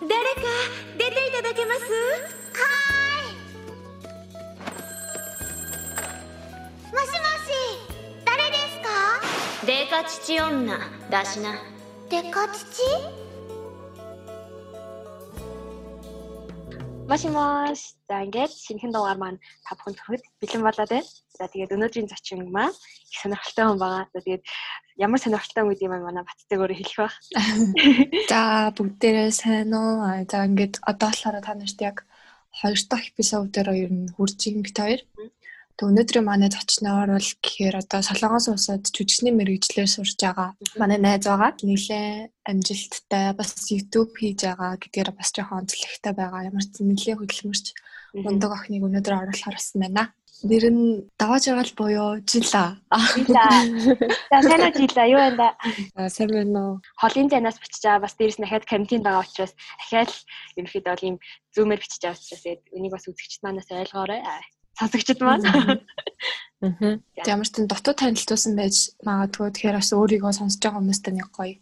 [0.00, 0.40] 誰か
[0.96, 1.80] 出ていただけます？
[1.80, 3.36] はーい。
[6.92, 7.14] もしもし
[8.24, 8.88] 誰ですか？
[9.66, 10.78] デカ父女
[11.10, 11.54] だしな。
[12.08, 12.64] デカ父
[17.10, 17.80] Маш маш.
[18.06, 21.10] За ингээд шинэхэн дугаар маань та бүхэнд хүрэхэд бэлэн болоод байна.
[21.34, 22.70] За тэгээд өнөөдрийн зочин маань
[23.10, 24.06] их сонирхолтой хүн байгаа.
[24.14, 24.42] За тэгээд
[24.94, 27.16] ямар сонирхолтой хүн гэдэг юм манай Батцэг өөрөө хэлэх байх.
[28.30, 30.06] За бүгдээрээ сайн уу?
[30.30, 31.96] За ингээд одоо болохоор та нарт яг
[32.62, 35.00] хоёр дахь эпизодоор ер нь хүрж байгаа бит хоёр.
[35.80, 40.52] Тэг өнөөдрийн манай зочноор бол гэхээр одоо Солонгос улсад жүжигчний мэрэгчлэр сурж байгаа.
[40.76, 41.56] Манай найз байгаа.
[41.56, 46.52] Нийлээ амжилттай бас YouTube хийж байгаа гэдгээр бас жоохон онцлогтой байгаа.
[46.52, 47.66] Ямар ч нэлийн хөдөлмөрч
[48.12, 50.12] мундаг охиныг өнөөдөр оруулахаар болсон байна.
[50.44, 50.84] Нэр нь
[51.16, 52.76] давааж байгаа л буюу Жила.
[53.24, 53.44] За.
[54.28, 55.48] За сайн уу жила юу байна да?
[55.96, 56.74] За сайн байна уу?
[57.00, 60.12] Холын зайнаас бичиж байгаа бас дээрэс нь дахиад карантин байгаа учраас дахиад
[60.60, 61.16] ерөнхийдөө бол ийм
[61.56, 62.44] зүүмээр бичиж байгаа учраас
[62.76, 64.20] энийг бас үзэгчд манаас ойлгоорой.
[64.80, 65.44] Сонсогчд маань.
[66.64, 66.96] Аа.
[67.28, 71.56] Ямар ч н дотоод танилцуулсан байж магадгүй тэгэхээр бас өөрийгөө сонсож байгаа хүмүүстээ нэг гоё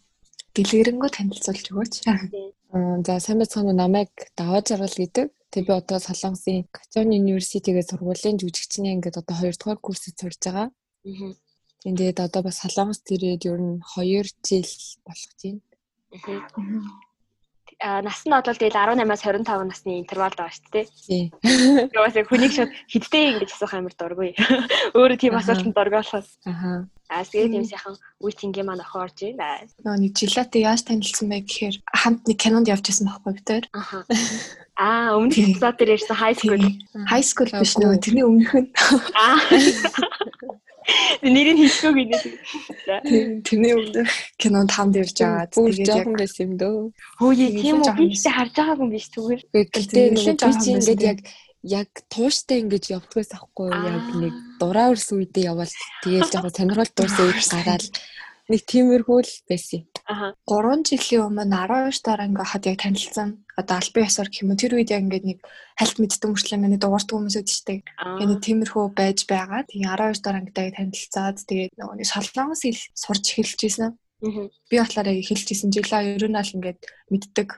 [0.54, 1.94] дэлгэрэнгүй танилцуулж өгөөч.
[2.06, 5.26] Аа, За сайн байцгаана уу намайг даваа жаргал гэдэг.
[5.50, 10.68] Тэг би одоо Солонгосын Качон университетээс сургуулийн жүжигчний ингээд одоо 2 дугаар курсэд сурж байгаа.
[10.70, 11.32] Аа.
[11.82, 14.70] Тэгээд одоо бас Солонгост ирээд ер нь 2 жил
[15.06, 15.62] болох чинь.
[16.14, 17.07] Аа
[17.78, 20.86] нас нь бол тэгэл 18-аас 25 насны интервал байгаа шүү дээ.
[20.98, 21.24] Тий.
[21.46, 24.34] Тэгээ бас яг хүнийг шууд хидтэй ингэж асуух амар дургүй.
[24.98, 26.26] Өөрөө тийм асуултанд дургуулах.
[26.42, 26.90] Аха.
[27.06, 29.70] Аа тэгээд тийм сайхан үе тэнгийн маань охин орж байна.
[29.86, 33.64] Нөгөө нэг Жилатай яаж танилцсан бэ гэхээр хамт нэг кинонд явж байсан байхгүй бид тээр.
[33.72, 34.02] Аха.
[34.74, 36.62] Аа өмнөх эпизод дээр ярьсан high school.
[37.06, 38.68] High school биш нөгөө тэрний өмнөх нь
[39.14, 39.38] Аа.
[41.22, 42.18] Нэрийг хэлэхгүй гинэ.
[43.44, 45.46] Тэрний өмнөх кинонд хамт ирж байгаа.
[45.52, 46.78] Бүр Тэгээд яг жоохон байсан юм дөө.
[47.20, 49.40] Хөөе тийм үү би ч харж байгаагүй юм биш зүгээр.
[49.52, 51.18] Гэхдээ нэлээд жоохон ингээд яг
[51.66, 55.74] яг тууштай ингэж явдгаас ахгүй яг нэг дураа өрс үедээ явбал
[56.06, 57.84] тэгээл жоохон сонирхол дуурсан үед гараад
[58.48, 59.82] нэг тиймэрхүү л байсан.
[60.08, 60.32] Аха.
[60.48, 63.44] 3 жилийн өмнө 12 дараа ингээ хад яг танилцсан.
[63.60, 65.38] Одоо албан ёсоор гэх юм уу тэр үед яг ингээ нэг
[65.76, 67.36] хальт мэддэг мөрчлөө миний дуурдаг хүмүүс.
[68.00, 68.16] Аа.
[68.16, 69.68] Энэ тиймэрхүү байж байгаа.
[69.68, 73.92] Тэгээ 12 дараа ингээ танилцаад тэгээд нөгөө нэг солонгос хэл сурч эхэлж ийсэн.
[74.72, 76.80] Би болохоор яг эхэлж ийсэн жилаа ер нь аль ингээд
[77.12, 77.48] мэддэг.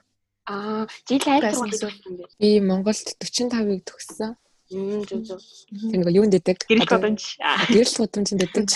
[0.51, 2.27] Аа, жил айл бэ?
[2.43, 4.35] Би Монголд 45-ыг төгссөн.
[4.71, 6.63] Тэр нэг юунд дэдэг?
[6.71, 6.87] Гэрэл.
[7.43, 7.67] Аа.
[7.67, 8.69] Гэрэл гудамж дэдэг.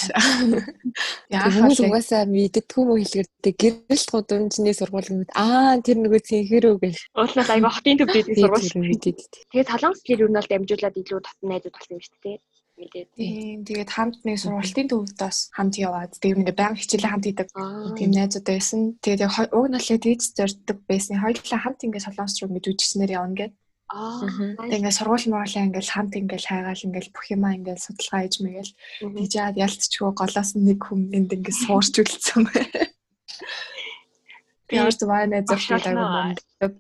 [1.31, 5.21] Яа Хүмүүс угаасаа мэддэггүй мө хэлгэрдэг гэрэл гудамжны сургууль юм.
[5.39, 6.99] Аа тэр нөгөө цэнхэрүү гэл.
[7.15, 8.67] Уучлаарай айгаа хотын төв дээд Би сургууль.
[8.67, 9.19] тэр мэдээд.
[9.55, 12.39] Тэгээд солонгос хэл ер нь бол дамжуулаад илүү татсан найзууд болсон юм шүү дээ.
[12.75, 13.09] Мэдээд.
[13.15, 17.49] Тийм тэгээд хамт нэг сургалтын төвд бас хамт яваад тэгээд ингээ баян хичээлээ хамт хийдэг.
[17.95, 18.81] Тийм найзуудаа байсан.
[18.99, 21.23] Тэгээд яг уг налээ тэгж зорддог байсан.
[21.23, 23.55] Хоёулаа хамт ингээ солонгос руу жүжигчнэр явна гэдэг.
[23.95, 24.27] Аа.
[24.27, 28.73] Тэгээд ингээ сургууль муурлаа ингээ хамт ингээ хайгаал ингээ бүх юмаа ингээ судалгаа хийж мэгээл
[29.07, 29.17] Мгм.
[29.23, 32.67] тийжээд ялцчихгүй голоос нэг хүн энд ингээ суурч үлдсэн бай.
[34.67, 35.87] Би яаж бай найзууд Багшаална.
[35.87, 36.77] айгуу мундаг.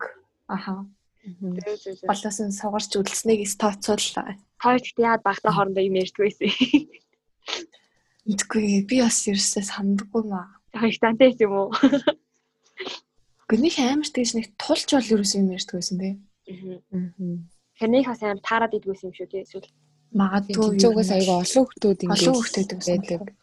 [0.50, 0.72] Аха.
[2.10, 4.34] Голоос нь сугарч үлдсэнийг стоцууллаа.
[4.58, 6.50] Хоёр гэхдээ яад багтаа хоорондоо юм ярьдаг байсан.
[8.26, 10.48] Мэдгүй би бас ерөөсөө сандаггүй маа.
[10.74, 11.68] Яг их тантай юм уу?
[13.48, 15.98] Гүнийх амар тэгж нэг тулч бол ерөөсөө юм ярьдаг байсан
[16.44, 16.82] тий.
[16.90, 17.48] Мгм.
[17.78, 19.44] Тэрнийг бас амар таарад идэгсэн юм шүү дээ.
[19.44, 19.68] Эсвэл
[20.14, 23.34] Магадгүй угаас аяга олон хүмүүс ингэж олон байсан байдаг.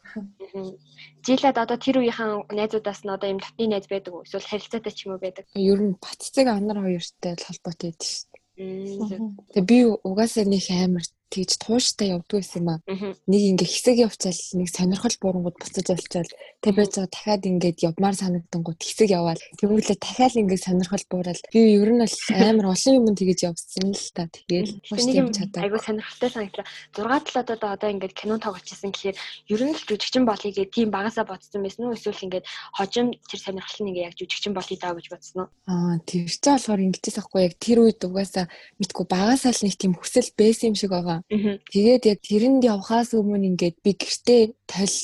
[1.27, 4.23] жилээд одоо тэр үеийнхэн найзуудаас нь одоо юм татны найз байдаг уу?
[4.23, 5.45] Эсвэл харилцаатай ч юм уу байдаг.
[5.51, 9.19] Ер нь Батцэг анар хоёртой л холбоотой байдаг шүү дээ.
[9.51, 12.79] Тэгээ би угаасаа нэг амар тэгж тууштай байсан юм аа.
[13.25, 18.15] Нэг ингээ хэсэг явчаал нэг сонирхол буурангууд буцаж олчаал тэг байж байгаа дахиад ингээд явмаар
[18.19, 22.15] санагдангууд хэсэг яваал тэгвэл дахиад ингээд сонирхол буурал би ер нь бол
[22.51, 25.63] амар олон юм тэгэж явсан л та тэгээл тууштай явж чадаа.
[25.63, 26.67] айгуу сонирхолтой санагдлаа.
[26.91, 29.17] 6 талаад одоо ингээд кино тоглочихсон гэхээр
[29.55, 31.95] ер нь л жүжигчин болъё гэх тийм багасаа бодсон байсан уу?
[31.95, 35.49] Эсвэл ингээд хожим тэр сонирхол нь ингээд яг жүжигчин болъё даа гэж бодсон уу?
[35.71, 38.45] Аа тэр чинь болохоор ингэжээс ахгүй яг тэр үед угаасаа
[38.79, 41.20] мэдгүй багасаа л нэг тийм хүсэл байсан юм шиг байгаа.
[41.29, 41.57] Аа.
[41.73, 44.95] Тэгээд яг тэрэнд явхаас өмнө ингээд би гэртээ тол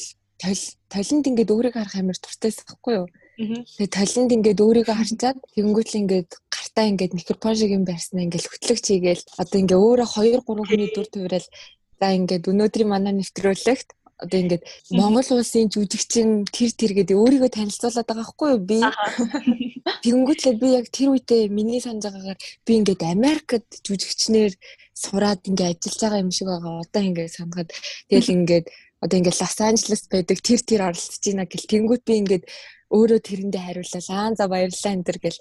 [0.41, 3.07] тол толинд ингээд өөрийгөө харах амар дуртайс байхгүй юу?
[3.37, 8.49] Тэгээд толинд ингээд өөрийгөө харчаад тэгэнгүүт л ингээд гартаа ингээд микрофон шиг юм барьснаа ингээд
[8.49, 11.47] хөтлөгч хийгээл одоо ингээд өөрөө 2 3 хүний дүр туврал
[11.99, 18.07] за ингээд өнөөдрийн манай нэвтрүүлэгт одоо ингээд Монгол улсын жүжигчин тэр тэр гэдэг өөрийгөө танилцуулаад
[18.09, 18.61] байгаа байхгүй юу?
[18.65, 18.79] Би
[20.03, 24.51] тэгэнгүүтлээ би яг тэр үедээ миний санаж байгаагаар би ингээд Америкт жүжигчнэр
[24.97, 26.81] сураад ингээд ажиллаж байгаа юм шиг байгаа.
[26.81, 27.69] Одоо ингээд сангад
[28.09, 28.65] тэгэл ингээд
[29.05, 32.43] одоо ингээд Лос Анжелес байдаг тэр тэр оролцож байна гэл тэнгүүт би ингээд
[32.93, 34.03] өөрөө тэрэндээ хариуллаа.
[34.15, 35.39] Аа за баярлалаа энэ төр гэл.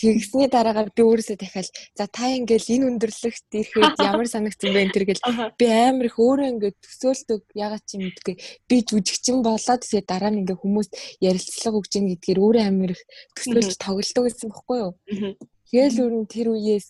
[0.00, 4.94] Тэгсний дараагаар би өөрөөсөө дахиад за та ингээл энэ өндөрлөгт ирэхэд ямар санагдсан бэ энэ
[4.94, 5.22] төр гэл.
[5.58, 8.34] Би амар их өөрөө ингээд төсөөлдөг ягаад чи мэдгүй
[8.68, 10.88] би жүжигчин болоод тэгээ дараа нь ингээ хүмүүс
[11.22, 13.02] ярилцлага өгч ийн гэдгээр өөрөө амар их
[13.36, 14.92] төсөөлж тоглолдог гэсэн бохгүй юу?
[15.70, 16.86] Тэгэл өөр нь тэр үеэс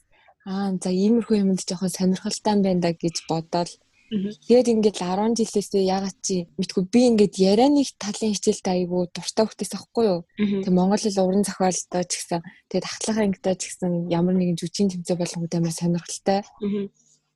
[0.49, 3.71] аа за иймэрхүү юмд жоохон сонирхолтой юм байна да гэж бодоод
[4.09, 9.73] Тэгээд ингээд 10 жилээсээ ягаад чи мэдгүй би ингээд ярианы талын хичээлд айгүй дуртай хөлтөөс
[9.77, 10.21] ахгүй юу.
[10.41, 12.41] Тэгээд Монгол хэл уран зохиолтой ч гэсэн
[12.73, 16.41] тэгээд ахлах ангитай ч гэсэн ямар нэгэн жүжигчин тэмцээн болгоод амар сонирхолтой.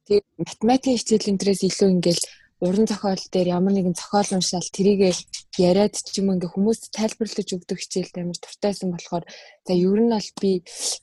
[0.08, 2.22] Тэгээд математикийн хичээлийн дээрээс илүү ингээд
[2.64, 5.12] уран зохиол дээр ямар нэгэн зохиол уншаал тэрийгээ
[5.60, 9.24] яриад ч юм ингээ хүмүүст тайлбарлаж өгдөг хичээлд амар дуртайсан болохоор
[9.66, 10.52] за ер нь бол би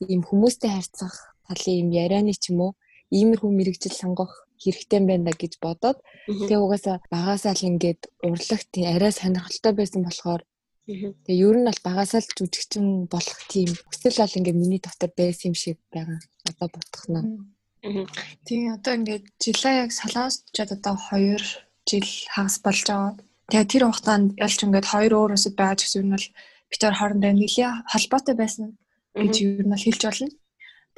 [0.10, 2.72] ийм хүмүүстэй харьцах талын ийм ярианы ч юм уу
[3.14, 5.98] иймэрхүү мэрэгжил сонгох хэрэгтэй байна гэж бодоод
[6.28, 10.42] тэгээ угаасаа багасаа л ингээд урлагт арай сонирхолтой байсан болохоор
[10.90, 15.54] тэгээ ер нь бол багасаа л жүжигчин болох тийм хүсэл бол ингээд миний дотор байсан
[15.54, 16.20] юм шиг байгаа.
[16.50, 17.46] Одоо бодох нь.
[18.46, 21.38] Тийм одоо ингээд жилээ яг солонгосчод одоо 2
[21.90, 23.14] жил хагас болж байгаа.
[23.50, 26.28] Тэгээ тэр хугацаанд ялч ингээд хоёр өөрөөсөө байж гэсэн нь бол
[26.70, 28.66] бид нар хоорондоо нэлийн холбоотой байсан
[29.16, 30.30] гэж ер нь хэлж болно.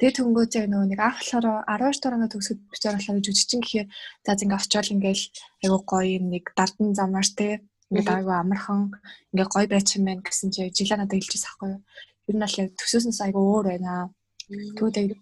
[0.02, 3.88] Тэгээ төнгөөж яг нөгөө нэг анх болохоор 12 дугаар төгсөд бичээр болохоор жүжигчин гэхээр
[4.26, 5.24] за зингээ очиод ингээл
[5.62, 8.98] айгу гоё нэг дардан замаар те ингээд айгу амархан
[9.30, 11.80] ингээ гоё байчин байна гэсэн чи жилээ надад хэлчихсэн аахгүй юу.
[12.26, 14.10] Ер нь бол яг төсөөснөөс айгу өөр байна.
[14.74, 15.14] Тэгвэл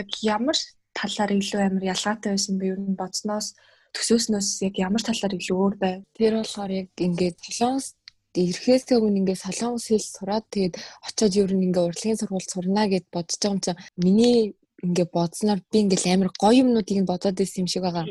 [0.00, 0.56] яг ямар
[0.96, 2.72] талаар илүү амар ялгаатай байсан бэ?
[2.72, 3.52] Ер нь бодсноос
[3.92, 6.00] төсөөснөөс яг ямар талаар илүү өөр байв?
[6.16, 8.00] Тэр болохоор яг ингээд солонгос
[8.34, 10.74] ирэхээс өмнө ингээд солонгос хэл сураад тэгээд
[11.06, 14.38] очиод ер нь ингээд урлагийн сургууль сурна гэд бодож байгаа юм чинь миний
[14.86, 18.06] ингээд бодсноор би ингээд амар гоё юмнуудыг нь бодоод байсан юм шиг байгаа.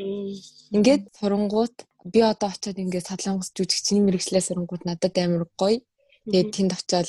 [0.76, 1.74] Ингээд сурангууд
[2.12, 5.82] би одоо очиод ингээд солонгос жүжигчний мэрэгчлээ сурангууд надад амар гоё.
[6.24, 7.08] Тэгээд тэнд очиод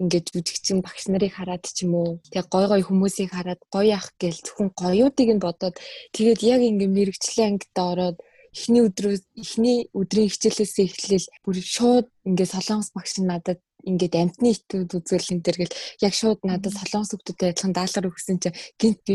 [0.00, 4.08] ингээд жүжигчин багш нарыг хараад ч юм уу тэг гой гой хүмүүсийг хараад гоё ах
[4.20, 5.76] гээл зөвхөн гоёудыг нь бодоод
[6.16, 8.16] тэгээд яг ингээд мэрэгчлээ ангид ороод
[8.52, 14.92] эхний өдрөөс эхний өдрийн хичээлээсээ эхлээл бүр шууд ингээд солонгос багш надад ингээд амтны итүүд
[14.98, 15.76] үзүүлэн дээр гэл
[16.06, 19.14] яг шууд надад солонгос хүмүүстэй адилхан даалгар өгсөн чинь гинт би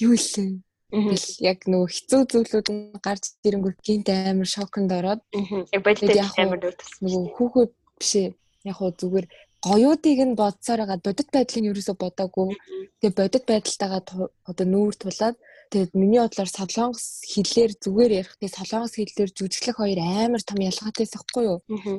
[0.00, 0.64] юу илээ?
[0.88, 6.60] Тэгэл яг нөгөө хэцүү зүйлүүд нь гарч ирэнгүүт гинт амар шоконд ороод яг бодит амар
[7.04, 8.28] нөгөө хүүхэд биш ээ
[8.64, 9.26] яг хуу зүгээр
[9.68, 12.56] гоёудыг нь бодсоор байгаа бодит байдлыг ерөөсө бодоагүй.
[13.00, 14.00] Тэгээ бодит байдалтайгаа
[14.48, 15.36] одоо нүүр тулаад
[15.70, 21.06] Тэгээд миний бодлоор солонгос хэлээр зүгээр ярих тэгээ солонгос хэлээр жүжиглэх хоёр амар том ялгаатай
[21.08, 21.58] байхгүй юу.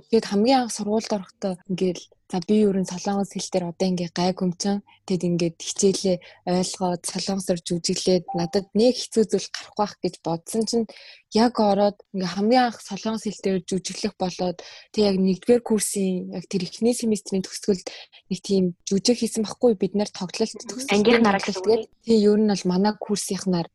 [0.10, 4.14] Тэгээд хамгийн анх сургуульд орохдоо ингээл За би юу н солонгос хэл дээр одоо ингээ
[4.14, 10.16] гай көмчин тэгэд ингээд хичээлээ ойлгоод солонгосоор жүжиглээд надад нэг хэцүү зүйл гарахгүй байх гэж
[10.22, 10.86] бодсон чинь
[11.34, 14.62] яг ороод ингээ хамгийн анх солонгос хэл дээр жүжиглэх болоод
[14.94, 17.88] тэг яг нэгдүгээр курсын яг тэр эхний семестрийн төгсгөлд
[18.30, 22.52] нэг тийм жүжиг хийсэн байхгүй бид нар тоглолт төгсгөл ангийнх нараа тэгээд тийм ер нь
[22.54, 23.68] бол манай курсынхнаар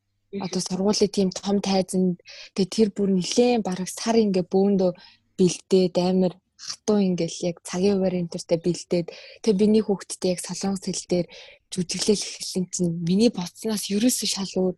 [0.46, 2.22] одоо сургуулийн тийм том тайзанд
[2.54, 4.90] тэгээ тэр бүр нилээн бараг сар ингээ бөөндөө
[5.38, 6.34] бэлдээд амар
[6.66, 9.06] хатуу ингээл яг цагийн хуваар энтертэй бэлдээд
[9.42, 11.26] тэгээ биний хүүхдтэй яг солонгос хэл дээр
[11.72, 14.76] жүжиглэл эхэлсэн чинь миний бодсноос ерөөсөө шал өөр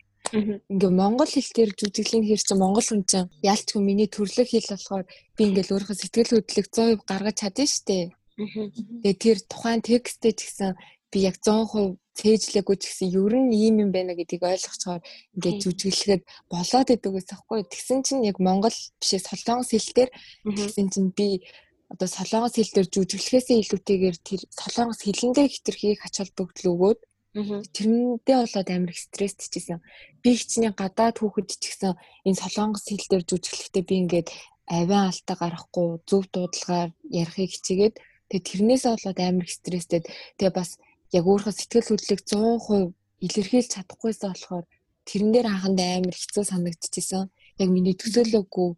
[0.73, 5.05] ингээ монгол хэл дээр жүжиглэн хэр чинь монгол хүн чинь ялчгүй миний төрлөх хэл болохоор
[5.37, 8.11] би ингээл өөрийнхөө сэтгэл хөдлөлийг 100% гаргаж чадна штэ.
[8.37, 10.75] Тэгээ тэр тухайн тексттэй ч гэсэн
[11.12, 15.00] би яг 100% цээжлээгүй ч гэсэн ер нь ийм юм байна гэдгийг ойлгочоор
[15.37, 17.61] ингээд жүжиглэхэд болоод идэг гэсэн хэвгүй.
[17.71, 20.11] Тэгсэн чинь яг монгол бишээ солонгос хэл дээр
[20.49, 21.45] тэгсэн чинь би
[21.93, 27.00] одоо солонгос хэл дээр жүжиглэхээсээ илүүтэйгээр тэр солонгос хэлэндээ хитрхийг ач холбогдол өгөөд
[27.37, 29.78] тэрэндээ болоод амар чийсэн.
[30.23, 31.93] Би хичнээн гадаад хүүхэд ч гэсэн
[32.26, 34.28] энэ солонгос хэл дээр жүжиглэхдээ би ингээд
[34.66, 36.90] авиан алтаа гарахгүй зөв дуудлагаар
[37.23, 37.95] ярихыг хичээгээд
[38.28, 40.00] тэгээ тэрнээсээ болоод амар стресстэй.
[40.40, 40.71] Тэгээ бас
[41.12, 44.64] яг өөрийнхөө сэтгэл хөдлөлийг 100% илэрхийлж чадахгүйсэн болохоор
[45.07, 47.25] тэрэн дээр анханд амар хэцүү санагдчихсэн.
[47.62, 48.71] Яг миний төсөөлөөгүй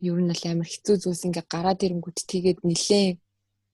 [0.00, 3.18] ер нь бол амар хэцүү зүйлс ингээ гараад ирэнгүүт тэгээд нилээн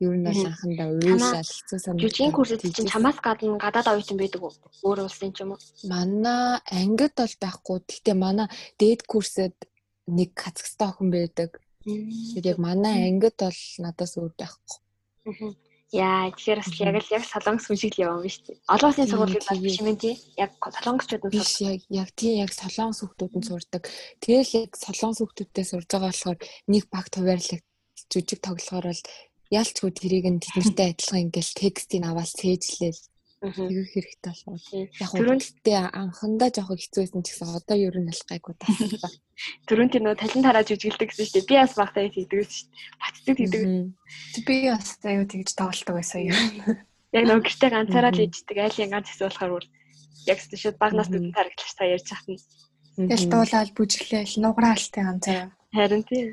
[0.05, 2.05] ер нь бол анхандаа уйлал хэцүү санагдав.
[2.05, 4.53] Жүжигний курсэд чинь чамаас гадна гадаад оюутан байдаг уу?
[4.83, 5.61] Өөр улсын ч юм уу?
[5.87, 7.79] Манай ангид бол байхгүй.
[7.85, 8.49] Гэхдээ манай
[8.81, 9.55] дээд курсэд
[10.09, 11.51] нэг Казахстан охин байдаг.
[11.85, 14.79] Тэгээд яг манай ангид бол надаас өөр байхгүй.
[15.95, 18.59] Яа, тэгэхээр бас яг л яг солонгос хүн шиг л яваа юм шүү дээ.
[18.75, 20.15] Олон улсын сургуулийн бас биш юм тий.
[20.35, 23.83] Яг солонгосчууд нь биш яг яг тий яг солонгос хүмүүсд нь сурдаг.
[24.19, 27.63] Тэгэл яг солонгос хүмүүстэй сурж байгаа болохоор нэг баг туваарлаг
[28.11, 29.03] жүжиг тоглохоор бол
[29.55, 33.01] ялчгүй тэрийг нь тэднэртэй адилхан ингээл текстийг аваад цээжлээл
[33.53, 34.35] Тэгэх хэрэгтэй.
[34.65, 34.85] Тийм.
[35.01, 39.13] Яг Түрүүн- хөлтөө анхандаа жоохон хэцүү байсан ч гэсэн одоо ер нь аль гайгүй тасалсан.
[39.69, 41.49] Түрүүн тэр нөө талент хараад жүжиглдэг гэсэн шүү дээ.
[41.51, 42.99] Би бас багтаа хийдэг гэсэн шүү дээ.
[43.03, 43.63] Батдаг хийдэг.
[44.49, 46.39] Би бас аюу тэгж тоглолтог байсан юм.
[47.13, 49.65] Яг нөгөө гэртээ ганцаараа л иждэг айлын ганц хэсэг болохоор бүр
[50.27, 51.17] яг ч шууд баг нас Мгм.
[51.31, 52.39] үдэн харагдлаж та ярьж хахна.
[52.97, 53.33] Тэгэл Мгм.
[53.35, 55.51] дуулаад бүжиглээл нуграалтай ганцаараа.
[55.75, 56.27] Харин тийм.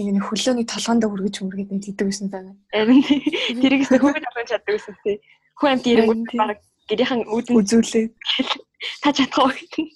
[0.00, 2.52] Ингээ нэг хөлөөний толгоонд хүргэж мөргөд нэг тэгдэг байсан байна.
[2.72, 3.60] Харин тийм.
[3.60, 5.18] тэрийг ч хүүхэд авах чаддаг гэсэн тийм.
[5.58, 8.06] Хүн амт ирэнгүүт баг гэрийнхэн үүдэн Үзүүлээ.
[9.02, 9.88] та чадахгүй гэдэг.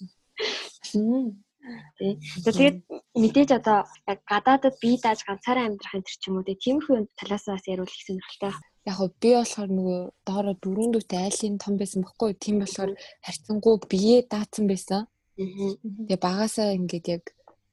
[2.43, 2.77] Тэгээд
[3.15, 7.47] мэдээж одоо яг гадаадад бие дааж ганцаараа амьдрах энэ төр ч юм уу тиймэрхүү талаас
[7.47, 8.53] бас яриул их сонирхолтой.
[8.83, 12.35] Яг гоо би болохоор нөгөө доороо дөрөв дүүтэй айлын том байсан бохгүй.
[12.35, 12.91] Тийм болохоор
[13.23, 15.07] харьцангуй бие даацсан байсан.
[15.39, 17.23] Тэгээ багасаа ингээд яг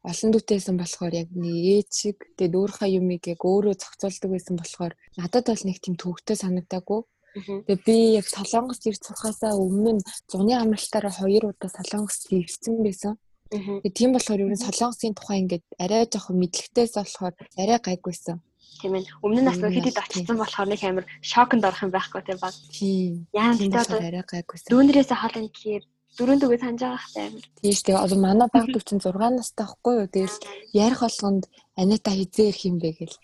[0.06, 4.92] олон дүүтэйсэн болохоор яг нэг ээж шиг тэгээд өөрийнхөө юмыг яг өөрөө зохицуулдаг байсан болохоор
[5.18, 7.00] надад бол нэг тийм төвөгтэй санагдаагүй.
[7.34, 13.14] Тэгээ би яг солонгос ирж сурахаасаа өмнө зуны амралтаараа хоёр удаа солонгост ирсэн байсан.
[13.50, 18.38] Тэгээ тийм болохоор ер нь солонгосын тухай ингээд арай жоохон мэдлэгтэйс болохоор арай гайгүйсэн.
[18.80, 19.06] Тийм ээ.
[19.22, 22.54] Өмнө нь бас хэд хэд очсон болохоор нэг амар шоконд орох юм байхгүй тийм баг.
[22.74, 23.26] Тийм.
[23.34, 24.70] Яа болохоор одоо арай гайгүйсэн.
[24.70, 25.84] дүүнэрээс хаална гэхээр
[26.18, 27.44] дөрөв дүүгээ санаж байгаа хтай амар.
[27.60, 28.02] Тийм шүү дээ.
[28.04, 30.08] Одоо манай баг дүү чинь 6 настай байхгүй юу?
[30.10, 30.36] Тэгэл
[30.74, 31.44] ярих болгонд
[31.80, 33.16] Анита хизээ ирэх юм бэ гэл.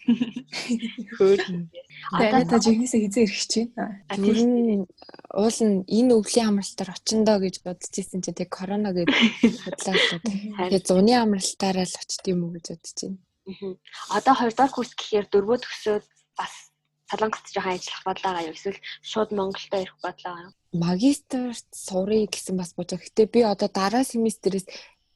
[1.18, 1.40] Хөөр.
[1.44, 3.70] Тэгээ та жигнэсээ хизээ ирэх чинь.
[4.08, 4.48] Тийм.
[4.80, 4.84] нь
[5.34, 9.96] уул нь энэ өвлийн амралтаар очиндоо гэж бодож ирсэн чинь тэг корона гэж бодлоо.
[10.72, 13.18] Тэгээ зуны амралтаараа л очт юм уу гэж бодож байна.
[14.16, 16.04] Одоо хоёрдугаар курс гэхээр дөрвөө төгсөөд
[16.38, 16.54] бас
[17.10, 18.78] Солонгост жоохон ажиллах бодлоо юу эсвэл
[19.10, 20.52] шууд Монголдо ирэх бодлоо юу?
[20.74, 23.00] Магистрт сурыг гэсэн бас бодож.
[23.00, 24.66] Гэтэ би одоо дараа семестрээс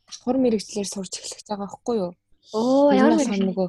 [0.06, 2.12] давхар мэрэгчлэр сурч эхлэх байгаа байхгүй юу?
[2.54, 3.68] Оо Ямар нөгөө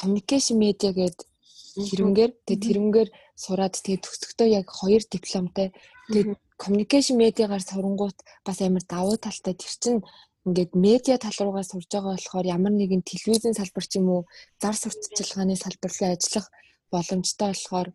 [0.00, 1.26] communication media гэдэг
[1.74, 5.68] тэрнгээр тэгээ тэрнгээр сураад тэгээ төгсөхдөө яг хоёр дипломтой
[6.10, 10.00] тэгээ communication media-гаар сурангуут бас амар давуу талтай тэр чинь
[10.46, 14.22] ингээд медиа тал руугаа сурж байгаа болохоор ямар нэгэн телевизийн салбар ч юм уу
[14.62, 16.46] зар сурталчилгааны салбар руу ажиллах
[16.94, 17.88] боломжтой болохоор.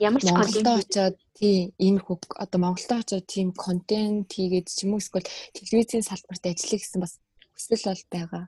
[0.00, 4.96] Ямар ч контент очиод тийм энэ хөг одоо Монголдо очиод тийм контент хийгээд ч юм
[4.96, 7.14] уу эсвэл телевизийн салбарт ажиллах гэсэн бас
[7.54, 8.44] хүсэл бол байгаа.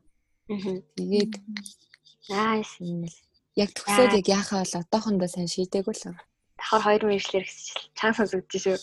[0.97, 1.33] Тэгээд
[2.31, 2.75] Nice.
[2.81, 3.17] юм л
[3.59, 6.27] яг төгсөөд яг яахаа бол одоохондоо сайн шийдээгүй л байгаа.
[6.61, 8.79] Давхар хоёр мэрэгчлэр гэсэн чанга сонсогдож шүү.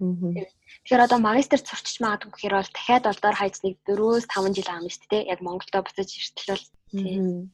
[0.00, 5.08] Тэгэхээр одоо магистрт сурчиж магадгүй гэхээр бол дахиад олдоор хайж нэг 4-5 жил аам шүү
[5.12, 5.28] дээ.
[5.32, 7.52] Яг Монголдо буцаж иртэл бол Мгм.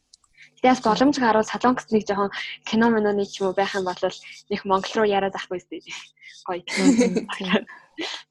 [0.65, 2.33] Тэгээс боломж гарвал Солонгост нэг жоохон
[2.65, 4.01] кино миноны ч юм уу байх юм бол
[4.49, 5.93] нэг Монгол руу яриад шүү дээ.
[6.49, 6.65] Гоё.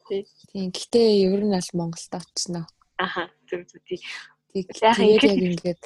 [0.10, 0.74] Тийм.
[0.74, 2.66] Гэтэ ер нь аль Монголд очно.
[2.98, 3.30] Аха.
[3.46, 4.02] Зүг зүг тий.
[4.50, 5.82] Тэг Яахан тэгээд ингэх- яг ингээд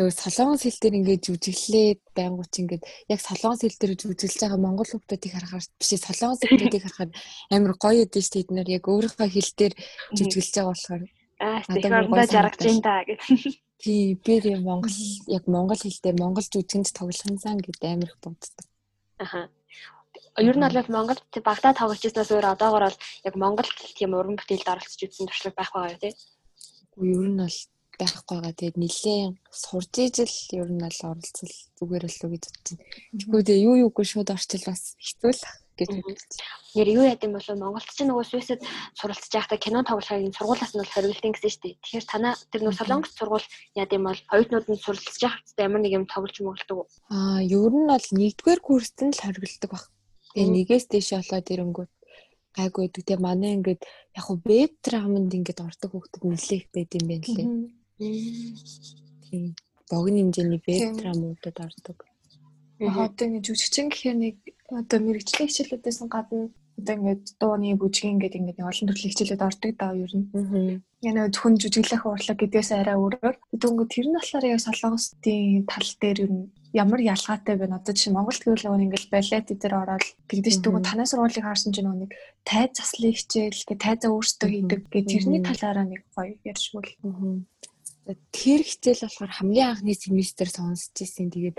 [0.00, 4.88] нөгөө солонгос хэл дээр ингээд жүжиглээд байнгут ингээд яг солонгос хэл дээр жүжиглэж байгаа монгол
[4.88, 7.10] хүмүүсийг харахаар биш солонгос хүмүүсийг харахаар
[7.52, 8.44] амар гоё өдөө шүү дээ.
[8.48, 9.74] Эднэр яг өөрийнхөө хэл дээр
[10.16, 11.02] жүжиглэж байгаа болохоор
[11.40, 13.20] Аа, бүр орондоо жаргаж ин да гэж.
[13.82, 14.96] Тий би тийм монгол
[15.26, 18.66] яг монгол хэлтэй монгол жүжигэнд тоглохынсан гэдэг амар их боддог.
[19.18, 19.48] Аха.
[20.38, 23.68] Ер нь бол Монголд Багдад тоглож ирснээс өөр одоогор бол яг Монгол
[23.98, 26.14] тийм уран бүтээлд оролцож үзсэн туршлага байх байгаа тий.
[26.96, 27.58] Уу ер нь бол
[28.00, 28.56] байхгүй байгаа.
[28.56, 32.80] Тэгээд нилээн сурж ижил ер нь бол оролцол зүгээр л үү гэж байна.
[33.20, 36.14] Тэгвэл юу юугүй шууд орчил бас хэцүү л ах гэж байна.
[36.76, 38.60] Нэр юу яд юм бол Монголд ч нөгөө Свиссэд
[38.94, 41.74] суралцж байхдаа кино тоглохыг энэ сургуулиас нь бол хориглолтын гэсэн шүү дээ.
[41.80, 45.92] Тэгэхээр танаа тэр нөгөө Солонгос сургууль яд юм бол оюутнууд нь суралцж байхдаа ямар нэг
[45.96, 46.86] юм тоглож мөглөдөг үү?
[47.10, 49.84] Аа ер нь бол нэгдүгээр курст нь л хоригддаг баг.
[50.36, 51.92] Тэгээ нэгээс дэш болоод ирэнгүүт
[52.54, 53.02] гайгүй байдаг.
[53.02, 53.82] Тэгээ манай ингээд
[54.14, 57.48] яг хуу веб драманд ингээд ордог хүүхдүүд нэлээх байд юм байна лээ.
[57.98, 59.54] Тийм.
[59.90, 61.98] Богино хэмжээний веб драмуудад ордог.
[62.80, 64.36] Яг одоо ингэ жүжигчин гэхээр нэг
[64.70, 66.48] одоо мэрэгжлийн хичээлүүдээс гадна
[66.80, 70.26] одоо ингээд дууны бүжгийн гэдэг ингээд нэг олон төрлийн хичээлүүд ордог даа ер нь.
[70.32, 70.80] Аа.
[71.04, 73.36] Яна зөвхөн жүжиглэх урлаг гэдгээс арай өөрөөр.
[73.60, 77.80] Тэгвэл тэр нь болохоор яг солонгостын тал дээр ер нь ямар ялгаатай байна.
[77.80, 81.86] Одоо жишээ Монголд гэвэл нөгөө ингээл балет дээр ороод тэгдэж дүүг танай сургуулийг харсан чинь
[81.88, 82.12] нөгөө нэг
[82.46, 86.84] тайз заслын хичээл гэ тайзаа өөртөө хийдэг гэ тэрний талаараа нэг гоё ярьшгүй.
[88.06, 91.28] За, Тэр хичээл болохоор хамгийн анхны семестр сонсч ирсэн.
[91.34, 91.58] Тэгээд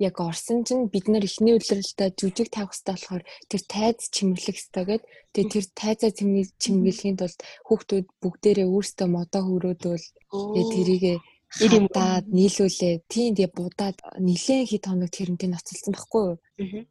[0.00, 4.84] яг орсон чинь бид нар эхний үлрэлтээ жүжиг тавих хэрэгтэй болохоор тэр тайз чимэрлэх хэрэгтэй
[4.88, 5.08] гэдэг.
[5.34, 11.86] Тэгээд тэр тайзаа чимэглэх чимэглэхийн тулд хүүхдүүд бүгдээрээ өөрсдөө модоо хөрөөдөл тэгээд тэрийгэ юм.
[11.90, 12.94] хадаад нийлүүлээ.
[13.10, 16.38] Тийм тэгээ будаад нилээн хит хоног тэрнтэй ноцолсон байхгүй юу?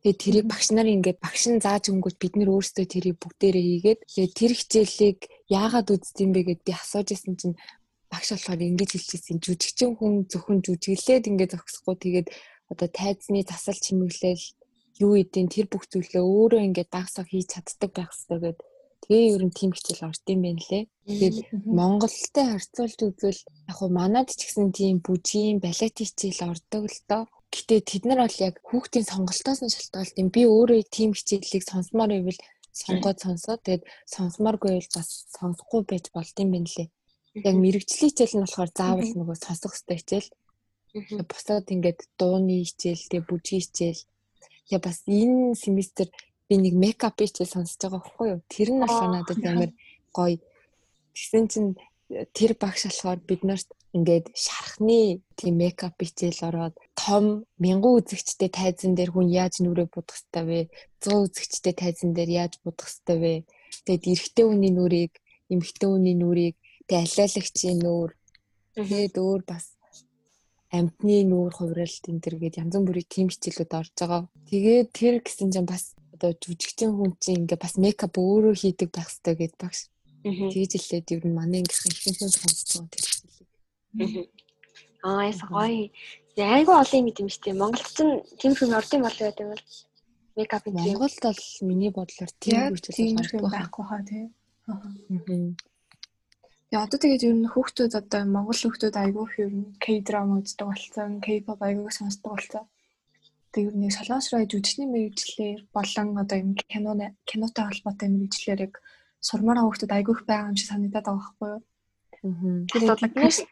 [0.04, 4.00] Тэгээд тэрийг багш нарын ингээд багш нь зааж өнгөж бид нэр өөрсдөө тэрийг бүгдээрээ хийгээд
[4.04, 7.56] тэгээд тэр хичээлийг яагаад үздэм бэ гэд би асууж исэн чинь
[8.12, 12.28] багш болохоор ингэж хэлчихсэн жүжигчин хүн зөвхөн жүжиглээд ингээд зогсохгүй тэгээд
[12.72, 14.46] одоо тайзны засал чимэглэл
[15.04, 18.68] юу идэв тэр бүх зүйлээ өөрөө ингээд дагсаа хийж чаддаг байх хэрэгтэй гэдэг.
[19.04, 20.84] Тэгээ ер нь тийм хичээл орд юм байна лээ.
[21.08, 27.00] Тэгээд Монголтой харьцуулж үзвэл яг хуу манад ч гэсэн тийм бүжгийн балет хичээл ордог л
[27.10, 27.24] доо.
[27.50, 30.30] Гэтэ тэд нар бол яг хүүхдийн сонголтоос нь шалтгаалт юм.
[30.36, 32.40] Би өөрөө тийм хичээлийг сонсомоор байвал
[32.76, 33.84] сонгоод сонсоод тэгээд
[34.14, 36.90] сонсомооргүй бол бас сонсохгүй байж болд юм байна лээ.
[37.48, 40.30] Яг мэрэгжлийн хичээл нь болохоор заавал нөгөө сонсох хэрэгтэй хичээл.
[40.94, 44.02] Бусаад ингээд дууны хичээл, тэгээд бүжгийн хичээл.
[44.74, 46.10] Я бас энэ семестр
[46.50, 48.42] би нэг мейкап хичээл сонсож байгаа байхгүй юу?
[48.50, 49.72] Тэр нь болохоор надад амар
[50.14, 50.38] гоё.
[51.14, 51.72] Тэгсэн чинь
[52.34, 58.94] тэр багш болохоор бид нарт ингээд шархны тийм мейкап хичээл ороод том мянган үзэгчтэй тайзан
[58.98, 60.60] дээр хүн яаж нүрээ будах хэвтэй вэ?
[61.06, 63.34] 100 үзэгчтэй тайзан дээр яаж будах хэвтэй вэ?
[63.86, 65.14] Тэгэд эрэгтэй хүний нүрийг,
[65.54, 66.56] эмэгтэй хүний нүрийг,
[66.86, 68.12] тэг алиалагчийн нүур,
[68.78, 69.78] тэгээд өөр бас
[70.70, 74.22] амтны нүүр хувиралт энэ төр гээд янз бүрийн тим хичээлүүд орж байгаа.
[74.50, 79.10] Тэгээд тэр гэсэн чинь бас одоо жүжигчин хүн чинь ингээ бас мейкап өөрөө хийдэг байх
[79.10, 79.90] хэрэгтэй гэд багш.
[80.24, 84.30] Тэгж хэлээд ер нь манай ангийнхан ихэнхэн сонсдог тэр хичээлийг.
[85.02, 85.90] Аа яс гоё.
[86.38, 87.56] Айгу олон юм юм дээ.
[87.56, 87.98] Монголд ч
[88.40, 89.66] тийм юм орд юм болоо гэдэг бол
[90.38, 90.76] мейкап юм.
[90.76, 94.26] Монголд бол миний бодлоор тийм хичээл байхгүй хаа тий.
[94.70, 94.78] Аа.
[96.70, 100.68] Яа одоо тэгээд ер нь хүүхдүүд одоо монгол хүүхдүүд айгүй их ер нь K-drama үздэг
[100.70, 102.66] болсон, K-pop айгүй сонсдог болсон.
[103.50, 106.94] Тэг ер нь солонгосроо жүжигчний мэрэгчлэр болон одоо юм кино
[107.26, 108.74] кинотой холбоотой мэрэгчлэр яг
[109.18, 111.62] сурмаараа хүүхдүүд айгүй их байгаа юм шиг санагдаад байгаа байхгүй юу?
[112.22, 112.66] Аа.
[112.70, 113.50] Тэгээд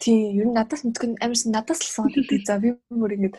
[0.00, 2.42] тий ер нь надаас мэдгүй амарсан надаас л суугаад байдаг.
[2.48, 3.34] За би бүр ингэж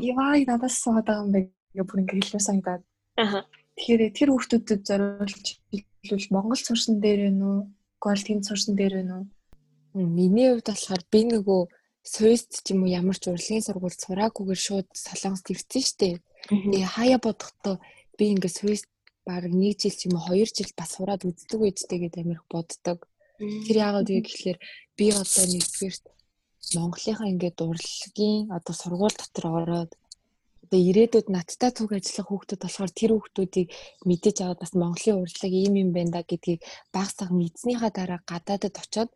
[0.00, 1.40] яа надаас байгаа юм бэ
[1.76, 2.82] гэх бүр ингэ хэлмээр санагдаад.
[3.20, 3.44] Аа.
[3.76, 5.46] Тэгэхээр тэр хүүхдүүдэд зориулж
[6.00, 7.68] хэлвэл Монгол сурсан дээр нь
[8.04, 9.26] үү Тэгвэл тэнд сурсан дээр байна уу?
[9.96, 11.62] Миний хувьд болохоор би нөгөө
[12.04, 16.20] Суйст ч юм уу ямар ч урлагийн сургууль сураагүйгээр шууд Солонгост ирсэн штэ.
[16.52, 17.80] Тэгээ хаяа бодохдоо
[18.20, 18.88] би ингээд Суйст
[19.24, 23.08] баг 1 жил ч юм уу 2 жил бас сураад үздэг үедтэй гэдэг амирх боддог.
[23.40, 24.58] Тэр яагаад вэ гэхэлэр
[25.00, 26.04] би одоо нэгдүгээрт
[26.76, 29.90] Монголынхаа ингээд урлагийн одоо сургууль дотор ороод
[30.64, 33.68] одоо ирээдүйд надтай цуг ажиллах хүүхдүүд болохоор тэр хүүхдүүдийг
[34.08, 36.60] мэдээж аваад бас Монголын урлаг ийм юм байна да гэдгийг
[36.94, 39.10] баг саг мэдснийхаа дараа гадаадд очоод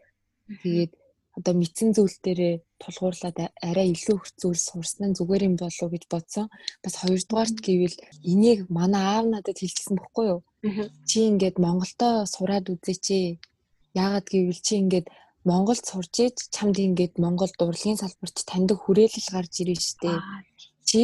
[0.62, 0.92] тэгээд
[1.38, 5.92] одоо мэдсэн зүйл дээрээ тулгуурлаад арай илүү их зүйл сурсан нь зүгээр юм болов уу
[5.94, 6.46] гэж бодсон.
[6.82, 7.96] Бас хоёрдугаарт гэвэл
[8.32, 10.40] энийг манай аав надад хэлсэн бохгүй юу?
[11.08, 13.28] Чи ингээд Монголдо сураад үзээч ээ.
[14.02, 15.06] Яагаад гэвэл чи ингээд
[15.46, 20.12] Монголд сурч иж чамд ингээд Монгол урлагийн салбарт таньдаг хүрээлэл гарч ирнэ штэ.
[20.88, 21.00] Чи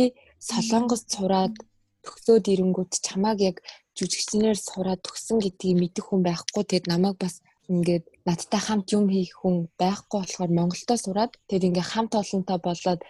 [0.48, 1.54] Солонгост сураад
[2.04, 3.56] төгсөөд ирэнгүүт чамааг яг
[3.96, 6.62] жүжигчнээр сураад төгсөн гэдгийг мэдэх хүн байхгүй.
[6.68, 7.34] Тэгэд намайг бас
[7.72, 13.00] ингээд надтай хамт юм хийх хүн байхгүй болохоор Монголдо сураад тэгэд ингээд хамт олонтой болоод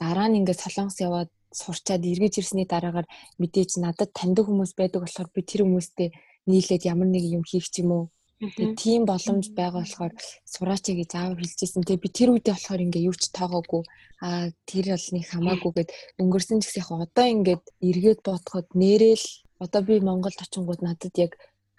[0.00, 1.30] дараа нь ингээд Солонгос яваад
[1.60, 3.06] сурчаад эргэж ирсний дараагаар
[3.40, 6.08] мэдээж надад таньдаг хүмүүс байдаг болохоор би тэр хүмүүстэй
[6.50, 8.04] нийлээд ямар нэг юм хийх ч юм уу
[8.40, 11.86] Тэгээ тийм боломж байгаа болохоор сураач гэж аав хэлчихсэн.
[11.86, 13.82] Тэгээ би тэр үедээ болохоор ингээ юу ч тоогоогүй.
[14.26, 19.26] Аа тэр бол нэг хамаагүй гэд өнгөрсөн ч гэсэн яг одоо ингээд эргээд бодоход нэрэл
[19.64, 21.32] одоо би Монголд очингууд надад яг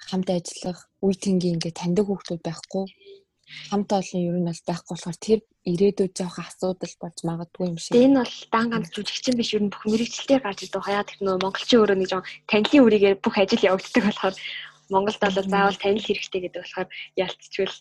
[0.08, 2.86] хамт ажиллах үе тэнгийн ингээ таньдаг хүмүүс байхгүй.
[3.70, 5.39] Хамт олон ер нь бол байхгүй болохоор тэр
[5.70, 7.94] ирээдүйд жоох асуудал болж магадгүй юм шиг.
[7.94, 10.82] Энэ бол дан ганц жүжигчин биш ер нь бүх мэрэгчлэлээр гарч ирдэг.
[10.82, 14.36] Хаяа тэр нөө монголчин өөрөө нэг жоо танилын үрийгээр бүх ажил явагддаг болохоор
[14.89, 17.78] Монголд бол заавал танил хэрэгтэй гэдэг болохоор ялцчихвал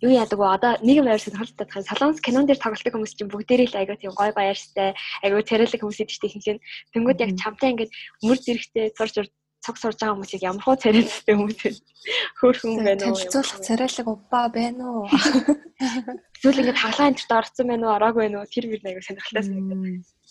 [0.00, 0.46] юу яадаг вэ?
[0.56, 4.12] Одоо нэгэн байр сонирхолтой тахын салонс кинон дээр тоглолтын хүмүүс чинь бүгдээрээ л аяга тийм
[4.16, 6.64] гой баяртай, аяга царайлаг хүмүүс идэж тийхэнх.
[6.92, 7.92] Тэнгүүд яг чамтай ингээд
[8.24, 9.28] мөр зэрэгтэй сурж
[9.64, 11.72] цог сурж байгаа хүмүүсийг ямар хөө царайлттай хүмүүс вэ?
[12.40, 13.16] Хөөхөн байна уу?
[13.16, 15.04] Танилцуулах царайлаг убаа байна уу?
[16.36, 17.96] Эсвэл ингээд хаглаа энтерт орсон байна уу?
[17.96, 18.52] Ороагүй байна уу?
[18.52, 19.80] Тэр мөр аяга сонирхолтой санагдав.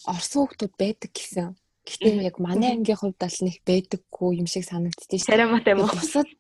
[0.06, 1.50] Орсон хүмүүс байдаг гэсэн.
[1.84, 5.30] Гэхдээ яг манай ангийн хувьд бол нэг байдаггүй юм шиг санагддээ шүү.
[5.32, 5.92] Царамат юм уу?
[5.92, 6.32] Бусад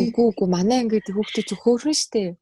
[0.00, 2.40] үгүй үгүй манай ангид хүүхдүүд зөвхөөрөн штэ.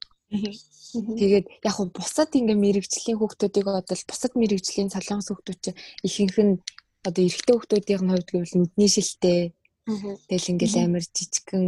[0.94, 6.54] Тэгээд яг хөө бусад ингээ мэрэгжлийн хүүхдүүдийг бодвол бусад мэрэгжлийн солонгос хүүхдүүд чинь ихэнх нь
[7.02, 9.40] одоо эрэгтэй хүүхдүүдийн хувьд гэвэл нүдний шилтэй.
[10.30, 11.66] Тэгэл ингээл амар жижигхэн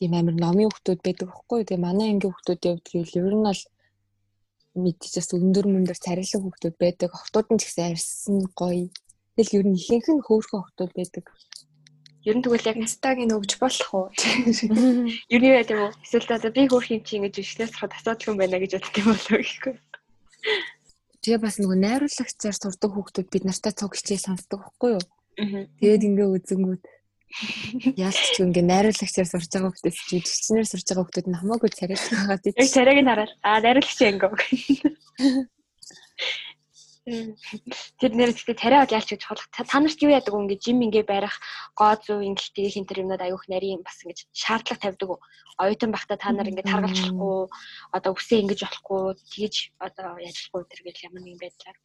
[0.00, 1.60] тийм амар номын хүүхдүүд байдаг байхгүй.
[1.68, 3.62] Тэгээ манай ангийн хүүхдүүдийн хувьд гэвэл ер нь бол
[4.82, 7.10] мэдчихээс өндөр мөндөр царилэг хүүхдүүд байдаг.
[7.14, 8.88] Охтууд нь ч гэсэн арьсан гоё
[9.38, 11.30] Тэгэл ер нь ихэнх нь хөөрхөн охтууд байдаг.
[12.26, 14.06] Ер нь тэгвэл яг инстагийн өгж болох уу?
[15.30, 15.94] Ер нь яа гэм үү?
[16.02, 19.14] Эсвэл одоо би хөөрх юм чи ингэж өчлөөс хад асуудал юм байна гэж боддог юм
[19.14, 19.74] болоо гэхгүй.
[21.22, 25.04] Тэгээ бас нөгөө найруулагчаар сурдаг хүүхдүүд бид нартай цуг хичээл сонсдог байхгүй юу?
[25.78, 26.82] Тэгээд ингээ үзэнгүүт
[27.94, 32.38] яалч ч ингээ найруулагчаар сурж байгаа хүүхдээс жүжигчнэр сурж байгаа хүүхдүүд нь хамаагүй царайтай байгаа
[32.42, 32.54] тийм.
[32.58, 34.34] Яг царайг нь хараад аа найруулагч ангөө.
[37.08, 39.40] Тэр нэр гэхдээ тариа бол ялч гэж чухал.
[39.50, 40.42] Та нарт юу яадаг вэ?
[40.44, 41.40] Ингээ жим ингээ барих,
[41.78, 45.20] гоо зүү ингэлтийг хин тэр юмнууд аюух нарийн бас ингээ шаардлага тавьдаг уу?
[45.58, 47.48] Оюутан байхдаа та нар ингээ таргалж болохгүй,
[47.96, 51.78] одоо үсээ ингэж болохгүй, тэгэж одоо яаж болохгүй тэр гэл ямар нэгэн байдлаар.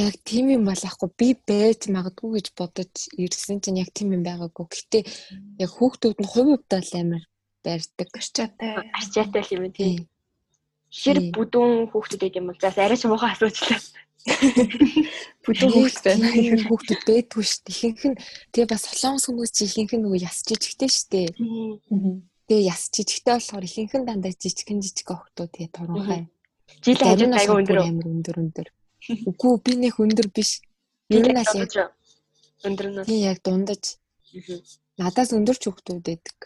[0.00, 4.66] Яг тийм юм болохгүй би байж магадгүй гэж бодож ирсэн чинь яг тийм юм байгаагүй.
[4.66, 4.98] Гэтэ
[5.62, 7.24] яг хүүхдүүд нь хувь хувьдаа л амар
[7.62, 8.08] байрдаг.
[8.10, 8.90] Арчаатай.
[8.90, 10.02] Арчаатай л юм тий.
[10.02, 10.02] Тийм.
[10.94, 13.82] Хэр бүдүүн хүүхдүүд юм бол заас арай ч муухай асуучлаа.
[15.44, 16.28] Бүдүүн хүүхэд байна.
[16.30, 17.74] Тийм хүүхдүүд байдгүй шүү дээ.
[17.74, 18.16] Ихэнх нь
[18.54, 21.28] тэгээ бас солонгос хүмүүс чи ихэнх нь нөгөө яс жижигтэй шүү дээ.
[22.46, 26.22] Тэгээ яс жижигтэй болохоор ихэнх нь дандаа жижигхэн жижиг охтууд тэгээ туранхай.
[26.84, 27.78] Жил хажууд айгу өндөр.
[27.84, 28.68] амар өндөр өндөр.
[29.28, 30.62] Үгүй би нэх өндөр биш.
[31.10, 31.92] Нь аль яг
[32.64, 33.04] өндөр нь.
[33.04, 33.98] тийм яг дундаж
[34.96, 36.38] надаас өндөр ч хүүхдүүд байдаг.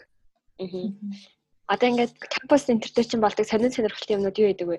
[1.69, 4.77] Одоо ингээд кампус центр дээр чинь болдог сонин сонирхолтой юмнууд юу гэдэг вэ?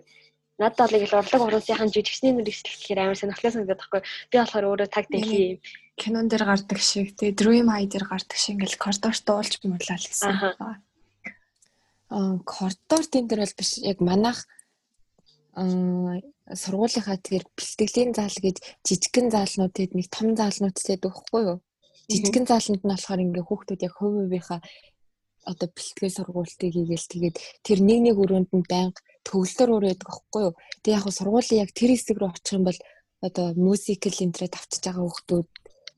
[0.58, 4.02] Надад бол их урлаг уруулсынхан жижигсний мэрэгчлэл гэхээр амар сонирхолтой санагдаад байхгүй.
[4.30, 5.62] Би болохоор өөрөө таг дэлхий.
[5.94, 10.08] кинон дээр гардаг шиг тэгээ Dream High дээр гардаг шиг ингээл коридорт дуулж муулаа л
[10.10, 10.34] гэсэн.
[12.10, 14.38] Аа коридор дээр бол биш яг манайх
[15.54, 16.18] аа
[16.50, 21.58] сургуулийнхаа тэгэхээр бэлтгэлийн зал гэж жижигхэн заалнууд тэгээд нэг том заалнууд тэгээд өгөхгүй юу?
[22.10, 24.60] Жижигхэн заалнууд нь болохоор ингээ хүүхдүүд яг хувь хувийнхаа
[25.46, 30.54] одоо бэлтгэл сургуультыг хийгээл тэгээд тэр нэг нэг өрөөнд нь байнга төгөлдөр өрөөдөг аахгүй юу?
[30.82, 32.78] Тэгээд яг сургуулийн яг тэр хэсэг рүү очих юм бол
[33.20, 35.48] одоо мюзикл энтрээ тавчиж байгаа хүүхдүүд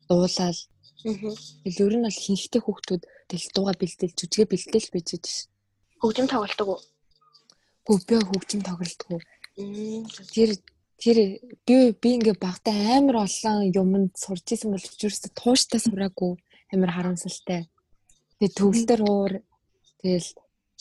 [0.09, 0.59] дуулаад
[1.02, 5.46] тэгэл ер нь бол хинхтэй хүүхдүүд тэгэл дууга бэлдэл жүжигэ бэлдэл байж ш.
[6.02, 6.81] Хөгжим тоглолдог уу?
[7.87, 9.18] Гү би хөгжим тоглолтгүй.
[10.35, 10.50] Тэр
[11.02, 11.18] тэр
[11.66, 15.02] би би ингээ багтаа амар олон юмд сурч исэн бол ч
[15.35, 16.38] тууштай сураагүй
[16.74, 17.66] амар харамсалтай.
[18.42, 19.33] Тэгээ төгөлдөр уур
[20.02, 20.31] тэгэл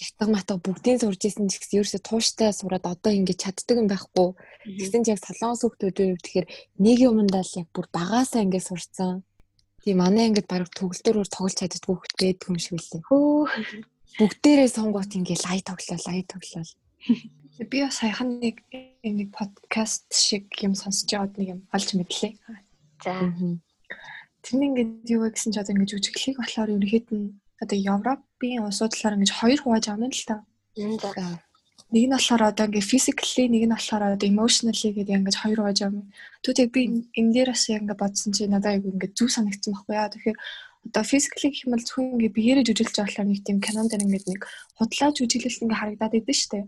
[0.02, 4.34] ятг матг бүгдийг сурж исэн ч гэсэн ерөөсө тууштай сураад одоо ингээ чаддаг юм байхгүй.
[4.82, 6.48] Тэгсэн ч яг солонгос хүмүүсийн хувьд тэгэхээр
[6.82, 9.22] нэг юмдаа л яг бүр багаасаа ингээ сурцсан.
[9.86, 13.06] Тийм манай ингээд баг төгөлдөр уур тоглож чаддгүй хөлт байдаг юм шиг үлээ.
[13.06, 13.46] Хөө.
[14.18, 16.66] Бүгдээрээ сонгоот ингээ лай тоглоо лай тоглоо.
[17.62, 18.66] Би бас саяхан нэг
[19.06, 22.34] нэг подкаст шиг юм сонсож яваад нэг юм олж мэдлээ.
[23.06, 23.22] За.
[24.42, 28.92] Тэрний ингээд юу вэ гэсэн чи одоо ингээд жүжиглэхийг болохоор ерөнхийд нь одоо Европын улсууд
[28.94, 30.36] талаар ингээд хоёр хувааж авна л та.
[31.92, 35.80] Нэг нь болохоор одоо ингээд physically нэг нь болохоор одоо emotionally гэдэг ингээд хоёр хувааж
[35.86, 36.04] авна.
[36.42, 36.82] Яг би
[37.20, 40.10] энэ дээр бас ингээд бодсон чи надад айгүй ингээд зүг санагдсан байхгүй яа.
[40.10, 40.38] Тэгэхээр
[40.88, 44.06] одоо physically гэх юм бол зөвхөн ингээд биеэрээ жүжиглэж байгаа болохоор нэг тийм кинон дээр
[44.08, 44.42] ингээд нэг
[44.78, 46.60] худлаа жүжиглэлт ингээд харагдаад идэв штэ.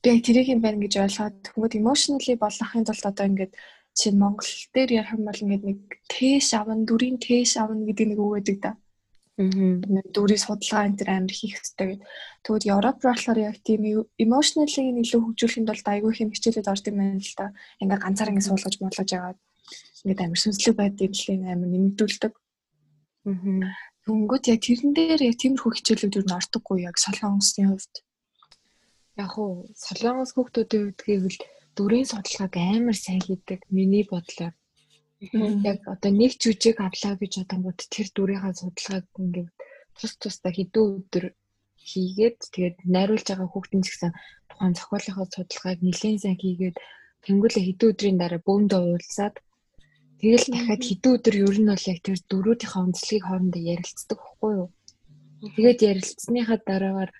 [0.00, 3.52] Би яг тэрийг юм байна гэж ойлгоод тэгмэд emotionally болохын тулд одоо ингээд
[3.98, 8.18] чинь Монгол дээр ярих юм бол ингээд нэг тэш авна, дүрийн тэш авна гэдэг нэг
[8.22, 8.70] үг байдаг да.
[9.38, 12.00] Нэг дүрийн судалгаа энэ төр амар хийх хэрэгтэй гэдэг.
[12.44, 13.82] Тэгвэл Европ болохоор яг тийм
[14.20, 17.46] emotionally илүү хөгжүүлэхэд бол айгүй их хэмжээлээд орд юм байна л да.
[17.80, 19.38] Ингээд ганцаар ингээд суулгаж муулгаж яваад
[20.04, 22.32] ингээд амар сүнслэг байдгийг л амар нэмэгдүүлдэг.
[24.04, 27.94] Тэнгүүт яг тэрэн дээр яг тиймэрхүү хичээлүүд юу н ордоггүй яг солонгосын хувьд.
[29.20, 31.38] Яг уу солонгос хүүхдүүдийн хувьд гэвэл
[31.76, 34.54] дүрийн судалгааг амар сайн хийдэг миний бодлоор.
[35.20, 39.50] Яг одоо нэг жүжиг авлаа гэж бодонгууд тэр дүрийнхаа судалгааг ингээд
[39.98, 41.24] тус тусдаа хэдэн өдөр
[41.88, 44.12] хийгээд тэгээд найруулж байгаа хүүхдэн ч гэсэн
[44.48, 46.76] тухайн зохиолынхаа судалгааг нэлээд сайн хийгээд
[47.24, 49.34] тэнгуүлээ хэдэн өдрийн дараа бөөндөө уулзаад
[50.20, 54.68] тэгэл дахиад хэдэн өдөр ер нь бол яг тэр дөрүүдийнхаа онцлогийг хоорондоо ярилцдаг байхгүй юу.
[55.54, 57.10] Тэгээд ярилцсныхаа дараагаар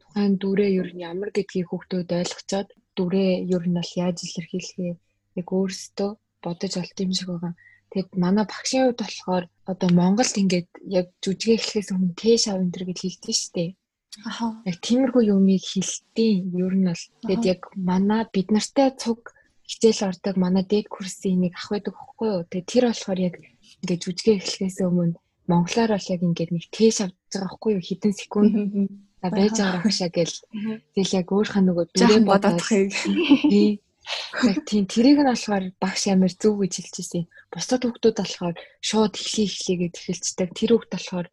[0.00, 4.92] тухайн дүрээ ер нь ямар гэдгийг хүүхдүүд ойлгочоод дүрээ ер нь бол яаж илэрхийлэхээ
[5.40, 6.10] яг өөрсдөө
[6.44, 7.54] бодож олт юм шиг байгаа.
[7.92, 12.72] Тэгэд манай багшийн хувьд болохоор одоо Монголд ингээд яг жүжигэ эхлэхээс өмнө тэш ав энэ
[12.74, 13.70] төр гэж хэлдэг шүү дээ.
[14.28, 14.46] Аха.
[14.70, 19.20] Яг тиймэрхүү юмыг хэлтiin ер нь бол тэгэд яг манай бид нартай цуг
[19.70, 22.44] хичээл ордог манай дээд курсын нэг ах байдаг байхгүй юу.
[22.50, 23.34] Тэгээ тэр болохоор яг
[23.82, 25.16] ингээд жүжигэ эхлэхээс өмнө
[25.48, 28.52] монголоор бол яг ингээд нэг тэш авч байгаа байхгүй юу хэдэн секунд
[29.22, 30.36] За байж байгаа багшаа гэл.
[30.94, 32.90] Тэгэл яг өөрхөн нөгөө дүрээ бодохыг.
[33.50, 33.82] Тий.
[34.44, 37.24] Яг тийм тэрийг нь болохоор багш амар зөв гэж хэлчихсэн.
[37.52, 38.56] Бусдад хүүхдүүд болохоор
[38.88, 40.48] шууд эхлэе эхлэе гэж хэлцдэг.
[40.56, 41.26] Тэр хүүхд болохоор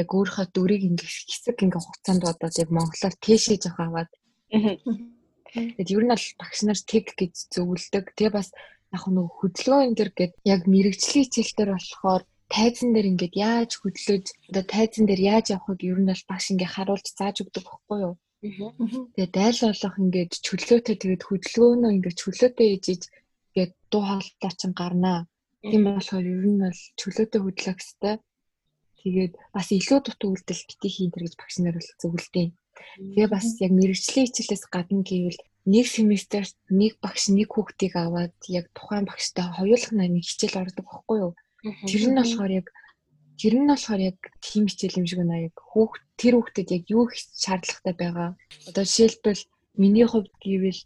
[0.00, 4.10] яг өөрийнхөө дүрийг ингээ хэсэг ингээ хугацаанд бодоод яг монголоор тийшээж аваад.
[5.52, 8.04] Тэгэд ер нь бол багш нар тэг гэж зөвлөдөг.
[8.16, 8.48] Тэгээ бас
[8.96, 14.24] яг нөгөө хөдөлгөөн энэ төр гээд яг мэрэгжлийн хичээлдэр болохоор тайзан дээр ингээд яаж хөдлөж
[14.48, 18.14] одоо тайзан дээр яаж явахыг ер нь бол багш ингээ харуулж зааж өгдөг байхгүй юу?
[18.42, 23.02] Тэгээ дайл болох ингээд чөлөөтэй тэгээд хөдөлгөөнөө ингээд чөлөөтэй ээжиж
[23.54, 25.18] ингээд дуу хоолой чин гарнаа.
[25.62, 28.18] Тийм болохоор ер нь бол чөлөөтэй хөдлөх хэвээр.
[28.98, 32.46] Тэгээд бас илүү дутуу үйлдэл бити хийн тэр гэж багш нар бол зөвлөдөө.
[33.14, 38.66] Тэгээ бас яг мэрэгжлийн хичээлээс гадна гэвэл нэг семестрт нэг багш нэг хүүхдийг аваад яг
[38.74, 41.32] тухайн багштай хоёулах нэг хичээл ордог байхгүй юу?
[41.86, 42.66] Тэр нь болохоор яг
[43.42, 47.10] тэр нь болохоор яг тийм хичээл юм шиг байна яг хүүхд тэр хүүхдэд яг юу
[47.10, 48.30] их шаардлагатай байгаа.
[48.70, 49.42] Одоо жишээлбэл
[49.82, 50.80] миний хувьд гэвэл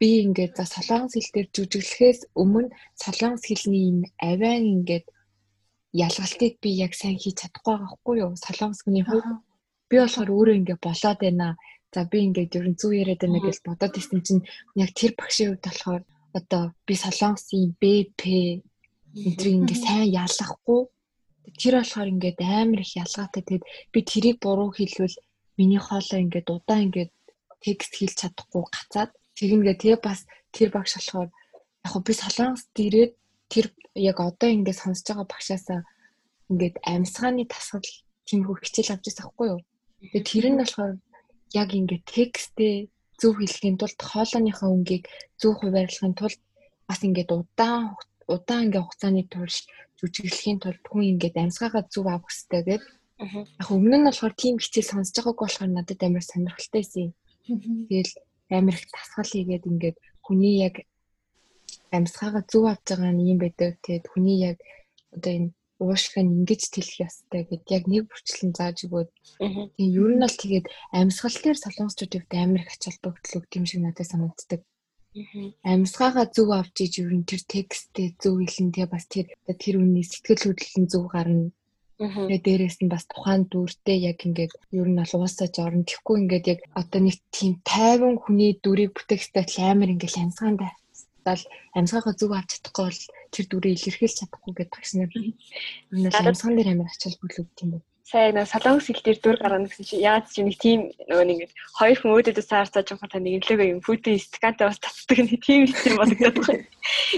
[0.00, 5.06] би ингээд за солонгос хэл дээр жүжиглэхээс өмнө солонгос хэлний юм авиан ингээд
[5.92, 8.32] ялгалтыг би яг сайн хийж чадахгүй байгаа хгүй юу?
[8.44, 9.28] Солонгос хүний хувьд
[9.92, 11.48] би болохоор өөрөө ингээд болоод байна.
[11.92, 15.52] За би ингээд ер нь зүг яриад байна гэж бодоод ирсэн чинь яг тэр багшийн
[15.52, 16.02] хувьд болохоор
[16.38, 18.20] одоо би солонгосын БП
[19.28, 20.80] энтрийг ингээд сайн ялгахгүй
[21.60, 25.16] тэр болохоор ингээд амар их ялгаатай тэгэд би тэрийг буруу хэлвэл
[25.58, 27.12] миний хоолой ингээд удаан ингээд
[27.64, 30.20] текст хэлж чадахгүй гацаад тэгнгээ тэгээ бас
[30.54, 31.28] тэр багш болохоор
[31.84, 33.12] яг би солонгост ирээд
[33.52, 35.80] тэр яг одоо ингээд сонсож байгаа багшаасаа
[36.50, 37.90] ингээд амьсгааны тасгал
[38.26, 39.60] тиймэрхүү хичээл авч байсан хгүй юу.
[40.00, 40.92] Тэгээ тэр нь болохоор
[41.62, 42.74] яг ингээд текстээ
[43.20, 45.04] зөв хэлхийн тулд хоолойныхаа өнгийг
[45.40, 46.40] зөв хуваарлахын тулд
[46.88, 47.96] бас ингээд удаан
[48.34, 49.56] удаан ингээд хугацааны турш
[50.00, 52.82] жүжиглэхийн тулд хүн ингээд амьсгаагаа зөв авах хэрэгтэй гэдэг.
[53.60, 57.08] Яг өмнө нь болохоор тийм хичээл сонсож байгааг болохоор надад амар сонирхолтой байсан.
[57.88, 58.12] Тэгэл
[58.56, 60.74] амар их тасгал хийгээд ингээд хүний яг
[61.96, 63.76] амьсгаагаа зөв авч байгаа нь юм байдаг.
[63.84, 64.56] Тэгээд хүний яг
[65.14, 69.10] одоо энэ уушхыг ингэж тэлэх ёстой гэд яг нэг бүрчлэн зааж өгөөд
[69.76, 73.80] тийм ер нь бол тэгээд амьсгал дээр солонгосчуудад амар их ач холбогдол өгд юм шиг
[73.80, 74.60] надад санагддаг.
[75.72, 79.26] Амьсгаагаа зөв авч иж ер нь тэр текстээ зөв хэлэн тэгээ бас тэр
[79.62, 81.50] тэр үний сэтгэл хөдлөл нь зөв гарна.
[81.98, 85.82] Тэгээ дээрэс нь бас тухайн дүртэй яг ингээд ер нь бол уусаж орно.
[85.88, 90.60] Тэгэхгүй ингээд яг одоо нэг тийм тайван хүний дүрийг бүтээх стайл амар ингээд амьсгаанд
[91.26, 91.42] дал
[91.78, 93.02] амьсгаагаа зөв авч чадахгүй бол
[93.34, 95.10] тэр дүрийг илэрхийлж чадахгүй гэдэг такснаар.
[95.10, 99.36] Энэ нь амьсган дээр амар ачаал бүлэгд юм байна сайн нэг солонгос хэл дээр дүр
[99.40, 101.40] гаргана гэсэн чи яагаад чи нэг тийм нөгөө нэг
[101.78, 105.68] хоёр хүн өөдөөдөө саарцаж байгаа та нэг лого юм фото скантай бас татдаг нэг тийм
[105.68, 106.64] юм бодогдоод байна.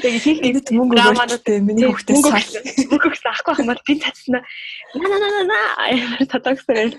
[0.03, 2.45] Яг техник мөнгө өгөөдтэй миний хүүхдээ сар
[2.90, 4.40] мөнгө өгсөн ахгүй хамаар би татсна.
[4.99, 6.90] На на на на амар татагсаар.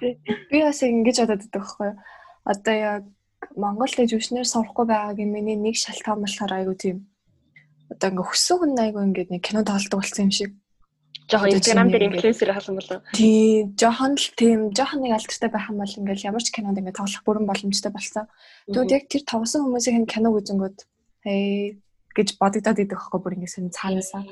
[0.00, 1.96] Би бас ингэж бодоод байдаг байхгүй юу?
[2.48, 3.02] Одоо яг
[3.56, 7.04] Монголд жүжигчнэр сурахгүй байгаагийн миний нэг шалтгаан болохоор айгу тийм
[7.92, 10.50] одоо ингээ хөссөн хүн айгу ингээ нэг кино тоглодог болсон юм шиг
[11.30, 13.00] жоохон инстаграм дээр инфлюенсер хасан болоо.
[13.16, 17.00] Тий, жоохон л тийм жоохон нэг алдартай байх юм бол ингээл ямар ч кинонд ингээд
[17.00, 18.28] тоглох бүрэн боломжтой болсон.
[18.68, 20.78] Тэгвэл яг тэр тоглосон хүмүүсийн кино үзэнгүүд
[21.24, 21.80] хей
[22.12, 24.22] гэж бодогдоод идэх байхгүй бүр ингээд сонь цаанаасаа.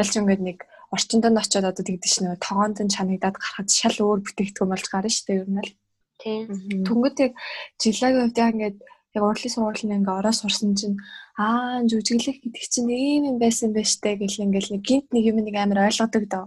[0.00, 0.58] Ялч ингээд нэг
[0.90, 5.26] орчиндонд очиод одоо тэгдэж нөө тогоонд нь чанагдаад гарахад шал өөр бүтээгдэхүүн болж гарна шүү
[5.28, 5.72] дээ ер нь л.
[6.20, 6.44] Тийм.
[6.84, 7.32] Түнгэт яг
[7.78, 8.78] жилагийн хувьд яг ингээд
[9.14, 10.98] яг урлагийн сургуулийн ингээ ороо сурсан чинь
[11.34, 15.36] аа жүжиглэх гэдэг чинь ийм юм байсан байж тээ гэл ингээл нэг гинт нэг юм
[15.42, 16.46] нэг амар ойлгодог доо.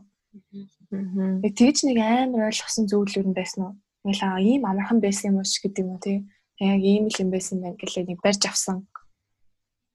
[0.93, 1.43] Аа.
[1.43, 3.73] Тэгж нэг амар ойлгосон зүйлүүд нь байсан уу?
[4.08, 6.17] Ингээл аа ийм амархан байсан юм уу ч гэдэг юм уу тий.
[6.63, 8.88] Яг ийм л юм байсан байх гэлээ нэг барьж авсан.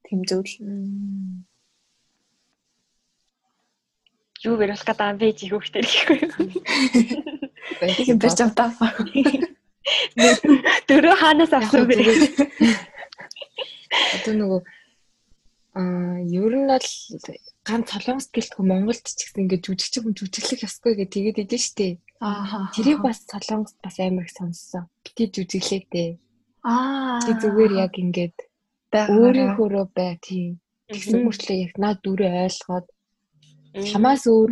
[0.05, 0.53] Тэм зүйл.
[4.45, 6.33] Юу вэрх гэдэг бэ чи хөхтэй гэхгүй юу?
[7.97, 8.69] Тийм барьж автаа.
[10.87, 11.95] Дөрөв хаанаас авсан бэ?
[14.15, 14.61] Одоо нөгөө
[15.79, 16.89] аа ер нь бол
[17.67, 21.87] ганц солонгос гэлтгүй Монголд ч гэсэн ингээд жүжигч хүн жүжиглэх ёсгүй гэж тэгээд идэв штэ.
[22.21, 22.73] Аа.
[22.73, 24.89] Тэрийг бас солонгос бас амар их сонссон.
[25.05, 26.11] Бити жүжиглээ дээ.
[26.65, 27.21] Аа.
[27.23, 28.37] Чи зүгээр яг ингээд
[28.93, 30.57] өөрийнхөөрөө бай тийм.
[30.89, 32.87] Тэгсэн мөртлөө яг наа дүрээ ойлгоод
[33.89, 34.51] чамаас өөр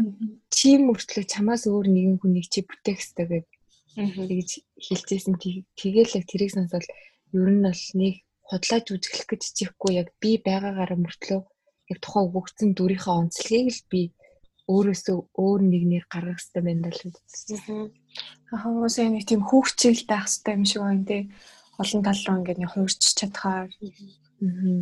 [0.53, 3.56] чи мөртлөө чамаас өөр нэгэн хүнийг чи бүтээх хэрэгтэй гэдэг
[3.97, 4.49] тэгж
[4.85, 6.85] хэлжсэн тэгээл яг тэрийг сонсоод
[7.33, 11.41] ер нь бол нэг худлааж үзэхлэх гэж чихгүй яг би байгаагаараа мөртлөө
[11.91, 14.01] яг тухайн өгөгдсөн дүрийнхээ онцлогийг л би
[14.67, 17.15] өөрөөсөө өөр нэгнээр гаргах хэрэгтэй байна л үү.
[18.51, 21.21] Аа хүмүүсээ нэг тийм хүүхчил байх хэрэгтэй юм шиг байна тий.
[21.79, 23.71] Олон тал руу ингээд нэг хуурч чадхаар.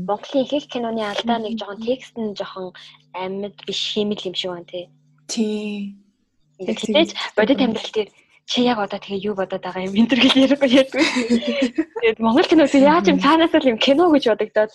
[0.09, 2.73] Монголын их их киноны алдаа нэг жоохон текст нь жоохон
[3.13, 4.85] амьд биш химэл юм шиг байна тий.
[5.29, 5.95] Тий.
[6.57, 8.09] Тэгтээж бодит амьдрал дээр
[8.45, 11.05] чи яг одоо тэгээ юу бодоод байгаа юм энэ төр гэж ярихгүй ярьдгүй.
[12.01, 14.71] Тэгээд Монгол кино тэг яаж юм цаанаас л юм кино гэж бодогдоод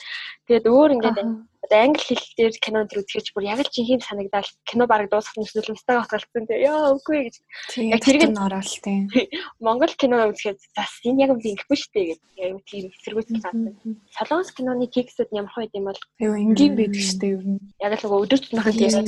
[0.50, 1.18] тэгээд өөр ингээд
[1.62, 5.36] одоо англи хэл дээр кино төр үзэж бүр яг л жинхэнэ санагдал кино бараг дуусах
[5.36, 7.36] нь устгаа батгалсан тэгээ ёо үгүй гэж.
[7.84, 9.12] Яг тэрийг нь ороод тийм.
[9.64, 12.28] Монгол кино үзэхэд зас энэ яг үгүй ингэхгүй шүү дээ гэдэг.
[12.40, 13.76] Яг тийм эсэргүүцэл гарсан.
[14.16, 17.60] Солонгос киноны текстүүд ямар хойд юм бол Айгу энгийн байдаг дээ ер нь.
[17.84, 19.04] Яг л нөгөө өдөр тутмынхаа текст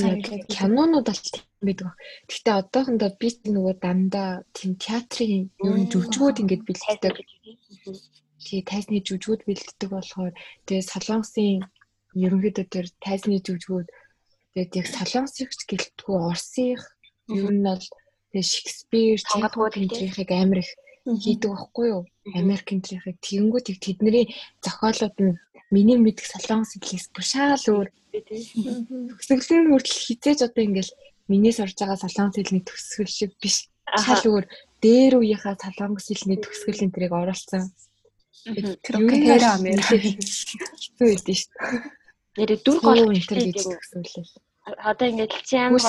[0.52, 1.24] кинонууд бол
[1.64, 1.88] байдаг.
[2.28, 7.16] Гэхдээ одоохондоо би нөгөө дандаа тийм театрын ер нь жүжигүүд ингэж бэлддэг.
[8.42, 10.34] Тий тайсны жүжигүүд бэлддэг болохоор
[10.66, 11.64] тэгээ солонгосын
[12.14, 13.88] ерөнхийдөө тэр тайсны жүжигүүд
[14.52, 16.84] тэгээд яг солонгосч гэлтгүү орсынх
[17.32, 17.84] ер нь бол
[18.32, 20.70] тэгээ Шекспир Тонгодгууд тэмдрийнхийг амар их
[21.04, 22.02] хийдэг байхгүй юу?
[22.36, 24.30] Америк энтрийнхийг тэгэнгүүт их тэдний
[24.62, 25.38] зохиолууд нь
[25.72, 30.92] миний мэдих солонгос хэлээс бүр шал өөр төгсгөлийн хүртэл хизээж одоо ингээл
[31.32, 33.72] миний сурж байгаа солонгос хэлний төгсгөл шиг биш.
[33.88, 34.44] Шал өөр
[34.84, 37.72] дээр үеийнхаа солонгос хэлний төгсгөл энэ тэрийг оруулсан.
[38.84, 38.94] Тэр
[39.48, 39.80] амэр.
[39.80, 42.01] Хэцүү байдсан шүү дээ.
[42.38, 44.26] Нэрээ дүр гол энэ төр гэж төгсгөлээ.
[44.88, 45.84] Одоо ингээд чи амар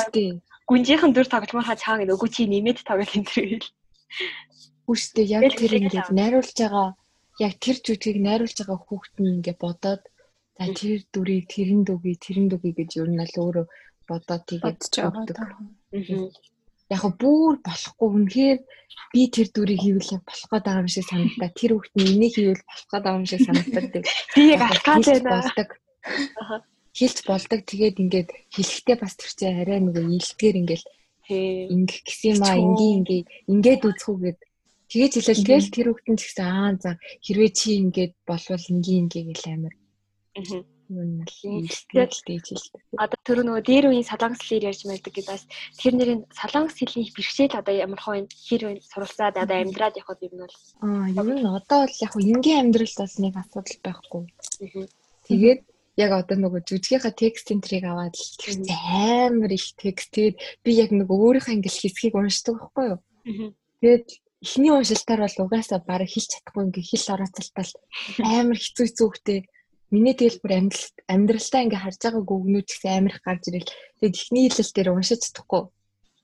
[0.68, 3.68] гүнжийнхэн дүр тогломоор ха цаага нөгөө чи нэмээд тоглох энэ төр хэл.
[4.92, 6.88] Үстэй яг тэр ингээд найруулж байгаа
[7.40, 10.04] яг тэр жүжигийг найруулж байгаа хүүхэд нь ингээд бодоод
[10.58, 13.66] за тэр дүрийг тэрэн дүгий тэрэн дүгий гэж ер нь л өөрөө
[14.10, 15.38] бодоод тэгээд өгдөг.
[16.92, 18.60] Яг бүр болохгүй үнэхээр
[19.16, 21.50] би тэр дүрийг хийвэл болох гээд байгаа юм шиг санагдаа.
[21.58, 23.94] Тэр хүүхэд нь энийг хийвэл болох гээд байгаа юм шиг санагдаад.
[24.36, 25.83] Би яг Хэлж байна.
[26.94, 27.60] Хэлж болдог.
[27.66, 30.84] Тэгээд ингээд хэлэхдээ бас тэр чинь арай нөгөө илтгэр ингээд
[31.74, 34.40] ингэх гэсэн юм аа ингийн ингээ ингээд үзэхүүгээд
[34.92, 36.92] тэгэж хэлэл тэгэл тэр хүүхдэн ч гэсэн аа за
[37.24, 39.74] хэрвээ чи ингээд болвол ингийн ингээ гэл амир
[40.90, 41.32] юм л
[41.90, 42.82] Тэгээд- дэж хэлдэг.
[43.00, 45.44] Одоо тэр нөгөө дээр үеийн солонгос хэлээр ярьж байдаг гэдэг бас
[45.80, 50.58] тэр нэрийн солонгос хэлний бэрхшээл одоо ямар хоо хэр суралцаад одоо амьдраад явхад юм бол.
[50.84, 54.24] Аа ер нь одоо бол яг хөө ингийн амьдралд бас нэг асуудал байхгүй.
[55.28, 55.62] Тэгээд
[55.98, 60.90] яг одоо нөгөө жүжигийнхаа текст энтрийг аваад л тэр амар их текст тэгээд би яг
[60.90, 63.00] нөгөө өөрийнхөө англи хэсгийг уншдаг байхгүй юу?
[63.78, 64.08] Тэгээд
[64.44, 67.72] эхний уншилтаар бол угаасаа бараг хэлж чадахгүй ингээ хэл орооцолтол
[68.20, 69.40] амар хэцүү хэцүү хөхтэй.
[69.94, 73.72] Миний тэгэл бүр амьдрал амьдралдаа ингээ харж байгаа гүгнүүд ч гэсэн амар их гарч ирэл.
[74.02, 75.64] Тэгээд эхний хэлэл дээр уншиж чадахгүй.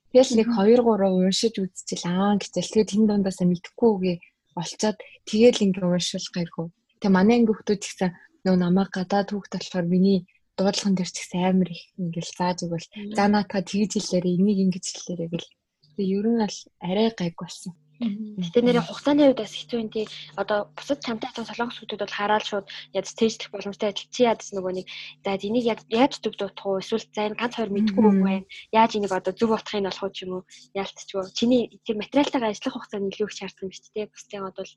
[0.09, 4.17] Тэгэл нэг 2 3 уншиж үзчихэл аа гэтэл тэгээд энэ дундаасаа мэдхгүй үгээ
[4.57, 4.97] олцоод
[5.29, 6.67] тэгэл ингээ уншвал гайгүй.
[6.99, 8.09] Тэгээ манай анги хүмүүс ч гэсэн
[8.45, 10.19] нөө намайг гадаад хүүхд болохоор миний
[10.57, 14.85] дуудлагын дээр ч гэсэн амар их ингээл зааж өгвөл за наатаа тэгж хэлээрээ энийг ингэж
[14.91, 15.49] хэлээрээ гэл.
[15.95, 17.73] Тэгээ ер нь бол арай гайг болсон.
[17.99, 20.07] Гэтэ нэрийн хугацааны үед бас хэцүү юм тий.
[20.39, 24.55] Одоо бусад чамтай хатан солонгос хүмүүс бол хараад шууд яаж стейжлэх боломжтой адил чи ядс
[24.55, 24.87] нөгөө нэг
[25.19, 28.47] за энийг яг яаж дуудах уу эсвэл за энэ ганц хоёр мэдгүй үг байна.
[28.71, 30.43] Яаж энийг одоо зөв утгахыг болох уу ч юм уу
[30.79, 31.27] яалтчгүй.
[31.35, 34.07] Чиний тэр материалтайгаа ажиллах хугацааны илүү их шаардсан биз дээ.
[34.07, 34.71] Бусдын бол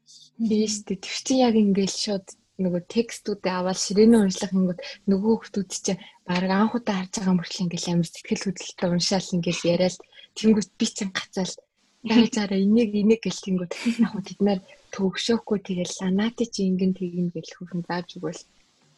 [0.50, 0.98] Биш үү.
[0.98, 2.26] Тэр чинь яг ингээл шууд
[2.60, 7.64] нөгөө текстүүдээ аваад ширээний уншлах ингэнгүүт нөгөө хүмүүс чинь баг анх удаа харж байгаа мөртлөө
[7.64, 9.96] ингээл амар сэтгэл хөдлөлтөй уншаал ингээл яриад
[10.36, 11.54] тэнгүүт би чинь гацаал
[12.02, 14.58] Яажаараа энийг энийг гэлтэнгүүт яг тэд нар
[14.90, 18.42] төгшөөхгүй тэгэл санаати чи ингэн тэгин гэл хөрхөн зааж өгвөл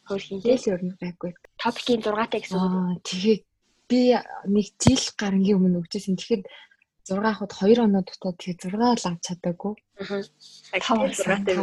[0.09, 0.57] хөөрхийн тий.
[0.57, 1.31] тэгэл өрнө байхгүй.
[1.61, 2.65] Топикийн 6-тай гэсэн үг.
[2.65, 3.37] Аа тэгээ
[3.89, 4.01] би
[4.49, 6.17] нэг жил гарангийн өмнө өгчээсэн.
[6.17, 6.43] Тэгэхээр
[7.13, 9.73] 6 хад 2 оноо дутаад тэгээ 6 л авч чадаагүй.
[10.01, 10.25] Аа.
[10.81, 11.53] Тав Тав 6-тай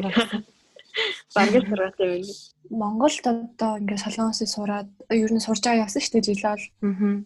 [1.35, 2.33] Бараг 6-тай байна.
[2.71, 6.67] Монголд одоо ингээд солонгосыг сураад ер нь сурж байгаа явсан шүү дээ жилэл.
[6.83, 7.25] Аа.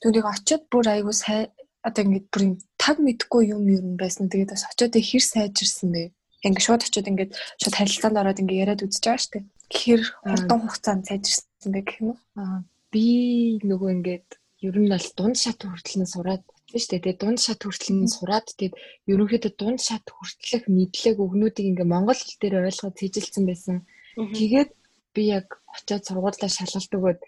[0.00, 1.50] Түүнийг очиод бүр айгу сай
[1.86, 4.30] одоо ингээд бүр юм таг мэдхгүй юм юм байсан.
[4.32, 6.12] Тэгээд бас очиод хэр сайжирсан бэ.
[6.46, 9.44] Ингээд шууд очиод ингээд шууд харилцаанд ороод ингээд яриад үзэж байгаа шүү дээ.
[9.70, 12.18] Хэр хурдан хугацаанд сайжирсан бэ гэх юм уу?
[12.40, 14.28] Аа би нөгөө ингээд
[14.66, 17.02] ер нь бол дунд шат хүртэл нь сураад тийм шүү дээ.
[17.02, 18.74] Тэгээ дунд шат хүртэл нь сураад тэгээд
[19.10, 23.76] ерөнхийдөө дунд шат хүртэлх мэдлэг өгнүүдийг ингээ монгол хэл дээр ойлгоод хийжилсэн байсан.
[24.14, 24.70] Тэгээд
[25.14, 27.20] би яг очиод сургуулаа шалгалт өгөөд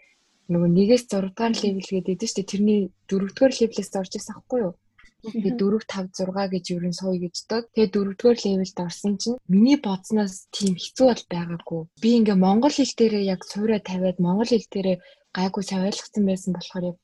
[0.52, 2.50] нөгөө нэгээс 6 дугаар левел гэдэг шүү дээ.
[2.52, 4.74] Тэрний 4 дугаар левелээс орж ирсэн аахгүй юу?
[5.22, 7.64] Тэгээ 4 5 6 гэж ерөн сууя гэж дод.
[7.74, 11.82] Тэгээ 4 дугаар левелд орсон чинь миний бодсноос тийм хэцүү бол байгаагүй.
[12.02, 14.96] Би ингээ монгол хэл дээрээ яг суурэ тавиад монгол хэл дээрээ
[15.36, 16.98] гайгүй сайн ойлгосон байсан болохоор яг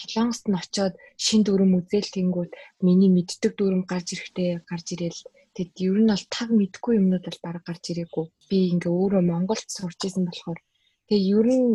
[0.00, 2.50] солонгост нь очиод шин дүрм үзэл тэнгүүд
[2.86, 5.20] миний мэддэг дүрм гарч ирэхдээ гарч ирээл
[5.56, 8.26] тэгэд ер нь бол таг мэдгүй юмнууд бол бараг гарч ирээгүй.
[8.48, 10.60] Би ингээ өөрөө Монголд сурч исэн болохоор
[11.08, 11.68] тэгээ ер нь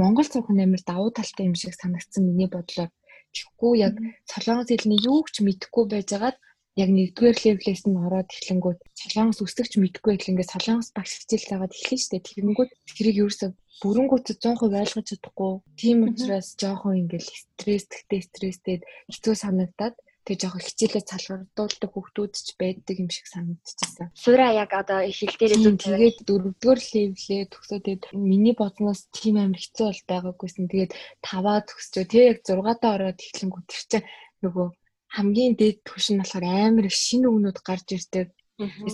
[0.00, 2.90] Монгол нь амар давуу талтай юм шиг санагдсан миний бодлоор.
[3.32, 3.94] Тэгэхгүй яг
[4.30, 6.36] солонгос хэлний юу ч мэдэхгүй байжгаад
[6.78, 11.74] яг нэгдүгээр левелээс нь ороод эхлэнгүүт солонгос үсгч мэдэхгүй байл ингээд солонгос багш хичээл тагаад
[11.74, 13.46] эхлэн штэ тэгэнгүүт тэрийг ерөөсө
[13.82, 15.52] бүрэнгүүт 100% ойлгож чадахгүй.
[15.80, 18.76] Тийм учраас жоохон ингээд стресстэй стресстэй
[19.08, 24.12] хэцүү санагдаад тэгээ жоохон хичээлээ салгардуулдаг хүүхдүүд ч байдаг юм шиг санагдчихсан.
[24.12, 29.86] Суура яг одоо дээрээ Тийм зөв тэгээд дөрөвдүгээр левлээ төгсөөд миний бодноос тийм амар хэцүү
[29.88, 30.68] бол байгаагүйсэн.
[30.68, 30.92] Тэгээд
[31.24, 32.04] таваа төгсчөө.
[32.04, 34.06] Тэг яг 6-аа ороод эхлэнгүү тэр чинь
[34.44, 34.66] нөгөө
[35.16, 38.28] хамгийн дээд түвш нь болохоор амар их шинэ үгнүүд гарч ирдэг.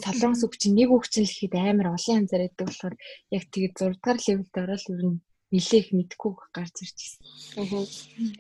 [0.03, 2.95] Солонгос үг чинь нэг үг чинь л ихэд амар олон янзаар байдаг болохоор
[3.37, 5.21] яг тэгээд 6 дугаар левелд ороод ер нь
[5.53, 6.99] нилээх мэдгүй гарч ирж
[7.57, 7.87] байна.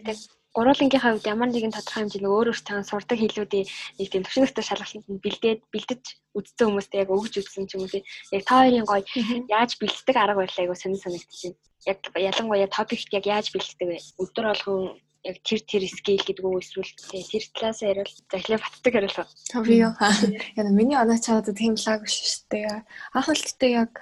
[0.06, 0.18] Тэг
[0.56, 3.66] гурвуулангийнхаа хувьд ямар нэгэн тодорхой хэмжээний өөр өөр тань сурдаг хэлүүдийн
[4.00, 6.02] нэг тийм төвшнгөстэй шалгалтанд бэлдээд бэлдэж
[6.32, 8.02] үдцсэн хүмүүстэй яг өгж үзсэн ч юм уу тий.
[8.32, 9.04] Яг та хоёрын гоё
[9.52, 11.54] яаж бэлддэг арга барил айгу сонир санагдчихэв.
[11.90, 13.98] Яг ялангуяа топикт яг яаж бэлддэг вэ?
[14.16, 18.12] Өдөр болгон яг тэр тэр скейл гэдэг үү эсвэл тэр талаас ярил.
[18.28, 19.24] Захлаа батдаг хариулга.
[19.64, 22.84] Би юу яа миний оноо чаад тийм лаг биш шүү дээ.
[23.14, 23.92] Анх үлдээ яг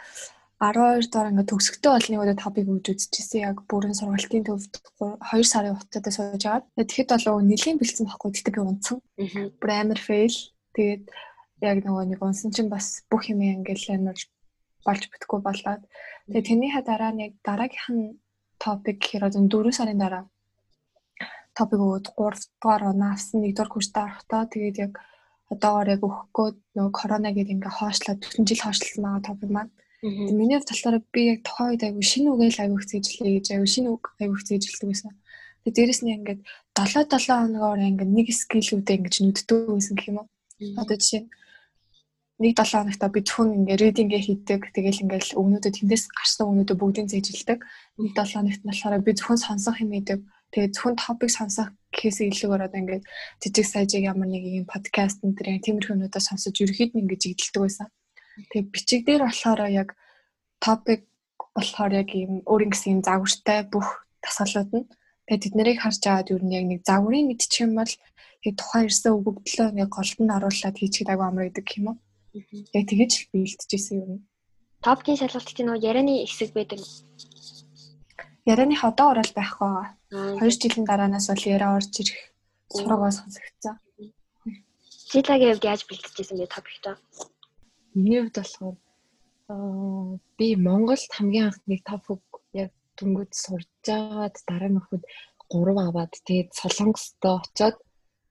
[0.62, 5.77] 12 доор ингээд төгсгөтэй болны удаа топик өгж үзчихсэн яг бүрэн сургалтын төвд 2 сарын
[5.77, 8.99] хугацаатай сууж агаад тэгэхэд болоо нэлийн бэлдсэн баггүй тэгтээ би унтсан.
[9.61, 10.39] Бүр амар фейл.
[10.73, 11.05] Тэгээд
[11.61, 14.19] яг нөгөө нэг унсан чинь бас бүх юм ингээл амар
[14.87, 15.83] болж битггүй болоод
[16.29, 18.05] тэгээд тэрнийхээ дараа нэг дараагийнх нь
[18.62, 20.23] топик хэрэг 4 сарын дараа
[21.57, 24.93] топик өгөөд 3 дугаар оноо авсан 1 дугаар курстаа орохдоо тэгээд яг
[25.53, 29.73] одоогоор яг өгөхгүй нөгөө корона гэдэг ингээ хоошлоод 4 жил хоошлсон байгаа топик маань.
[30.05, 33.89] Тэгээд миний болохоор би яг үед айгу шинэ үгээл айгу их зэжлээ гэж айгу шинэ
[33.95, 35.13] үг айгу их зэжлдэг байсан.
[35.65, 36.41] Тэгээд дээрэс нь ингээд
[36.77, 40.29] 7 7 хоногоор ингээд нэг скиллүүдээ ингэж нүддэг байсан гэх юм уу.
[40.81, 41.23] Одоо жишээ
[42.43, 44.61] нэг 7 хоногта би зөвхөн ингээ ридингээ хийдэг.
[44.75, 47.59] Тэгэл ингээл өгнүүдэд тэндээс гарсан өгнүүдөө бүгдийг зэжилдэг.
[48.03, 50.21] Нэг 7 хоногт болохоор би зөвхөн сонсох юм хийдэг.
[50.55, 53.05] Тэгээ зөвхөн топик сонсох гэхээс илүүгээр одоо ингээд
[53.43, 57.89] жижиг сажиг ямар нэг юм подкаст энэ төр тиймэрхүү юмудаа сонсож ерөөхдөө ингээд жигдэлдэг байсан.
[58.55, 59.89] Тэгээ бичиг дээр болохоор яг
[60.63, 61.03] топик
[61.59, 64.87] болохоор яг ийм өөрийн гэсэн загвартай бүх дасгалууд нь
[65.27, 67.93] тэгээ тэд нарыг харж аваад юу нэг нэг загварын мэдчих юм бол
[68.43, 71.97] тэгээ тухайн ирсэн өгөгдлөө ингээд голтонд оруулаад хийчихдэг агай амар гэдэг юм уу.
[72.79, 74.13] Яг тэгэж л бэлтжижсэн юм.
[74.85, 76.83] Топикийн шалгалт чинь нөгөө ярианы хэсэг байдаг.
[78.45, 79.88] Ярианы одоо орол байхгүй байгаа.
[80.45, 82.20] 2 жилийн дараанаас бол яриа орж ирэх
[82.74, 83.76] сургагоо сонсогдсон.
[85.12, 86.95] Жилагийн хувьд яаж бэлтжижсэн бэ топиктоо?
[87.95, 88.76] Миний хувьд болохоор
[90.38, 95.05] би Монголд хамгийн анх нэг топик яг дүнгууд сурж байгаад дараа нь өгөхөд
[95.49, 97.76] 3 аваад тэгээд Солонгостой очоод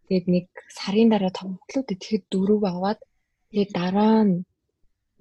[0.05, 0.47] тэгээд нэг
[0.77, 2.99] сарын дараа тоглолоо тэгэхэд 4 аваад
[3.49, 4.45] тэгээд дараа нь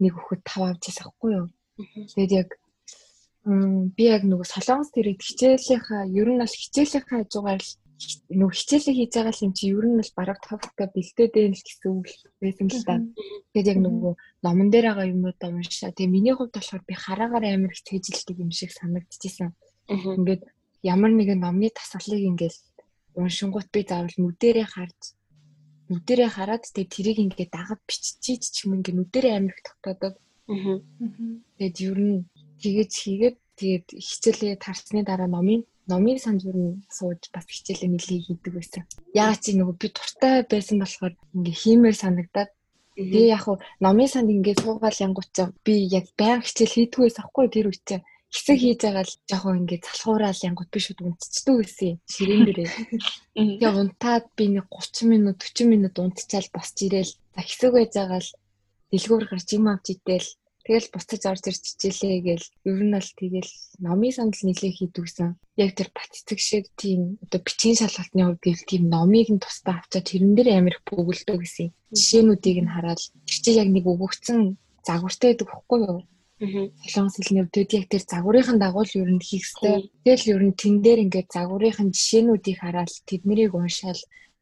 [0.03, 1.49] нэг өгөхөд 5 авч байсан хгүй юу.
[2.15, 2.49] Тэгээд яг
[3.43, 7.73] би яг нөгөө солонгос тэрэг хичээлийнхаа ер нь бол хичээлийнхаа хажуугаар л
[8.39, 12.07] нөгөө хичээлээ хийж байгаа юм чи ер нь бол бараг товхта бэлдээд байл гэсэн үг
[12.43, 12.95] байсан л да.
[13.51, 14.13] Тэгээд яг нөгөө
[14.47, 15.91] номон дээр байгаа юмудаа уншаа.
[15.91, 19.51] Тэгээ миний хувьд болохоор би хараагаар амар их тэжилдэг юм шиг санагдчихсан.
[19.91, 20.43] Ингээд
[20.83, 22.59] ямар нэгэн номны тасгалыг ингээл
[23.19, 25.01] уншингууд би заавал нүдэрээ харж
[25.91, 30.15] нүдэрээ хараад тэгээ тэрийг ингээд дагад биччихийч ч юм ингээд нүдэрээ амар их тогтоодог.
[31.59, 32.19] Тэгээд ер нь
[32.63, 38.21] тэгэж хийгээд тэгээд хичээлээ тарсны дараа номын номын санд юу н сууж бас хичээлээ нэлээ
[38.27, 38.83] хийдэг байсан.
[39.19, 42.51] Яагаад чи нөгөө би дуртай байсан болохоор ингээ хиймээр санагдаад.
[42.97, 45.37] Тэгээ яг хуу номын санд ингээ суугаал янгуут
[45.67, 47.97] би яг баян хичээл хийдгүй байсан хгүй тэр үчи
[48.33, 52.71] хэсэг хийж байгаа л жоохон ингээ залхуураал янгуут би шууд унтцдаг байсан ширээн дээрээ.
[53.61, 57.13] Тэгээ унтаад би нэг 30 минут 40 минут унтчаал босч ирээл.
[57.35, 58.31] За хэсэг байж байгаа л
[58.93, 60.29] дэлгүүр гарч юм авч идэл
[60.63, 63.53] Тэгэл буцаж орж ирж хичээлээ гээл ер нь бол тэгэл
[63.83, 65.35] номын сандал нэлээ хийдгсэн.
[65.59, 70.07] Яг тэр батцэг шиг тийм одоо бичгийн шалгалтны хувьд гэл тийм номыг нь тусдаа авчаад
[70.07, 71.69] тэрэн дээр амар их бөглөдөө гэсэн.
[71.99, 74.41] Жишээнүүдийг нь хараад тэр чинь яг нэг өгөгдсөн
[74.87, 76.01] загвартай байдаг бохгүй юу?
[76.43, 79.91] Солонгос хэлний өвдөд яг тэр загварынхын дагуу л ер нь хийх хэрэгтэй.
[80.03, 84.01] Тэгэл ер нь тэн дээр ингээд загварынхын жишээнүүдийг хараад тэднийг уншаал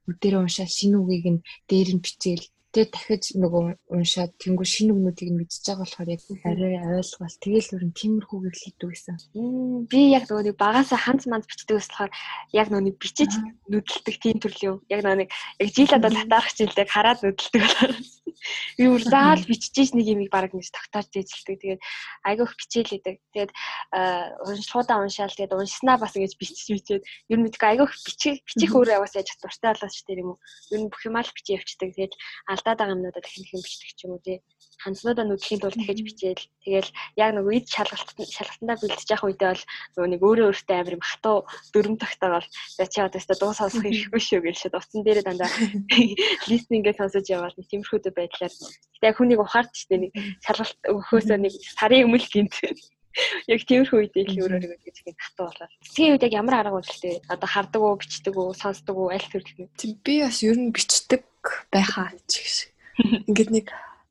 [0.08, 5.34] өдөрөө уншаал шинэ үгийг нь дээр нь бичээл Тэгээ дахиж нөгөө уншаад тэнгуү шинэ өгнүүдийг
[5.34, 9.16] мэдчихэж байгаа болохоор яг арай ойлгол тэгэл өрн тиймэрхүүгээр л хийдэг гэсэн.
[9.90, 12.10] Би яг нөгөө нэг багасаа ханц манц бичдэг болохоор
[12.54, 13.32] яг нөгөө нэг бичиж
[13.66, 14.78] нүдэлдэг тийм төрлийн юм.
[14.86, 17.92] Яг нөгөө нэг яг жил одоо татаарах жилдэг хараад нүдэлдэг болохоор
[18.78, 21.58] би бүр заал биччихэж нэг юмыг баг нэг тогтоож дэжилдэг.
[21.60, 21.82] Тэгээд
[22.22, 23.16] айгүйх бичээлээдэг.
[23.34, 23.52] Тэгээд
[24.46, 28.96] уншуудаа уншаал тэгээд уншснаа бас ингэж бичиж бичээд ер нь мэдгүй айгүйх бичих бичих өөрөө
[29.02, 30.38] яваас яаж дуртай болооч тэр юм уу.
[30.72, 31.90] Ер нь бүх юмаа л бичиж явчихдаг.
[31.98, 32.14] Тэгээд
[32.60, 34.38] алдаад байгаа юмнуудаа дахин дахин бичдэг ч юм уу тий.
[34.84, 39.64] Ханцнуудаа нүдэхийн тулд дахиж бичээл тэгэл яг нөгөө ид шалгалт шалгалтандаа бэлдэж явах үедээ бол
[39.96, 41.38] нөгөө нэг өөрөө өөртөө амар юм хатуу
[41.72, 45.50] дөрөм тогтоогоол за чи одоо өстө дуу сонсох ирэхгүй шүү гэж шууд утсан дээрээ дандаа
[46.48, 48.52] листингээ сонсож яваад нэг тиймэрхүү байдлаар
[49.04, 50.12] яг хүнийг ухаарч штэ нэг
[50.44, 52.56] шалгалт өгөхөөсөө нэг сарын өмнө гинт
[53.50, 55.72] Яг тиймэрхүү үед л өөрөө нэг гэж хин хатуу болоод.
[55.82, 59.26] Тэгээ үед яг ямар арга үйлдэлтэй одоо хардаг уу, бичдэг үү, сонсдог уу, аль
[59.58, 59.66] юм.
[60.06, 61.26] Би бас ер нь бичдэг
[61.72, 62.56] байхаа ч гэж.
[63.28, 63.66] Ингээд нэг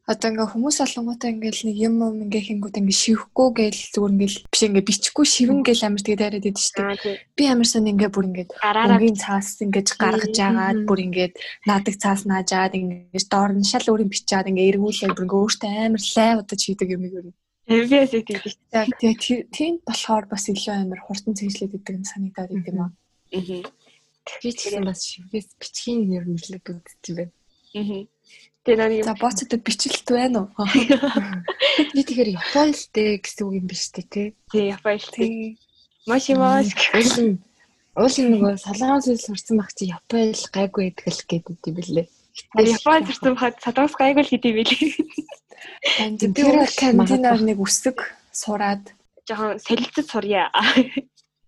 [0.09, 4.37] одоо ингээ хүмүүс олонготой ингээл нэг юм юм ингээ хингүүд ингээ шивхгүй гээл зүгээр ингээл
[4.49, 6.81] биш ингээ бичихгүй шивэн гээл амар тэгээ дайраад идэв штэ.
[7.37, 11.33] Би амар сон ингээ бүр ингээд өнгийн цаас ингээд гаргаж агаад бүр ингээд
[11.69, 16.01] наадаг цаас наажаад ингээ доор нь шал өөрийн бичээд ингээ эргүүлээд бүр ингээ өөртөө амар
[16.01, 17.37] лай удаж хийдэг юм ер нь.
[17.69, 18.57] MVS гэдэг чинь.
[18.73, 22.89] Яг тэгээ тийм болохоор бас илүү амар хурдан цэжлээд идэг нь санагдаад идэв юм аа.
[22.89, 23.61] Аа.
[24.41, 27.33] Би ч гэсэн бас шивээс бичгийн нэр мэдлэг үзэж байна.
[27.75, 28.05] Аа.
[28.65, 30.67] Тэгээ нэг За боцод бичлэлт байна уу?
[31.95, 32.37] Би тэгэхээр
[32.93, 34.23] дээ гэсэн үг юм биш үү те?
[34.51, 35.57] Тий, Японд тий.
[36.05, 36.69] Маш маш.
[37.97, 42.07] Уул нөгөө солонгос хэл сурсан баг чи Япон хэл гайгүй байдаг л гэдэг юм билээ.
[42.59, 46.29] Японд ирсэн хад солонгос гайгүй л гэдэг юм билээ.
[46.35, 47.97] Тэр бол кандинаар нэг үсэг
[48.35, 50.49] сураад Жохон солилцод сурья.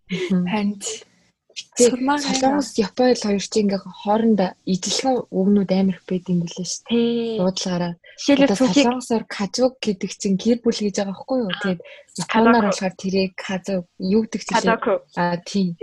[0.09, 0.63] Сурмаа
[1.78, 6.68] солонгос Япон хэл хоёр чи ингээ хоорондоо ижилхэн үгнүүд амар их байд юм билээ.
[6.88, 7.38] Тий.
[7.38, 7.93] Дуудлагаараа.
[8.22, 11.54] Жишээлбэл солонгосоор кажук гэдэг чинь гэр бүл гэж байгаа байхгүй юу?
[11.62, 11.82] Тэгээд
[12.24, 14.93] японоор болохоор тэрийг казу юу гэдэг чинь Кадоку.
[15.16, 15.76] а тийм.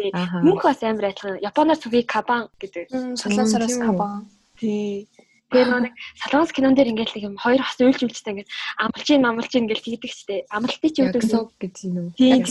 [0.46, 1.42] Мөнх бас амар адилхан.
[1.42, 2.84] Японоор сүхийг кабан гэдэг.
[3.18, 4.30] солонгосоос тийм кабан.
[4.60, 5.08] Тий.
[5.48, 8.52] Тэгээ нэг солонгос кинон дээр ингээл нэг юм хоёр хос уйлж уйлжтай ингээд
[8.84, 9.06] амлж
[9.56, 10.44] ийн гэж тэгдэг штэ.
[10.52, 11.24] Амлалтыг гэдэг вэ?
[11.24, 12.12] Ягсок гэж юм уу?
[12.12, 12.44] Тийм.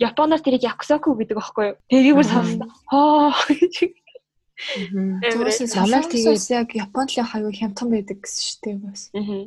[0.00, 1.76] Японоор тэрийг якусоку гэдэг байхгүй юу?
[1.92, 2.32] Тэрийг бүр Аа.
[2.32, 2.72] сонсон.
[2.88, 3.36] Хоо.
[4.96, 9.02] Намайг тэгээд- солонгосоос яг Японлын хаяг хямдхан байдаг гэсэн шүү дээ бас.
[9.12, 9.44] Аа.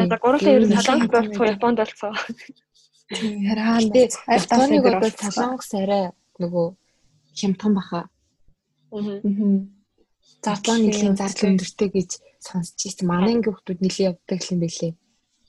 [0.00, 2.12] За гурлаа ер нь солонгос болцоо Японд болцоо.
[3.14, 3.78] Тийм хараа.
[3.84, 6.04] Японыг дээр солонгос арай
[6.40, 6.66] нөгөө
[7.36, 8.08] хямдхан баха.
[8.96, 9.20] Аа.
[10.40, 10.56] Аа.
[10.56, 12.10] Задлаа нэлийн зардал өндөртэй гэж
[12.40, 13.06] сонсч ирсэн.
[13.08, 14.92] Манай анги хүмүүс нэлийн явдаг юм билээ.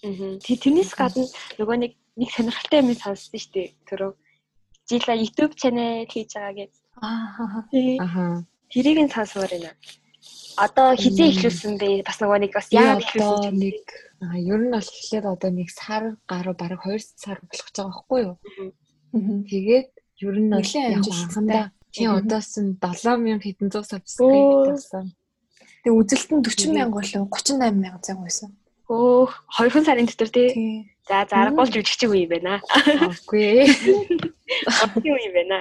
[0.03, 0.37] Аа.
[0.43, 1.25] Тэ- Тэрнээс гадна
[1.59, 3.69] нөгөө нэг нэг сонирхолтой юм сонссон шүү дээ.
[3.87, 4.11] Төрөө
[4.91, 6.71] Жила YouTube channel хийж байгаа гэж.
[6.99, 7.47] Аа.
[8.03, 8.43] Аха.
[8.67, 9.71] Тэрийг нь сонсоор байна.
[10.59, 12.03] Одоо хизээ эхлүүлсэн бэ?
[12.03, 13.79] Бас нөгөө нэг бас одоо эхлүүлсэн нэг
[14.19, 17.95] аа ер нь бол эхлээд одоо нэг сар гаруй бараг 2 сар болох гэж байгаа
[17.95, 18.35] байхгүй юу?
[19.47, 19.89] Тэгээд
[20.27, 25.05] ер нь бол яг анхандаа тийм одоос нь 7000 хэдэн зуун subscribe тавьсан.
[25.83, 28.49] Тэгээ үзэлт нь 40 мянга болов 38 мянга цаг байсан.
[28.91, 30.49] Өө, хоёрхан сарын дотор тий.
[31.07, 32.59] За за аргагүй жүжигчиг үе юм байна.
[33.07, 33.67] Окей.
[34.83, 35.57] Орчин үе юм байна.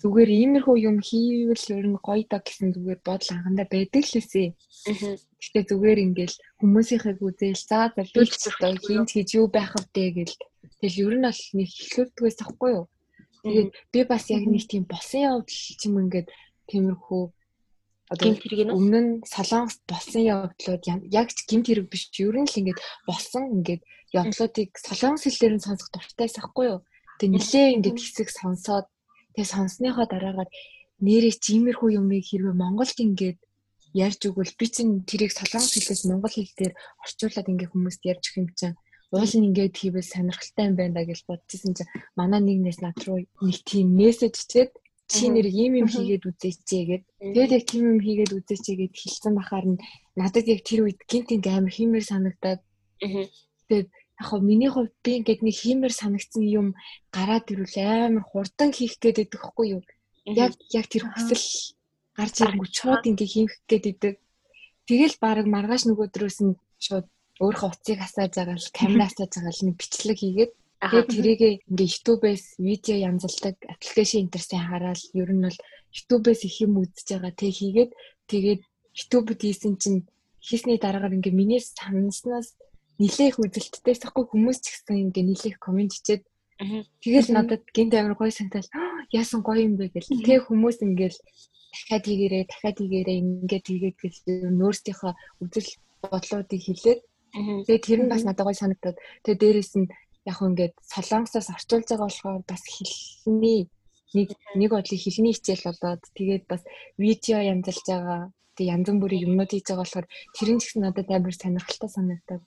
[0.00, 4.16] Зүгээр иймэрхүү юм хийвэл ер нь гоё да гэсэн зүгээр бодол анхандаа байдаг л.
[4.20, 5.16] Аа.
[5.40, 10.12] Гэтэ зүгээр ингээл хүмүүсийнхээ үзэл за залбирч Хийж одоо сурах хинт хийж юу байх вэ
[10.16, 10.36] гэл.
[10.80, 12.84] Тэгэл ер нь бол нэг эхлүүлдгээс ахгүй юу?
[13.44, 16.28] Тэгээд би бас яг нэг тийм босон явдал ч юм ингээд
[16.68, 17.22] тиймэрхүү
[18.12, 20.82] одоо Гинт өмнө нь солонгос болсон явдлууд
[21.12, 22.08] яг ч гимт хэрэг биш.
[22.24, 23.82] Ер нь л ингээд болсон ингээд
[24.16, 26.80] явдлуудыг солонгос хэлээр нь сонсох дуртайс ахгүй юу.
[27.20, 28.86] Тэгээ нилээ ингээд хэсэг сонсоод
[29.36, 30.50] тэгээ сонссныхоо дараагаар
[31.04, 33.38] нэрээ чи иймэрхүү юмыг хэрвээ Монголд ингээд
[33.94, 36.74] ярьж өгвөл би чинь тэрийг солонгос хэлээс монгол хэл дээр
[37.04, 38.76] орчуулад ингээд хүмүүст ярьж өгөх юм чинь
[39.12, 43.58] уул нь ингээд хийвэл сонирхолтой юм байна гэж бодчихсон чинь манай нэгнээс над руу нэг
[43.68, 44.72] тийм мессеж ичээд
[45.12, 47.04] чи нэр ийм юм хийгээд үзээчээ гэд.
[47.34, 49.82] Тэгэл яг тийм юм хийгээд үзээчээ гэд хэлсэн бахаар нь
[50.16, 52.60] надад яг тэр үед гинт ингээ амар хиймээр санагдаад
[53.04, 53.28] Аа.
[53.68, 53.88] яг
[54.28, 56.68] хоо миний хувьд би ингээд нэг хиймээр санагдсан юм
[57.12, 57.76] гараад ирвэл
[58.08, 59.82] амар хурдан хийх гээд байдаг хгүй юу.
[60.24, 61.44] Яг яг тэр хүсэл
[62.16, 64.14] гарч ирэнгүү шууд ингээ хийх гээд идэг.
[64.88, 67.06] Тэгэл баг маргааш нөгөөдрөөс нь шууд
[67.42, 70.52] өөрийнхөө утсыг асааж байгаа л камера асааж байгаа л нэг бичлэг хийгээд
[70.84, 75.58] тэгээд тэрийг ингээ YouTube-ээс видео янзалдаг аппликейшн интерсэн хараад ер нь бол
[75.96, 77.90] YouTube-ээс их юм үзэж байгаа тэг хийгээд
[78.30, 78.60] тэгээд
[78.98, 80.00] YouTube-д хийсэн чинь
[80.46, 82.48] хийсний дараагаар ингээ миний санснаас
[83.02, 86.22] нилээх үзэлттэйс тахгүй хүмүүс ч гэсэн ингээ нилээх комент ичээд
[87.02, 88.68] Тэгэл надад гинт амар гоё санагдал
[89.10, 89.90] яасан гоё юм бэ?
[89.90, 90.22] гэл.
[90.22, 91.18] Тэг хүмүүс ингээл
[91.74, 94.18] дахиад хийгээрээ дахиад хийгээрээ ингээд хийгээд гэл
[94.54, 95.12] нөөцийнхөө
[95.42, 95.70] үзэл
[96.02, 97.00] бодлоодыг хэлээд
[97.34, 99.90] тэгээ тэр нь бас надад гоё санагдаад тэгээ дээрэс нь
[100.28, 103.60] яг хөө ингээд солонгосоос орчуулж байгаа болохоор бас хэлний
[104.16, 106.62] нэг нэг бодлыг хэлний хичээл болоод тэгээд бас
[106.96, 108.20] видео янзалж байгаа
[108.56, 110.06] тэг янз бүрийн юмнууд хийж байгаа болохоор
[110.36, 112.44] тэр нь ч гэсэн надад амар сонирхолтой санагдаад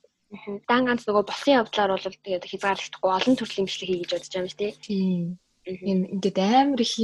[0.68, 4.44] Дан ганц нөгөө босон явдлаар бол тэгээд хязгаарлагдахгүй олон төрлийн бичлэг хий гэж бодож байгаа
[4.44, 4.74] юм шүү дээ.
[4.84, 5.24] тийм
[5.64, 6.94] ингээд амар их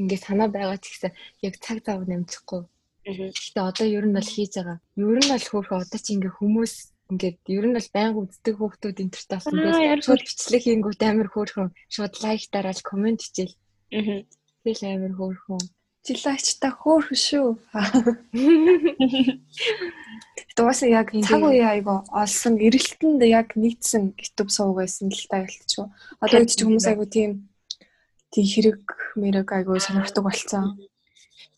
[0.00, 1.12] ингээд санаа байгаа ч гэсэн
[1.46, 2.62] яг цаг зав нэмчихгүй.
[3.04, 4.78] Гэхдээ одоо ер нь бол хийж байгаа.
[4.96, 6.74] Ер нь бол хөөхө одоо чи ингээд хүмүүс
[7.10, 8.98] ингээд ер нь бол байнга үздэг хүүхдүүд
[9.30, 13.56] болсон Аа, байж яар шууд бичлэг хийнгүүт амар хөөхөн шууд лайк дараал комент хичээл.
[14.62, 15.62] Тэгэл амар хөөхөн.
[16.02, 17.62] Жилаач та хөөх шүү.
[20.56, 25.94] Дуусаа яг цаг үе айгаа олсон эрэлтэнд яг нийцсэн YouTube сууг байсан л та ялтчихв.
[26.18, 27.46] Одоо үед ч хүмүүс айгу тийм
[28.34, 28.82] тийм хэрэг
[29.14, 30.82] мэрэг айгу сонирхдаг болцсон.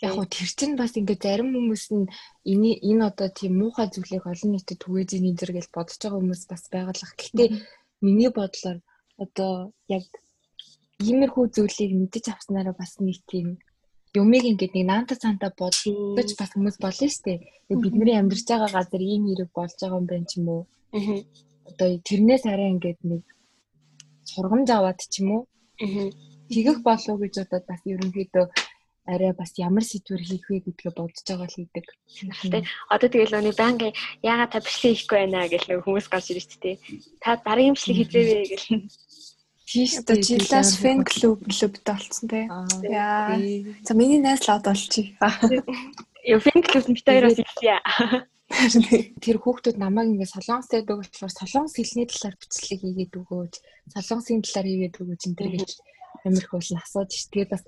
[0.05, 2.07] Яг хөө тэр чинь бас ингээд зарим хүмүүс нь
[2.53, 6.43] энэ энэ одоо тийм муухай зүйлийг олон нийтэд түгээж ийн зэрэг гэж бодож байгаа хүмүүс
[6.51, 7.12] бас байгалах.
[7.18, 7.49] Гэхдээ
[8.05, 8.78] миний бодлоор
[9.24, 9.53] одоо
[9.97, 10.05] яг
[11.03, 13.59] иймэрхүү зүйлийг мэдэж авснараа бас нэг тийм
[14.14, 17.39] юмыг ингээд нэг наанта цаантаа бодож бас хүмүүс болно шүү дээ.
[17.82, 20.62] Бидний амьдарч байгаа газар ийм хэрэг болж байгаа юм байна ч юм уу.
[21.68, 23.22] Одоо тэрнээс арай ингээд нэг
[24.30, 25.43] сургамж аваад ч юм уу?
[26.53, 28.47] Тэгэх болов гэж одоо бас ерөнхийдөө
[29.05, 31.87] арай бас ямар сэдвэр хийх вэ гэдгээ бодож байгаа л хийдэг.
[32.49, 33.81] Тэ одоо тэгэл нөгөө банк
[34.25, 36.81] яагаад та бичлэг хийхгүй байна гэл нөгөө хүмүүс гарч ирж тээ.
[37.21, 38.69] Та дараагийн бичлэг хийлээвэ гэл.
[39.65, 42.41] Тийш Одоо жилээс фэн клуб клубтэй болсон те.
[42.85, 43.37] Яа.
[43.85, 45.17] За миний найз л одоо болчих.
[46.25, 47.81] Юу фэн клуб нь бид хоёроос илээ.
[49.25, 53.55] Тэр хүүхдүүд намайг ингээд солонгос гэдэг болохоор солонгос хэлний талаар бичлэг хийгээд өгөөч,
[53.93, 55.71] солонгосын талаар хийгээд өгөөч энэ төр гэж
[56.29, 57.25] амир хуулна асууж ш.
[57.33, 57.65] Тэгээд бас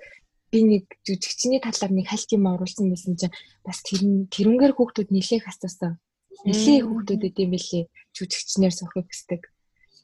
[0.51, 3.35] би нэг жүжигчний талаар нэг хальт юм оруулсан байсан чинь
[3.67, 4.01] бас тэр
[4.35, 5.99] тэрнгээр хүүхдүүд нилээх асуусан.
[6.47, 7.85] Нилээ хүүхдүүд эдэм билээ
[8.17, 9.43] жүжигчнэр сухыг хүсдэг.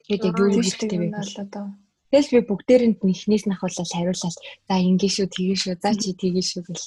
[0.06, 1.66] Тэгээд яг юу хэрэгтэй вэ одоо
[2.12, 4.36] Тэгэл би бүгдээрэнд нь эхнээс нь ахуулаад хариулаад
[4.68, 6.86] за ингэ шүү тэгээ шүү за чи тэгээ шүү гэл.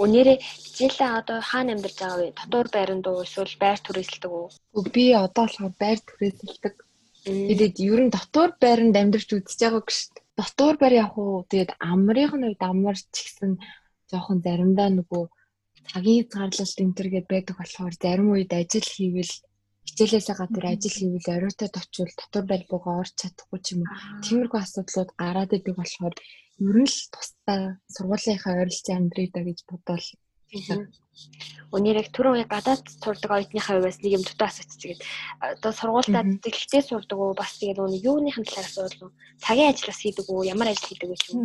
[0.00, 2.36] Өнөөдрөө хичээлээ одоо хаана амьдарч байгаа вэ?
[2.40, 4.48] Дотор байранд уу эсвэл байр түрээсэлдэг үү?
[4.96, 6.74] Би одоо болохоор байр түрээсэлдэг.
[7.28, 11.46] Тэгээд ер нь дотор байранд амьдарч үзэж байгаагүй шүү Дотор байр явах уу?
[11.50, 13.52] Тэгээд амрын үед амарч гисэн
[14.10, 15.24] жоохон заримдаа нөгөө
[15.88, 19.34] цагийн зарлалт энэ төр гээд байдаг болохоор зарим үед ажил хийвэл
[19.86, 23.92] хичээлээсээ гадар ажил хийвэл оройтод очивол дотор байр руугаа орч чадахгүй ч юм уу.
[24.24, 26.14] Тиймэрхүү асуудлууд гараад идэг болохоор
[26.68, 27.60] ер нь л тусдаа
[27.94, 30.06] сургуулийнхаа ойролцоо амьдрий да гэж бодвол
[31.72, 35.00] Өнөр яг түрүү яг гадаад сурдаг оюутныхаа хувьас нэг юм дутуу асуучих
[35.40, 39.16] одоо сургуультаа тэтгэлтэй сурдаг уу бас тэгээд нөгөө юуныхын талаар асуудал уу?
[39.40, 40.52] Цагийн ажил бас хийдэг үү?
[40.52, 41.40] Ямар ажил хийдэг вэ шүү.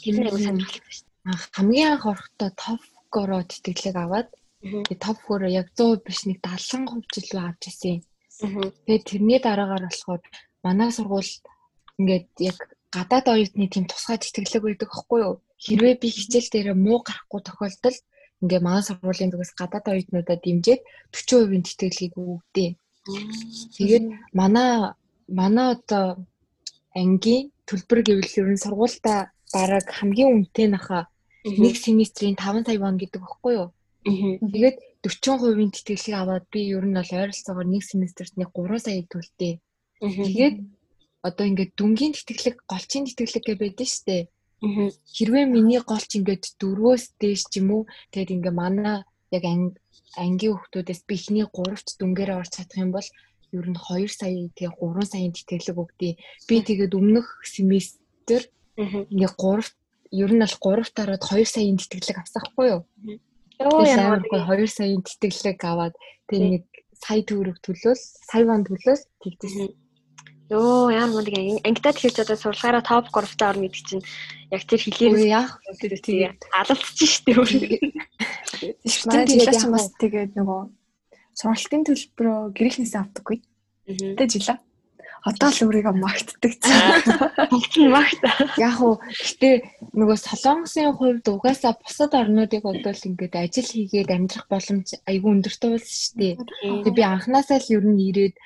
[0.00, 1.08] Тэр нэг сонирхолтой шүү.
[1.52, 4.28] Хамгийн анх орохдоо товгороо тэтгэлэг аваад
[4.64, 8.00] тэгээд товгороо яг 100% биш нэг 70% ч илүү авч ирсэн.
[8.88, 10.22] Тэгээд тэрний дараагаар болохоор
[10.64, 11.28] манай сургууль
[12.00, 12.58] ингээд яг
[12.94, 15.34] гадаад оюутны тийм тусгай тэтгэлэг байдаг аахгүй юу?
[15.64, 18.00] Хэрвээ би хичээл дээр муу гарахгүй тохиолдолд
[18.42, 20.80] ингээ манай сургуулийн зүгээс гадаад оюутнуудад дэмжиж
[21.10, 22.70] 40% тэтгэлгийг өгдөө.
[23.76, 24.04] Тэгээд
[24.38, 24.70] манай
[25.28, 26.04] манай одоо
[26.94, 29.18] ангийн төлбөр гэвэл ер нь сургуультай
[29.54, 31.08] бараг хамгийн үнэтэй наха
[31.44, 33.68] нэг семестрийн 5 сая вон гэдэг багхгүй юу?
[34.04, 39.52] Тэгээд 40% тэтгэлгийг аваад би ер нь бол ойролцоогоор нэг семестрт нэг 3 сая төлдөө.
[40.00, 40.56] Тэгээд
[41.24, 44.22] одоо ингээд дүнгийн тэтгэлэг, голчийн тэтгэлэг гэж байдаг шүү дээ.
[45.16, 51.00] Хэрвээ миний голч ингээд дөрвөөс дээш ч юм уу тэгээд ингээ манай яг ангийн хүүхдүүдээс
[51.08, 53.08] би ихний 3-т дүнгээрээ орч чадах юм бол
[53.56, 56.12] ер нь 2 сая тэгээ 3 саяын тэтгэлэг өгдөө.
[56.48, 58.42] Би тэгээд өмнөх семестр
[58.78, 62.80] ингээ 3 ер нь бол 3-т ороод 2 саяын тэтгэлэг авсахгүй юу?
[63.58, 65.94] Оо ямар гоо 2 саяын тэтгэлэг аваад
[66.28, 66.64] тэгээ нэг
[66.94, 69.52] сая төгрөг төлөөл, сая вон төлөөл тэгдэж
[70.52, 71.34] Йоо яа мундаг
[71.64, 74.04] ангидад хэлж одоо сурлагаараа топ 3-т орно гэдэг чинь
[74.52, 77.52] яг тэр хэлээр яах вэ тэгээд алалцчих штеп өөр.
[79.08, 80.60] Манай жилээс бас тэгээд нөгөө
[81.32, 83.38] сургалтын төлбөрөө гэрийнхнээс авдаггүй.
[83.88, 84.58] Тэгээд жилаа.
[85.24, 87.88] Одоо л өөрийгөө магтдаг чинь.
[87.88, 88.20] Магт.
[88.60, 94.92] Яг уу гэтээ нөгөө солонгосын хувьд угаасаа бусад орнуудыг бодвол ингээд ажил хийгээд амьдрах боломж
[95.08, 96.34] айгүй өндөртэй болсон шүү дээ.
[96.84, 98.36] Тэгээд би анханасаа л ер нь ирээд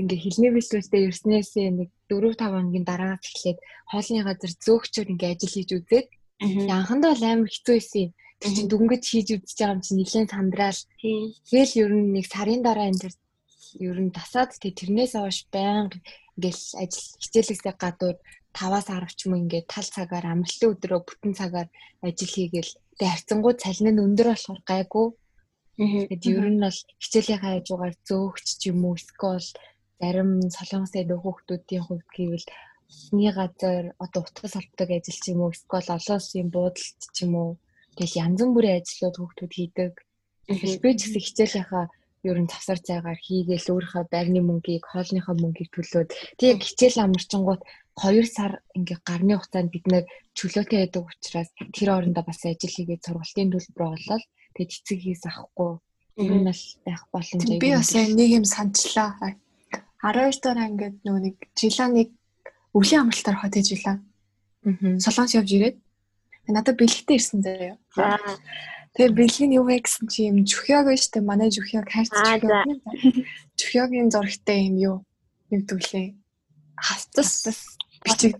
[0.00, 3.58] ингээ хилний бэлтгэлтэй ирснээсээ нэг 4 5 хоногийн дараа эхлээд
[3.90, 6.08] хоолны газар зөөгчөөр ингээ ажил хийж үзээд
[6.76, 8.12] анхандаа бол амар хэцүү байсан юм.
[8.40, 10.80] Тэр чинь дүнгэж хийж үзэж байгаа юм чинь нэлээд сандраал.
[11.48, 13.14] Тэгэл ер нь нэг сарын дараа энэ тэр
[13.88, 15.98] ер нь тасаад тэг тэрнээс хойш байнга
[16.36, 18.16] ингээл ажил хичээлээсээ гадуур
[18.54, 21.68] 5-аас 10 ч юм ингээд тал цагаар амралтын өдрөө бүтэн цагаар
[22.06, 25.06] ажил хийгээл тэг харьцангуй цалин нь өндөр болохоор гайгүй.
[25.74, 29.50] Тэгэд ер нь бол хичээлийнхаа хажуугаар зөөгч ч юм уу эсвэл
[30.00, 32.46] зарим солонгос эд хүүхдүүдийн хувьд гэвэл
[33.18, 35.54] нэг газар одоо утас холбдог ажил ч юм уу?
[35.54, 37.50] Эсвэл олон улсын буудалд ч юм уу?
[37.96, 39.92] Тэгэл янз бүрийн ажлууд хүүхдүүд хийдэг.
[40.82, 41.86] Би ч гэсэн хичээлийнхаа
[42.24, 46.08] ер нь тасар зайгаар хийгээл өөрийнхөө байрны мөнгийг, хоолныхоо мөнгийг төлөөд.
[46.40, 47.62] Тэг хичээл амарчингууд
[48.00, 53.04] 2 сар ингээ гарны хугацаанд бид нэр чөлөөтэй байдаг учраас тэр орондоо бас ажил хийгээд
[53.04, 54.24] сургалтын төлбөр олоод
[54.56, 55.72] тэг эцэг хийс авахгүй.
[56.18, 59.10] Ер нь бол байх боломж би бас нэг юм санчлаа
[60.04, 62.08] 12 дахь ангид нөгөө нэг жилаа нэг
[62.76, 63.96] өвлийн амралтаар хот ээж жилаа.
[64.68, 65.00] Аа.
[65.00, 65.76] Солонгос явж ирээд
[66.52, 67.76] надад бэлгтэй ирсэн заяа.
[67.96, 68.20] За.
[68.94, 72.52] Тэгээ нь юу вэ гэсэн чи юм жүхёг байж тээ манай жүхёг хайрц жүхёг.
[73.58, 74.96] Жүхёгийн зурагтай юм юу
[75.50, 76.14] нэг түлээ.
[76.78, 77.48] Хавцас
[78.04, 78.36] бичиг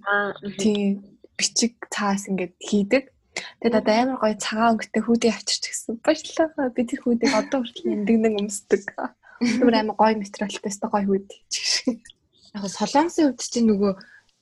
[0.60, 1.02] тийм
[1.34, 3.10] бичиг цаас ингээд хийдэг.
[3.58, 5.98] Тэгээд одоо амар гоё цагаан өнгөтэй хүүдээ авчирч гисэн.
[6.04, 6.70] Баярлалаа.
[6.70, 8.82] Би тэр хүүдийг одоо хүртэл эндэгнэн өмсдөг.
[9.44, 11.28] Түр амар гоё материалтай өстой гоё хүүд.
[12.54, 13.92] Яг солонгосын хувьд чинь нөгөө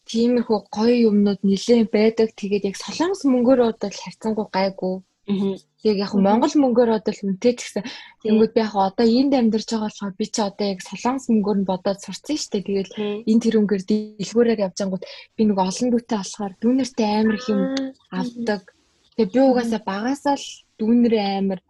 [0.09, 2.29] тиймэрхүү гоё юмнууд нэлээд байдаг.
[2.39, 4.95] Тэгээд яг солонгос мөнгөөр бодвол харьцангуй гайгүй.
[5.87, 7.85] Яг яг Монгол мөнгөөр бодвол үнэтэй ч гэсэн
[8.23, 11.69] тэнгууд би яг одоо энд амьдарч байгаа болохоор би ч одоо яг солонгос мөнгөөр нь
[11.71, 12.67] бодоод сурцсан шүү дээ.
[12.67, 12.93] Тэгэл
[13.31, 15.05] энэ тэрүүнгээр дэлгүүрээр явж ангууд
[15.37, 17.63] би нэг олон дүүтэй болохоор дүүнертэй амар их юм
[18.11, 18.63] авдаг.
[19.15, 20.47] Тэгээ би угаасаа багасаа л
[20.79, 21.61] дүүнэр амар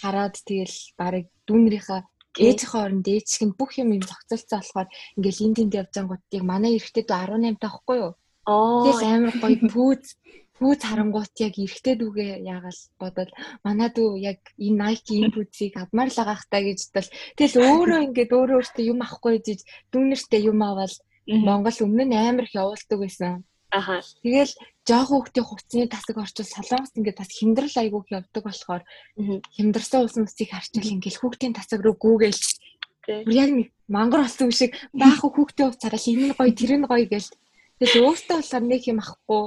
[0.00, 2.00] хараад тэгэл барыг дүүнэрийнхаа
[2.38, 6.44] ээжийнхээ оронд ээжих нь бүх юм юм зохицолцсон болохоор ингээл энд тэнд явж ангууд яг
[6.44, 8.12] манай эрэгтэй дүү 18 таахгүй юу.
[8.46, 10.04] Тэгэл амар гоё пүүз
[10.56, 13.30] пүүз харангуут яг эрэгтэй дүүгээ яагаал бодоод
[13.66, 18.00] манай дүү яг энэ Nike энэ пүүзийг авмаар л байгаа хта гэж бодвол тэгэл өөрөө
[18.06, 19.60] ингээд өөрөө өөртөө юм авахгүй гэж
[19.92, 20.94] дүүнэртээ юм аваад
[21.26, 23.44] Монгол өмнө нь амар их явуулдаг байсан.
[23.76, 24.00] Аха.
[24.24, 24.52] Тэгэл
[24.88, 28.82] жоох хүүхдийн хувцсны тасаг орчвол солонгос ингээд бас хямдрал айгуух явдаг болохоор
[29.56, 32.40] хямдарсан усан усыг харчвал ингээд хүүхдийн тасаг руу гүүгээл
[33.28, 37.28] яг нэг мангар болсон шиг баах хүүхдийн хувцаараа л энэ гоё тэр нь гоё гэл
[37.84, 39.44] тэгэл өөртөө болохоор нэг юм ахгүй.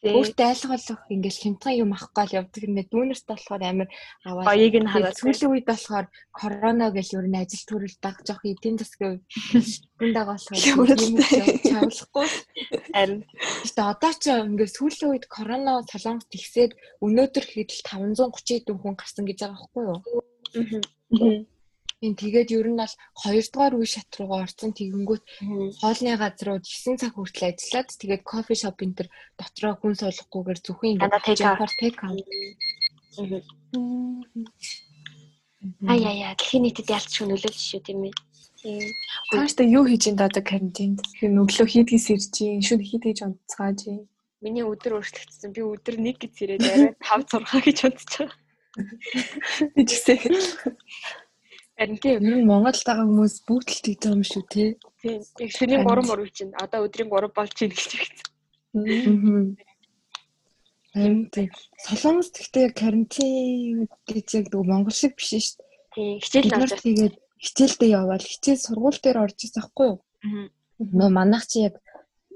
[0.00, 2.76] Өөртөө айлгуулах ингээд хямдхан юм авахгүй л явдаг юм.
[2.88, 3.88] Дүүнерт болохоор амар
[4.24, 5.20] аваад Гоёг нь хараад.
[5.20, 9.20] сүүлийн үед болохоор корона гэл ер нь ажил төрөл баг жоох эдийн засгийн
[10.00, 10.60] үндаа болохоор
[11.04, 11.20] юм
[11.68, 12.28] чавлахгүй.
[12.96, 13.20] Харин.
[13.68, 16.72] Гэтэ одоо ч ингээд сүүлийн үед корона солонгос тэгсээд
[17.04, 20.00] өнөөдөр хэд л 530 хүн гарсан гэж байгаа байхгүй юу?
[20.56, 21.44] Мгм.
[22.00, 25.24] Тийм тэгээд ер нь бол хоёрдугаар үе шат руугаа орсон тэгэнгүүт
[25.84, 30.96] хоолны газрууд 9 цаг хүртэл ажиллаад тэгээд кофе шоп энэ төр дотроо хүн суулгахгүйгээр зөвхөн
[31.44, 31.72] out.
[31.76, 32.24] take out.
[35.92, 38.16] Ай яа яа дэлхийн нийтэд ялцчих нөлөөлж шүү тийм ээ.
[38.64, 38.80] Тийм.
[39.36, 41.04] Тааштай юу хийж ин даа карантинд?
[41.20, 42.32] Тэр өглөө хийдгээс ирж
[42.80, 44.08] хийдгэж унтцгааж ийн.
[44.40, 45.52] Миний өдөр өөрчлөгдсөн.
[45.52, 48.36] Би өдөр 1 гэж ирээд арай 5 6 гэж бодож байгаа.
[49.76, 50.16] Би ч гэсэн
[51.80, 52.20] Харин тийм.
[52.20, 54.64] Ер нь Монголд байгаа хүмүүс бүгд л тийж байгаа юм шүү те.
[55.00, 55.24] Тийм.
[55.40, 59.56] Яг шөнийн 3 мөр чинь одоо өдрийн 3 болж чинь гэж хэлсэн.
[60.92, 61.48] Харин тийм.
[61.80, 65.68] Солонгос гэхдээ карантин гэж яг нөгөө Монгол шиг биш шүү дээ.
[65.96, 66.20] Тийм.
[66.20, 66.84] Хичээл нар навчаа.
[66.84, 67.14] тэгээд
[67.48, 69.98] хичээлдээ явбал хичээл сургууль дээр орж ирсэн байхгүй юу?
[70.84, 71.80] Нөө манайх чи яг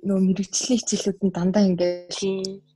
[0.08, 2.16] нөө мэрэгчлийн хичээлүүд нь дандаа ингээд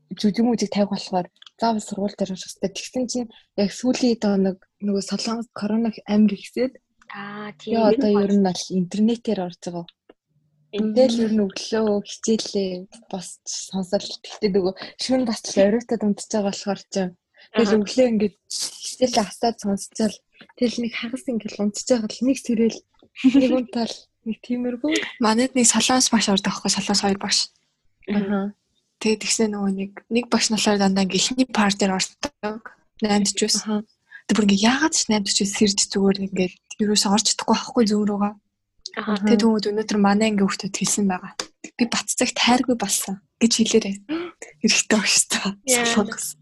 [0.08, 0.16] Тийм.
[0.16, 1.26] жүжиг мүжиг тавих болохоор
[1.60, 2.72] заавал сургууль дээр орох хэрэгтэй.
[2.72, 3.30] Тэгсэн чинь
[3.60, 6.74] яг сүүлийн доо нэг нөгөө солонгос корона амир ихсээд
[7.12, 7.82] Аа тийм.
[7.82, 9.86] одоо ер нь бол интернетээр орж байгаа.
[10.76, 12.70] Эндэл ер нь өглөө хичээлээ
[13.08, 13.40] босч
[13.72, 16.94] сонсол тэгтээ нөгөө шүн бас л оройтод унтж байгаа болохоор ч
[17.56, 20.16] тэгэл өглөө ингээд хичээлээ хасаад сонсчаал
[20.60, 22.78] тэгэл нэг хагас ингээд унтж байгаа л нэг сэрэл
[23.32, 23.96] нэг унтаал
[24.28, 24.92] нэг тиймэрхүү.
[25.24, 27.38] манайд нэг солонгос багш ордог аахгүй солонгос хоёр багш.
[28.12, 28.52] Аа.
[28.98, 32.62] Тэгээд тэгсэн нөгөө нэг нэг багш болохоор дандаа ингээ ихний партер ордог.
[32.98, 33.46] 8-д ч.
[33.62, 33.86] Аа.
[34.26, 36.50] Тэр бүр ингээ яагаад ч 8-д ч сэрж зүгээр ингээ
[36.82, 38.34] ерөөсөө орж чадахгүй байхгүй зүүн рүүгээ.
[38.98, 39.22] Аа.
[39.22, 41.32] Тэгээд түүнүүд өнөөдөр манай ингээ хүүхдүүд хэлсэн байгаа.
[41.78, 43.96] Би баццаг тайргүй болсон гэж хэлээрээ.
[44.66, 45.54] Эрэхтэй багштай.
[45.62, 45.86] Яа.
[45.86, 46.34] Солонгос.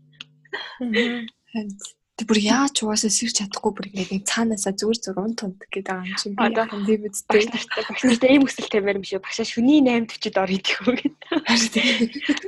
[2.17, 5.85] Тэг бүр яаж угаасаа сэрч чадахгүй бүр ингээ нэг цаанаасаа зүгээр зүгээр унт унт гэдэг
[5.85, 6.33] байгаа юм чинь.
[6.33, 9.21] Би Одоо яхан би Багш нартай ийм өсөл тамир юм шүү.
[9.21, 11.29] Багшаа шүний 8:40-д ор идэх үү гэдэг.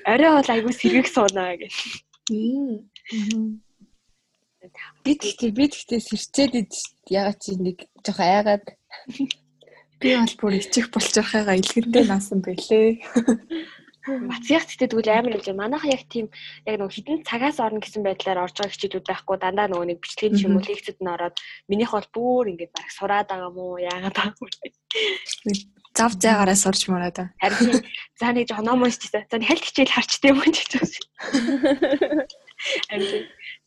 [0.08, 1.74] Орой бол айгүй сэргэг суунаа гэж.
[5.04, 6.72] Би тэгтээ би тэгтээ сэрчээд
[7.12, 8.64] ягаад чи нэг жоох айгаад
[9.98, 13.02] Би бол бүр ичих болж байхаагаа илгэндээ наасан байлээ.
[14.09, 15.61] Бацгах гэдэг тэгвэл амар юм чинь.
[15.61, 16.26] Манайха яг тийм
[16.64, 20.44] яг нөгөө хідэн цагаас орно гэсэн байдлаар орж байгаа хичээлүүд байхгүй дандаа нөгөө нэг бичлэгийн
[20.48, 21.36] юм уу лекцэд нь ороод
[21.68, 24.48] минийх бол бүр ингээд баг сураад байгаа уу яагаад байгаа юм.
[25.92, 27.28] Зав зайгаараа сурч мураа да.
[27.36, 27.84] Харин
[28.16, 29.28] за нэг жоо ном уншчихсан.
[29.28, 31.04] За хальт хичээл харчтай юм гэж хэлсэн.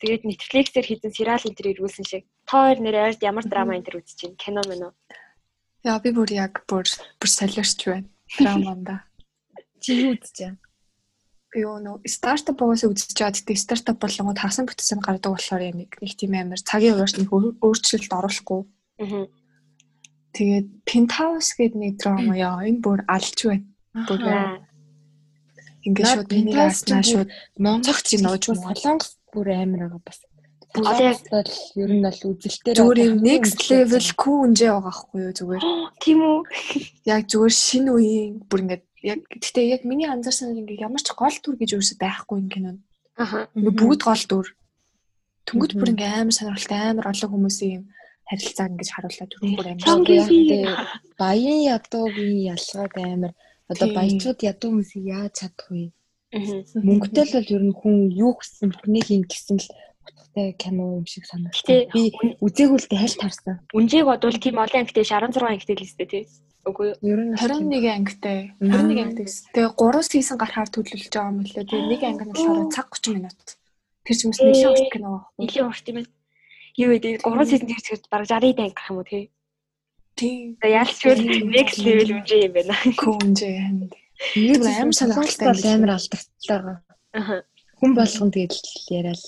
[0.02, 2.24] Тэгээд Netflix-ээр хийсэн сериал энэ төр ирүүлсэн шиг.
[2.48, 4.40] Та хоёр нэр ямар драма энэ төр үзэж байна?
[4.42, 4.92] Кино мөн үү?
[5.86, 6.86] Яа би бүр яг бүр
[7.18, 8.08] бүр солиорч байна.
[8.38, 9.04] Драманда.
[9.82, 10.58] Чи юу үзэж байна?
[11.52, 13.36] Би өнөө стартап байгаас үзэж байгаа.
[13.36, 17.56] Гэтэ стартап болгоод хасан бүтсэн гардаг болохоор яг нэг тийм амар цагийн хуваарч нэг өөр-
[17.60, 18.60] өөрчлөлт оруулахгүй.
[19.02, 19.26] Аа.
[20.32, 23.68] Тэгээд Penthouse гэдэг нэг драма яа энэ бүр алж байна.
[24.08, 24.20] Бүр
[25.84, 27.28] ингээд шууд энийг Penthouse ааснаа ч шууд
[27.60, 28.72] Монгол Цогц чинь нууж ч муу.
[28.72, 30.18] солонгос бүр амар байгаа бас.
[30.72, 31.52] Одоо яг- бол
[31.84, 35.62] ер нь бол үзэлтээр зүгээр юм next level cool үнжээ байгаа байхгүй юу зүгээр.
[36.02, 36.38] Тийм үү?
[37.04, 41.36] Яг зүгээр шинэ үеийн бүр ингээд яг гэтээ яг миний анзаарсан ингээд ямар ч гол
[41.42, 42.70] дүр гэж юусе байхгүй юм кино.
[43.18, 43.50] Аха.
[43.58, 44.46] Ингээ бүгд гол дүр.
[45.46, 47.84] Тэнгүүд бүр ингээ амар сонирхолтой амар олон хүмүүсийн юм
[48.30, 49.86] харилцаа ингэж харууллаа түрүү бүр амар.
[51.18, 53.32] Баян ядуугийн ялгаад амар
[53.66, 55.90] одоо баячууд ядуу хүмүүсийг яаж чадах вэ?
[56.32, 59.68] Мөнгөтэй л бол ер нь хүн юу гэсэн бүхнийг ин гэсэн л
[60.06, 61.92] утгатай кино юм шиг Гэтэ санагдав.
[61.92, 62.02] Би
[62.40, 63.56] үзээгүй л дээ хальт харсан.
[63.76, 66.24] Үнжийг бодвол тийм олон ангитай 16 ангитай л өстэй тий.
[66.62, 66.96] Үгүй юу?
[67.02, 68.54] Ер нь 21 ангитай.
[68.62, 68.70] Мм.
[68.70, 69.50] 21 ангитай гэсэн.
[69.50, 71.66] Тэгээ 3 сизон гарахаар төлөвлөж байгаа юм лээ.
[71.66, 73.48] Тэгээ нэг анги нь болохоор цаг 30 минут.
[74.06, 75.42] Тэр ч юмс нэлээд урт кино байхгүй.
[75.42, 76.10] Нилийн урт юм байна.
[76.78, 79.24] Юу гэдэг 3 сизон дээр зэрэг бараг 60 данг гэх юм уу тий.
[80.14, 80.46] Тийм.
[80.62, 81.14] За яалчгүй
[81.50, 82.74] next level үнжээ юм байна.
[82.94, 83.58] Күүнжээ.
[84.38, 86.78] Нэг амар сонирхолтой амар алдагтай байгаа.
[87.10, 87.36] Аха.
[87.82, 89.22] Хүн болгон тэгэл яриад.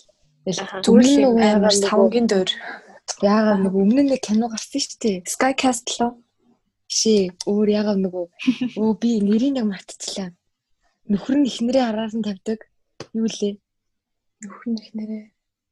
[0.86, 2.46] Зүгээр л амар савгийн дөр.
[3.26, 5.16] Яагаад нэг өмнө нэг кино гарсан шүү дээ.
[5.26, 6.14] Sky Castle
[6.94, 8.24] Шээ өөр яагаад нөгөө
[8.78, 10.30] өө би нэрийг яг мартчихлаа.
[11.10, 12.60] Нөхөр нь ихнэрээ араар нь тавьдаг.
[13.18, 13.58] Юу лээ?
[14.44, 15.24] нөхөр нь их нэрээ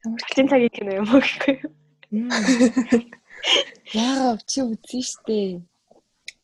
[0.04, 1.72] ямар Чин цагийн кино юм уу гэхгүй юу?
[3.92, 5.50] Яагаад чи үзсэн шүү дээ.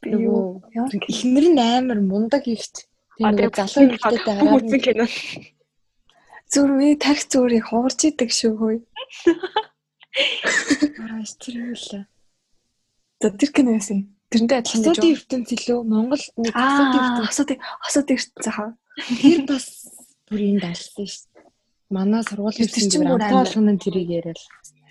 [0.02, 0.62] би юу
[1.08, 2.88] ихнэр нь амар мундаг ихт.
[3.18, 5.04] Тэгээ залуу ихтэй араар үзсэн нь кино.
[6.52, 8.80] зүр миний тарих зүрийг хугарч идэг шүү хөөе.
[11.02, 12.04] аа тэр юу лээ.
[13.20, 14.00] За тэр кино яасан.
[14.28, 14.88] Тэрнтэй адилхан гэж.
[14.92, 18.70] Асуудын ертөнц илүү Монгол нэг асуудын ертөнц асуудыг асуудыг ирсэн хаа.
[19.24, 19.66] тэр бас
[20.28, 21.48] бүр энд алсан шүү дээ.
[21.88, 23.44] Манай сургуулийн Тэр чинь бүр амтаа амар.
[23.48, 24.40] болгоно тэрийг яриад.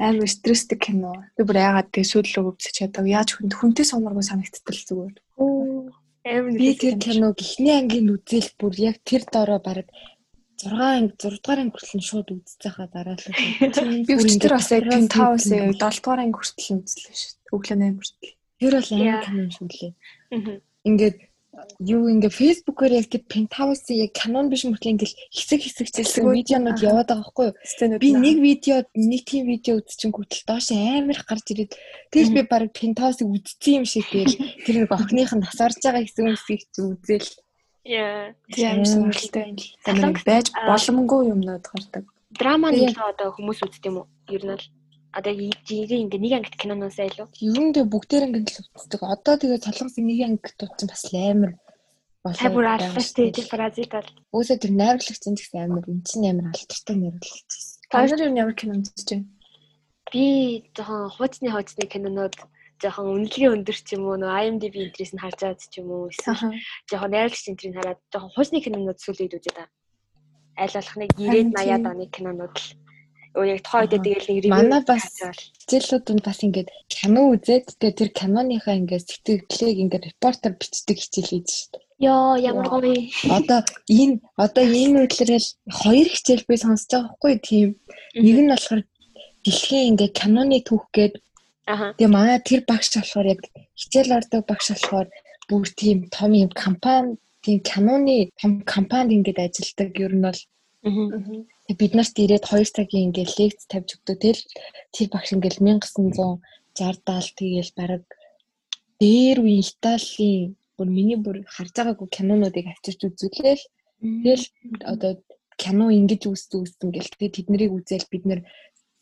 [0.01, 1.13] Амар стресстэй кино.
[1.37, 3.05] Би бүр яагаад тэгээ сүйдлөө өвсөж чадав.
[3.05, 5.15] Яаж хүн хүнтэй сумаргүй санагдтал зүгээр.
[5.37, 9.85] Амар Би тэр киног эхний ангийн үзэл бүр яг тэр дороо баг
[10.57, 14.09] 6 анги 6 дугаар анги хүртэл нь шууд үзсэн хаа дараа л үү.
[14.09, 17.53] Би өчтөр бас яг Пентаус Penthouse нэг 7 дугаар анги хүртэл үзлээ шүү дээ.
[17.53, 18.36] Өглөө 8 хүртэл.
[18.59, 19.93] Тэр бол амар кино шүү лээ.
[20.87, 21.17] Ингээд
[21.81, 26.79] юу ингээ фэйсбүүкээр яг тэр пентхаусын яг канон биш мөртлөө ингээл хэсэг хэсэгчсэн Хэсгүүд, видеонууд
[26.85, 28.01] яваад байгаа байхгүй юу?
[28.01, 31.73] Би нэг видео нэг тийм видео үзчихэн гүтэл доош амар их гарч ирээд
[32.13, 34.37] тэгэл би баг пентхаусыг үзсэн юм шиг тэгэл
[34.69, 37.29] тэр нэг охиных нь насарж байгаа хэсэг үсгийг үзэл
[37.87, 38.35] Яа.
[38.53, 39.57] тийм сонирхолтой.
[39.81, 39.97] Тэр
[40.27, 42.05] байж боломгүй юмнууд гардаг.
[42.37, 44.07] Драма нэг л одоо хүмүүс үздэг юм уу?
[44.29, 44.65] Ер нь л
[45.17, 45.33] одоо
[45.65, 47.27] жирийн ингээ нэг ангит киноноос айлуу.
[47.41, 49.01] ер нь тэг бүгдээр ингээд л үздэг.
[49.01, 51.51] Одоо тэгээ солонгос нэг анги дуудсан бас амар
[52.35, 53.47] Та бүр аллаа шүү дээ.
[53.47, 54.09] Бразил бол.
[54.35, 57.51] Өөсөө тэр найруулагч энэ гэсэн амар эн чинь амар алдартай найруулагч.
[57.87, 59.27] Та нар юу ямар кино үзэж байна?
[60.11, 60.25] Би
[60.75, 62.35] жоохон хуучны хуучны кинонууд
[62.83, 66.11] жоохон үнэлгээ өндөр ч юм уу нөө IMDb интерес нь харж байгаа ч юм уу
[66.11, 66.59] эсвэл
[66.89, 69.71] жоохон найруулагч энтрийг хараад жоохон хуучны кинонууд сүүлийн үед үзээд байгаа.
[70.57, 72.67] Аль болох нэг 90 Харин 80-аад оны кинонууд л
[73.43, 74.03] яг үедээ Аа.
[74.03, 75.05] тэгэл нэг Манай бас
[75.67, 81.49] хичээлүүд бас ингээд кино үзээд тэгээ тэр киноныхаа ингээд сэтгэлдлийг ингээд репортер бичдэг хичээл хийж
[81.51, 81.83] шүү дээ.
[82.05, 82.93] Йоо ямар гоё.
[83.37, 83.59] Одоо
[83.89, 85.47] энэ одоо энэ үйлрэл
[85.81, 87.69] хоёр хичээл би сонсож байгаа хгүй тийм.
[88.15, 88.81] Нэг нь болохоор
[89.43, 91.13] дэлхийн ингээд киноны түүх гээд
[91.67, 91.93] Аха.
[91.97, 93.41] тэгээ манай тэр багш болохоор яг
[93.75, 95.07] хичээл ордог багш болохоор
[95.49, 100.39] бүр тийм том юм компани тийм киноны том компанид ингээд ажилладаг ер нь бол
[101.75, 104.17] бид нарт ирээд 2 цагийн ингээл лекц тавьж өгдөг.
[104.23, 104.43] Тэгэл
[104.95, 106.39] тэр багш ингээл 1960
[106.79, 108.03] 70 тэгээл бараг
[109.01, 113.63] дээр үе Италийн бүр миний бүр харж байгаагүй кинонуудыг авчирч үзүүлээл.
[113.99, 114.45] Тэгэл
[114.85, 115.11] одоо
[115.57, 118.41] кино ингэж үүссэн үүссэн гэл тэгээ тэднийг үзэл бид нэр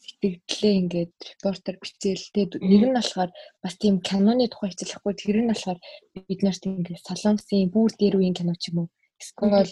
[0.05, 3.31] сэтгэлдлээ ингээд репортер бичээл тэгээ нэг нь болохоор
[3.63, 5.79] бас тийм киноны тухай хичээлэхгүй тэр нь болохоор
[6.27, 8.89] бид нарт ингээд солонгосын бүр дээр үеийн кино ч юм уу
[9.19, 9.71] эсвэл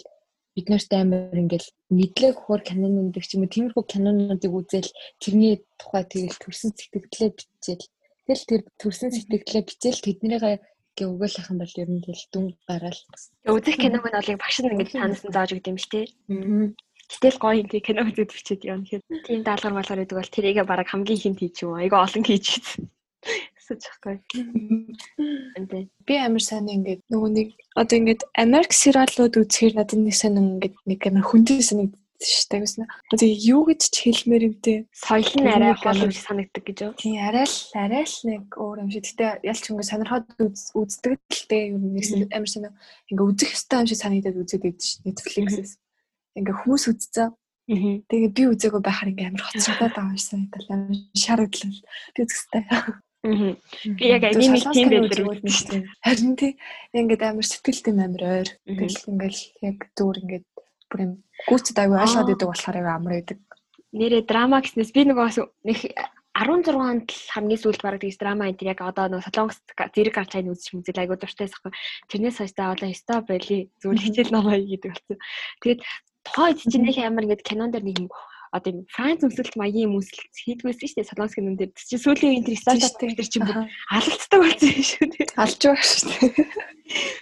[0.54, 4.90] бид нарт амар ингээл мэдлэг хөр кинонууд гэх юм уу тиймэрхүү кинонуудыг үзэл
[5.22, 7.86] тэрний тухай тэгэл төрсэн сэтгэлдлээ бичээл
[8.26, 10.56] тэгэл тэр төрсэн сэтгэлдлээ бичээл тэднийгээ
[10.94, 13.00] гээ өгөөлөх юм бол ер нь тэгэл дүн гараал.
[13.50, 16.06] Үзэх киног нь бол яг багш нь ингэж танаас нь зааж өгд юм шүү дээ.
[17.10, 20.88] Гэтэл гоё ингээ кино үзээд бичээд явна гэхэд тийм даалгавар малгар гэдэг бол тэрийгээ бараг
[20.88, 21.74] хамгийн ихэнд хийчих юм.
[21.82, 22.82] Айгаа олон хийж хийсэн.
[25.58, 25.88] Эндээ.
[26.06, 30.74] Би амар сайн ингээд нөгөө нэг одоо ингээд Америк сериалууд үзэхээр надад нэг сайн ингээд
[30.86, 32.86] нэг амар хүнтэй санагддаг дээ гэсэн.
[33.12, 34.86] Одоо юу гэж ч хэлмээр юм те.
[34.94, 36.92] Соёл нь арай хол юм санагддаг гэж юу?
[36.96, 39.04] Тийм арай л арай л нэг өөр юм шиг.
[39.12, 42.70] Гэтэ ялч ингээд сонирхоод үз- үздэг л те нь нэг амар сайн
[43.12, 45.72] ингээд үзэх ёстой юм шиг санагдаад үзээд байдаг шүү Netflix-ээс.
[46.38, 47.28] Ингээд хүмүүс үзсэн.
[48.08, 51.82] Тэгээ би үзээгүй байхаар ингээд амар хоцрогдоод байгаа юм шиг санагдал амар шаардлагатай.
[52.14, 52.62] Би үзэх ёстой.
[52.72, 53.03] Аа.
[53.24, 55.88] Би яг анимик тийм байдаг.
[56.04, 56.52] Харин тий
[56.92, 58.48] ингээд амар сэтгэл тийм амар ойр.
[58.68, 60.46] Тэгэл ингээд яг зүгээр ингээд
[60.92, 61.12] бүр юм
[61.48, 63.38] гүйцэд аягүй ойлгоод идэг болохоор аягүй амар байдаг.
[63.96, 65.80] Нэрээ драма гэснээс би нөгөө бас нэг
[66.34, 70.30] 16 онд л хамгийн сүүлд бараг тэгс драма энэ яг одоо нөгөө солонгос зэрэг гарч
[70.34, 71.72] байгааг үзчих мүзэл айгуу дуртай байхгүй.
[72.10, 75.18] Тэрнээс хойш та одоо өстой байли зүгээр хичээл намаа гэдэг болсон.
[75.62, 75.80] Тэгээд
[76.26, 78.08] тухайн үед чинь нэг амар ингээд кинон дээр нэг юм
[78.54, 81.74] одоо юм Франц өмсөлт маягийн юм өмсөлт хийдгүйсэн шүү дээ солонгос кинон дээр.
[81.74, 85.26] Чинь сүүлийн үеийн тэр стартап тэр чинь бүр алалцдаг болсон юм шүү дээ.
[85.42, 86.30] Алж байгаа шүү дээ.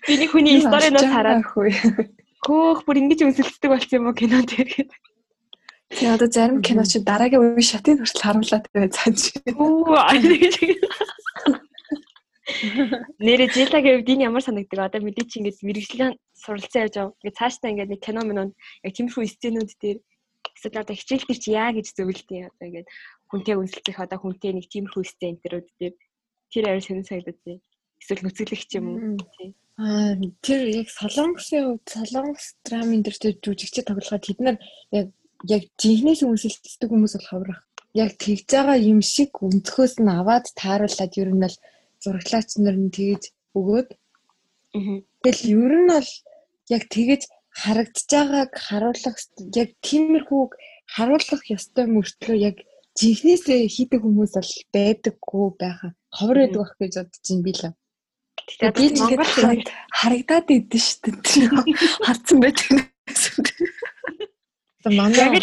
[0.05, 5.01] Би нэг хүний сториноос хараад хөөх бүр ингэж өмсөлтдөг болсон юм уу кинон дээр гэдэг.
[5.97, 9.33] Тий одоо зарим кино чи дараагийн үе шатыг хүртэл харуулад байгаа цааш.
[9.57, 10.13] Оо аа.
[13.21, 14.89] Нэрэ жилагийн үед энэ ямар санагдаг?
[14.89, 17.15] Одоо мэдээ чи ингэж мэрэгжлийн суралцсан явж байгаа.
[17.21, 18.53] Ингээд цаашдаа ингээд нэг кино минь
[18.85, 19.99] яг тиймэрхүү сценүүд дээр
[20.57, 22.89] эсвэл одоо хичээл дээр чи яа гэж зөвлөдөө одоо ингээд
[23.31, 25.95] хүнтэй үнсэлцэх одоо хүнтэй нэг тиймэрхүү сцен төрүүд дээр
[26.53, 27.59] тэр арай сонир санагдаад тий.
[28.01, 29.17] Эсвэл нүцгэлэх ч юм уу.
[29.41, 29.51] Тий.
[29.81, 34.57] Аа тэр яг солонгосын хувьд солонгос драмын дээр тэр жүжигчд тоглоход тэд нар
[34.93, 35.07] яг
[35.49, 37.51] яг жинхнээс үнсэлцдэг хүмүүс болохоор
[37.97, 41.57] яг тэгж байгаа юм шиг өнцгөөс нь аваад тааруулаад ер нь бол
[42.03, 43.23] зураглаач нар нь тэгж
[43.59, 43.89] өгөөд
[45.23, 46.11] тэгэл ер нь бол
[46.77, 47.23] яг тэгж
[47.61, 49.19] харагдаж байгааг харуулах
[49.63, 50.43] яг тиймэрхүү
[50.95, 52.57] харуулах ёстой мөртлөө яг
[52.99, 57.65] жинхнээсээ хийдэг хүмүүс бол байдаггүй байхаа ховор байдаг байх гэж бодож юм би л.
[58.49, 59.63] Тэгээд би Монгол
[60.01, 61.49] харагдаад идэв шүү дээ.
[62.07, 62.93] Харцсан байдаг.
[64.83, 65.41] Одоо манай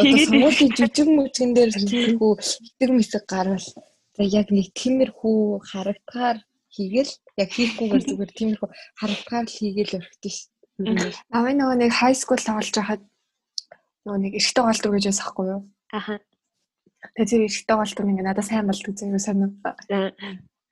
[0.00, 3.68] хийгээд сургуулийн жижиг мужигэн дээр тиймэрхүү хитэг мэсэг гарвал
[4.18, 5.38] яг нэг тиймэрхүү
[5.70, 6.38] харагдахаар
[6.74, 8.68] хийгээл яг хийхгүйгээр зүгээр тиймэрхүү
[9.00, 10.38] харагдахаар л хийгээл өрхтөө ш.
[10.78, 13.02] Намайг нөгөө нэг high school тоглож байхад
[14.06, 15.62] нөгөө нэг эрэгтэй голдуу гэж байсан хгүй юу?
[15.90, 16.14] Аха.
[17.18, 19.50] Тэгээ тэр эрэгтэй голдуу ингээ надад сайн болдог зэрэг сонир.
[19.90, 20.14] За.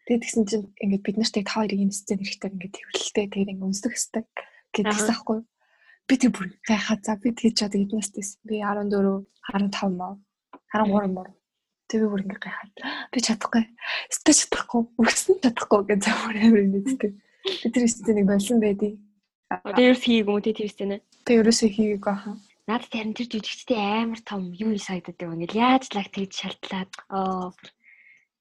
[0.06, 3.52] Тэгээд тэгсэн чинь ингээд бид нарт яг та хоёрыг энэ сцен хэрэгтэй ингээд тэрхэлтэй тэгээд
[3.58, 4.22] ингээд өнсөх хэвтэй
[4.70, 5.38] гэдэгсэн ахгүй.
[6.06, 8.38] Би тэр бүр гайхаа за би тэгж чад эднээс тест.
[8.46, 10.14] Би 14 15 маа
[10.70, 11.26] 13 маа.
[11.90, 12.72] Тэг би бүр ингээд гайхаад
[13.10, 13.64] би чадахгүй.
[14.06, 14.82] Өстө чадахгүй.
[15.02, 17.10] Үгсэн чадахгүй гэж замаар амир нэгтэй.
[17.42, 19.02] Би тэр сценийг болсон байдий.
[19.46, 20.96] Одоо ерөөс хийгээгүй юм тий тэр сценэ.
[21.22, 22.34] Тэг ерөөсөө хийгээгүй хаа.
[22.66, 25.46] Надад харин тэр жүжигчтэй амар том юу санагдаад байгаа юм.
[25.46, 27.54] Яаж л яг тэгж шалтлаад оо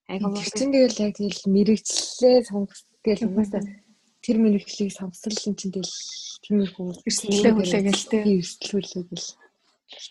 [0.09, 3.61] айгуу Тэгсэн тэгэл яг тэгэл мэрэгчлээ сонгох тэгэл угаасаа
[4.25, 5.95] тэр мэрэгчлийг сонсол юм чинь тэгэл
[6.41, 8.23] тиймэрхүү Эрсдэлээ хүлээгээл тээ.
[8.25, 9.29] эрсдэл хүлээгээл.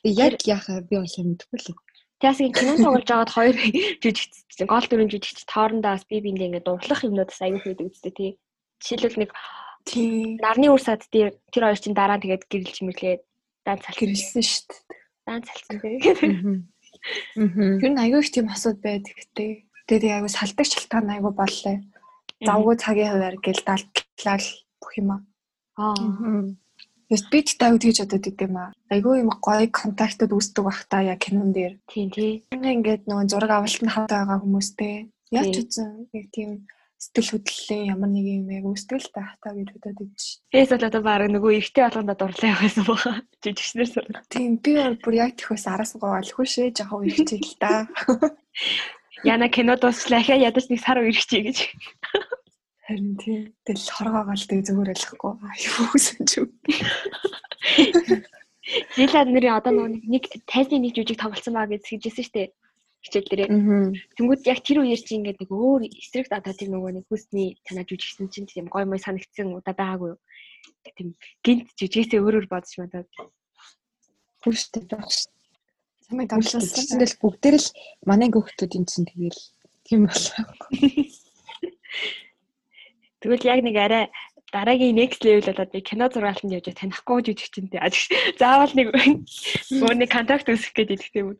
[0.06, 1.74] Тэгээ яг яхаа би бол сайн мэдэхгүй л.
[2.22, 3.56] Тэсгийн кино тоглож байгаад хоёр
[4.02, 8.30] жүжигч гол дүрийн жүжигч тоорондоо бас би биэндээ ингээд дурлах юмнуудаас аягүй хийдэг үстэй тий.
[8.78, 9.30] Жишээлбэл нэг
[9.84, 10.40] Тийм.
[10.40, 13.16] нарны үр сад дээр тэр хоёр чинь дараа нь тэгээд гэрэлж мэрлээ
[13.64, 14.00] дан цалсан.
[14.00, 14.80] Гэрэлсэн шүү дээ.
[15.28, 15.96] Дан цалсан тий.
[17.36, 17.78] Аа.
[17.80, 19.50] Тэр нь аягүй их тийм асууд байдаг гэдэг.
[19.88, 21.76] Тэгээд аягүй салдаг шалтгаан аягүй боллоо.
[22.40, 24.48] Завгүй цагийн хуваар гэл далтлал
[24.80, 25.20] бүх юм аа.
[25.76, 26.48] Аа.
[27.12, 28.72] Тэс би ч тав тэгж бодод идэм аа.
[28.88, 31.76] Айгүй юм гоё контактууд үүсдэг бах та яг кинон дээр.
[31.92, 32.42] Тийм тий.
[32.52, 35.60] Ингээд нөгөө зураг авалтанд хавд байгаа хүмүүстэй яаж Тийм.
[35.60, 36.50] үзэн яг тийм
[37.04, 40.22] сэтгэл хөдлөлийн ямар нэг юм яг үүсдэг л та та гэж бодод идэж.
[40.48, 43.12] Тэс бол одоо баг нөгөө эртний болгонд дурлаа яваасан баха.
[43.44, 44.06] Жүжигчнэр сур.
[44.32, 47.72] Тийм би бол бүр яг тэхөөс араас гоолгүй шээ жахав ирчихээ л та.
[49.24, 51.58] Яна кино дуслаа хэ ядаж нэг сар үргэжээ гэж.
[52.88, 53.52] Харин тийм.
[53.64, 55.32] Тэгэл хоргоогоо л тэг зүгээр ойлгохгүй.
[55.44, 56.32] Аюу сэн ч.
[58.96, 62.52] Зилад нэрийн одоо нөгөө нэг тайзны нэг жүжиг тоглолцсон баа гэж хэлжсэн штэ.
[63.04, 63.48] Хичээл дээрээ.
[64.16, 67.84] Тэнгүүд яг тэр үеэр чи ингээд нэг өөр эсрэг одоо тийм нөгөө нэг хүсний танаа
[67.84, 70.20] жүжигсэн чинь тийм гой мой санагдсан удаа байгаагүй юу.
[70.96, 71.12] Тийм
[71.44, 73.08] гинт жүжигээсээ өөрөөр бодож бодоод.
[74.40, 75.04] Бүр штэ байх.
[76.08, 77.00] Самайг Тэгсэн давшласан.
[77.04, 77.68] тэгэл бүгдээр л
[78.08, 79.40] манай хүүхдүүдийн чинь тэгэл
[79.84, 80.44] тийм болоо.
[83.20, 84.04] Тэгвэл яг нэг арай
[84.52, 87.80] дараагийн next level болоод би кино зургаалтанд явж танихгүй жүжигчтэй.
[88.40, 88.88] Заавал нэг
[89.84, 91.38] өөр нэг контакт үүсгэх гэдэг тийм үү.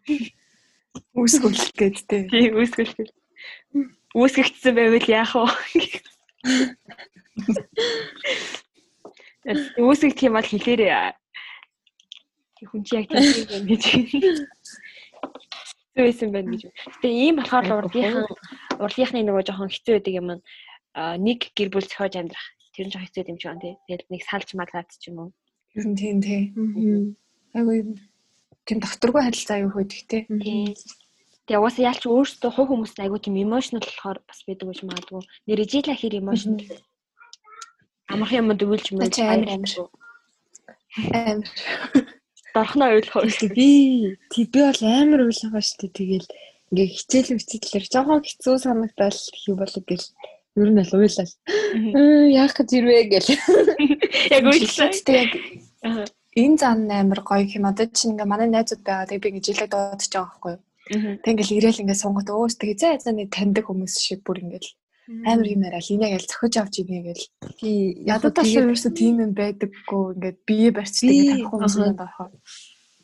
[1.14, 2.16] Үүсгүүлэх гээд те.
[2.30, 2.94] Тийм үүсгэх.
[4.14, 5.48] Үүсгэгдсэн байвал яах вэ?
[9.78, 11.14] Үүсгэх юм бол хэлээрээ.
[12.64, 13.84] Хүн чи яг тийм юм гэж.
[15.94, 16.62] Зүйсэн байна гэж.
[16.70, 18.26] Гэтэ ийм болохоор урдынхан
[18.80, 20.28] урдынхны нөгөө жоохон хэцүү байдаг юм
[20.94, 22.46] аа нэг гэр бүл зохиож амьдрах.
[22.72, 23.74] Тэр нь жоохон хэцүү юм шиг байна тий.
[23.86, 25.30] Тэгэл нэг салж малаад ч юм уу.
[25.76, 26.54] Ер нь тийм те.
[27.54, 27.98] Айгүй
[28.66, 30.24] тийм докторгүй харилцаа аюу хөдөх те.
[30.28, 30.74] Тий.
[31.44, 35.22] Тэгээ угаасаа яалч өөрсдөө хувь хүмүүст айгуу тийм emotional болохоор бас байдаг гэж магадгүй.
[35.46, 36.80] Нэр жила хэр emotional.
[38.08, 39.72] Амархан юмд На мөн чи амар амар.
[41.12, 41.48] Амар.
[42.54, 43.68] дорхноо ойлгох Гэхдээ би
[44.30, 46.28] тий би бол амар уйлгаа штэ тэгэл
[46.70, 50.06] ингээ хичээл үчидлэр жоохон хэцүү санагдал хийв болов гэл
[50.54, 51.32] ер нь бол уйлал.
[52.30, 53.28] Яах гэж ирвэ гэл.
[54.34, 54.42] Яг.
[54.48, 55.32] Гэхдээ яг
[56.42, 57.64] энэ зан амар гоё юм.
[57.70, 59.08] Одоо чинь ингээ манай найзууд байгаа.
[59.08, 60.62] Тэгээ би ингээ жилээ дуудаж байгаа байхгүй юу?
[61.22, 64.70] Тэг ингээл ирээл ингээ сунгат өөс заа заа нэг таньдаг хүмүүс шиг бүр ингээл
[65.24, 67.24] амар юм яриа л инегээл зохиж авч ийнэ гэл.
[67.60, 72.08] Тий Ядуу талаа ерөөсө тийм юм байдаггүй ингээд бие барьцдаг таних хүмүүс байна.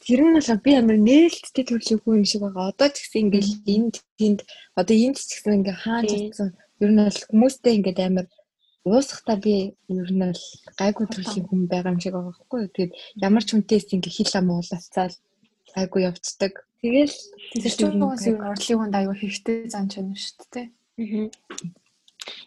[0.01, 2.73] Тэр нь бол би амар нээлттэй төрлийн юм шиг байгаа.
[2.73, 4.41] Одоо ч гэсэн ингээл энд тэнд
[4.81, 6.49] одоо энд ч гэсэн ингээ хаан чадсан.
[6.81, 8.27] Ер нь бол хүмүүстэй ингээд амар
[8.85, 10.43] уусахта би ер нь бол
[10.81, 12.73] гайгүй төрлийн хүн байгаа юм шиг байгаа юу.
[12.73, 15.15] Тэгээд ямар ч хүнтэйс ингээ хил ам уулацаал
[15.77, 16.53] гайгүй явцдаг.
[16.81, 17.17] Тэгэл
[17.61, 20.67] Тэр чинь хүмүүс ер нь урдлын хүнд аюу хэрэгтэй зан чанар шүү дээ.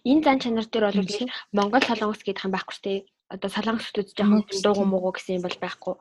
[0.09, 2.97] Энэ зан чанар дээр бол би Монгол солонгос гэдэг юм байхгүй тий.
[3.29, 5.95] Одоо солонгос хүмүүс жоохон дуугу муугу гэсэн юм бол байхгүй.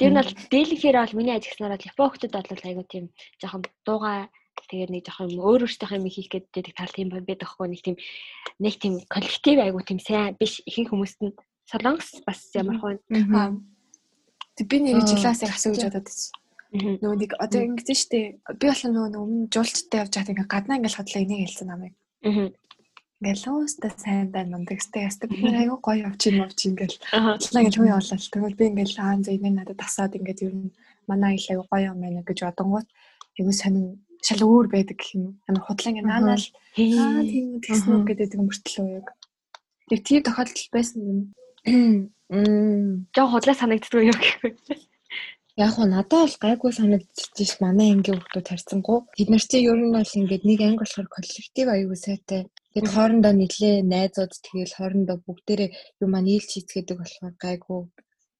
[0.00, 3.04] Тэр нь бол дийлэнхээр бол миний ажигснаар бол Япон хүмүүс бол айгу тийм
[3.40, 4.32] жоохон дуугаа
[4.70, 7.96] тэгээд нэг жоохон юм өөр өөртөө юм хийх гэдэг тал тийм байдаг байхгүй нэг тийм
[8.62, 11.34] нэг тийм коллектив айгу тийм сайн биш ихэнх хүмүүст нь
[11.70, 12.98] солонгос бас ямар хөө.
[14.54, 16.32] Тэг би нэг жилээс яг асуу гэж бодоод байсан.
[16.74, 18.18] Нөгөө нэг одоо ингэдэж штэ
[18.58, 21.94] би бол нөгөө нэг өмнө жуулчтай явж байхад ингээ гаднаа ингээл хотлоо энийг хэлсэн намайг.
[23.24, 26.98] Лууста сайн байна ундагстай ястаг би аягүй гоё явж ийн мовч ингээл.
[27.14, 30.74] Хотлоо ингээл хөө явуулаад тэгвэл би ингээл аа за энэ надад тасаад ингээд ер нь
[31.06, 32.88] манай аял аягүй гоё юм байна гэж бодонгууд
[33.38, 33.86] аягүй сонин
[34.26, 35.24] шал өөр байдаг гэх юм.
[35.48, 39.06] Амар худлаа ингээ наанаал аа тийм үү тэгсэн үг гэдэг мөртлөө яг.
[39.88, 41.18] Тэр тийм тохиолдол байсан юм.
[42.32, 43.06] Мм.
[43.14, 44.52] Жоо худлаа санагддаг юу гэхгүй.
[45.60, 48.98] Яг уу надад бол гайгүй санагдчих манай ангийн хүмүүс тарьсангуу.
[49.14, 52.40] Бид нар чинь ер нь бол ингээд нэг анги болохоор коллектив аюул сайтай.
[52.74, 55.70] Тэгээд хоорондоо нийлээ найзууд тэгэл хоорондоо бүгдээрээ
[56.02, 57.80] юм аа нийлж хийцгээдэг болохоор гайгүй.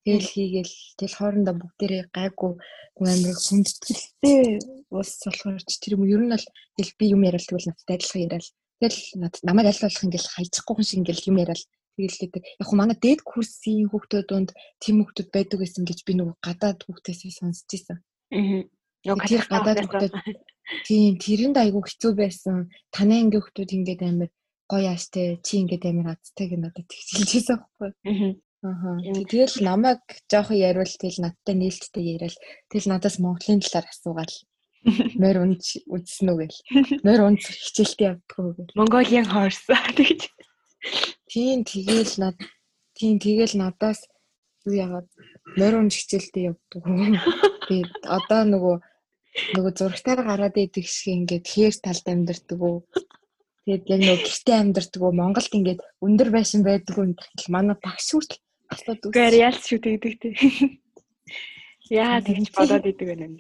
[0.05, 2.53] Тэгэл хийгээл тэгэл хоорондоо бүгдээрээ гайгүй
[3.01, 4.61] амар хүндэтгэлтэй
[4.93, 6.47] ус болохоор ч тэр юм ер нь бол
[6.77, 8.47] тэгэл би юм яриад тэгвэл надтай адилхан яриад.
[8.85, 11.63] Тэгэл над намайг аль болох ингээл хайчихгүй хүн шиг ингээл юм яриад
[11.97, 12.43] тэгэлээдэг.
[12.61, 14.51] Яг хөө манай дээд курсын хүүхдүүд донд
[14.83, 17.99] тийм хүүхдүүд байдаг гэсэн гэж би нөгөө гадаад хүүхдээсээ сонсч ирсэн.
[18.35, 18.63] Аа.
[19.25, 20.15] Тэр гадаад хүүхдүүд
[20.85, 22.69] тийм тэрэнд айгүй хэцүү байсан.
[22.93, 24.31] Танай анги хүүхдүүд ингээд амар
[24.69, 27.91] гоё ааштай чи ингээд амар азтай гэж надад тэгжилжсэн байхгүй.
[28.05, 28.33] Аа.
[28.65, 32.37] Тэгэл намайг жоохон яриул тэгэл надтай нээлттэй яриад
[32.73, 34.37] тэгэл надаас Монголын талаар асуугаал.
[35.21, 36.61] Мөр унж үзсэн үү гэл.
[37.05, 38.77] Мөр унж хичээлтэй явдггүй гэл.
[38.77, 39.69] Mongolian horse
[40.01, 40.33] гэж.
[41.29, 42.37] Тийм тэгэл над
[42.97, 44.01] тийм тэгэл надаас
[44.65, 45.09] юу яагаад
[45.61, 46.83] морь унж хичээлдээ явдаг.
[47.69, 48.77] Тэгээд одоо нөгөө
[49.57, 52.79] нөгөө зурагтаар гараад идэг шиг ингээд хээр талд амьдардаг уу.
[53.65, 55.13] Тэгээд яг нөгөө гэртээ амьдардаг уу.
[55.13, 57.13] Монголд ингээд өндөр байшин байдаг уу.
[57.49, 58.44] Манай багш хүртэл
[58.75, 60.39] асууд Үгээр яалч шүү тэгдэг тий.
[61.93, 63.37] Яа тэгж бодоод идэг байна юм.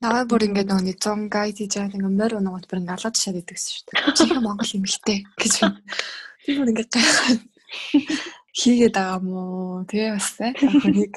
[0.00, 3.40] Наваа бүр ингээд нөгөө 100 гайд хийж байгаа ингээд морь унгууд бүр ингээд алаад шаад
[3.44, 4.16] идэгсэн шүү дээ.
[4.16, 5.54] Чихэн Монгол эмэгтэй гэж.
[6.48, 7.40] Би бүр ингээд гайхаад
[8.56, 9.84] хийгээд байгаа мó.
[9.84, 11.14] Тэгээ бас нэг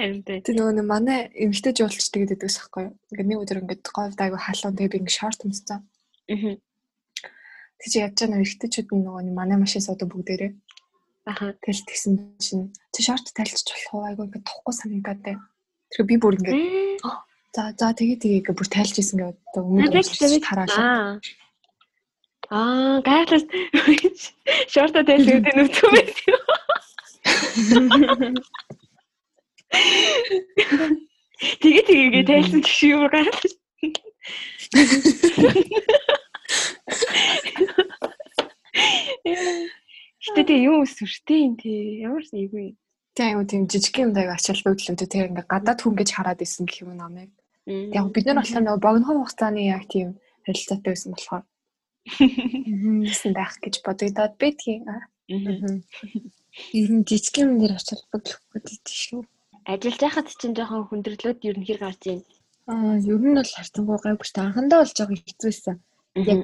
[0.00, 0.28] Амт.
[0.28, 2.96] тэр нөгөө нэг манай эмэгтэй жуулч тэгээд идэгс байхгүй юу.
[3.12, 5.80] Ингээд нэг өдөр ингээд говьд айгу халуун тэгээ би ингээд шорт өмссөн.
[6.32, 6.56] Аа.
[7.80, 10.52] Тэг чи ядж байгаа эмэгтэйчүүд нөгөө нэг манай машин суудаг бүгдээрээ.
[11.24, 11.56] Аха.
[11.64, 15.48] Тэгэл тэгсэн чинь чи шорт тайлчих болох уу айгу ингээд тохгүй санагдаад байна.
[15.88, 17.00] Тэр би бүр ингээд
[17.54, 21.22] За за тэгээ тэгээ ингээ бүр тайлж исэн гэдэг Тэгэж хараалаа.
[22.50, 22.98] Аа.
[23.06, 23.70] Гайхалтай.
[24.68, 26.34] Шорта тайлгууд нь үтгүү байсан.
[31.62, 33.54] Тэгээ тэгээгээ тайлсан ч шиг юу гайхалтай.
[40.24, 42.00] Гэтэ тэг юм сүртэй юм тий.
[42.00, 42.80] Ямар ч ийгүй.
[43.12, 46.64] Тэгээ аюу тийм жижиг юм даг ачаал бөглөмтэй тэгээ ингээ гадаад хүн гэж хараад исэн
[46.64, 47.30] гэх юм намайг.
[47.68, 50.16] Яг бид нар болохоор нөгөө богино хугацааны яг тийм
[50.48, 51.44] харилцаатай байсан болохоор
[53.04, 54.82] хийсэн байх гэж бодогдоод байдгийн.
[55.28, 59.22] Ер нь жижиг юм дээр очиж бодлохгүй дээ шүү.
[59.64, 62.20] Ажиллаж байхад чинь жоохон хүндрэлүүд ер нь хэр гарч ийн.
[62.68, 64.44] Аа, ер нь бол харцангуй гайгүй шүү.
[64.44, 65.76] Анхандаа бол жоохон хэцүү байсан.
[66.16, 66.40] Яг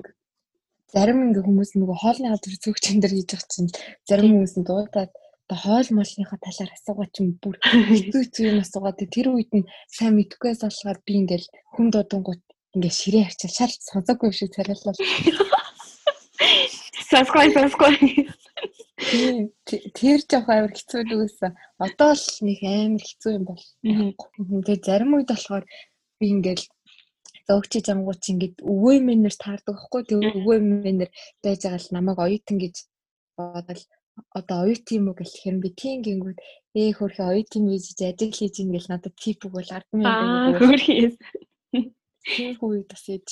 [0.95, 3.71] зарим ингээ хүмүүс нөгөө хоолны газар зүгчэн дээр хийж байгаа чинь
[4.09, 5.13] зарим хүмүүс нь дуудаад
[5.51, 10.15] одоо хоол молныхаа талаар асуугаад чинь бүр хэцүү хэцүү юм асуугаад тэр үед нь сайн
[10.15, 12.43] мэдхгүйээс болохоор би ингээл хүн дуудангууд
[12.75, 14.99] ингээ ширээ харчаа шал сонсоогүй шиг царайлал.
[17.11, 17.95] Саской саской.
[19.99, 21.53] Тэр жоох амар хэцүү дүүсэн.
[21.83, 23.65] Одоо л нэг амар хэцүү юм бол.
[23.83, 25.65] Тэгээ зарим үед болохоор
[26.23, 26.63] би ингээл
[27.51, 31.11] зөөгчиж ангууд чи ингээд өвөө мэнэр таардаг байхгүй тэгээ өвөө мэнэр
[31.43, 32.75] байж байгаа л намайг оюутан гэж
[33.37, 33.83] бодол
[34.39, 36.39] одоо оюут юм уу гэх хэрэм би тийм гингүүд
[36.79, 40.59] ээ хөрхи оюут юм хийж ажил хийж ингээл надад тип бол ардсан юм байна.
[40.61, 41.15] хөрхиес.
[42.31, 43.29] Тийм хүү бас ээж.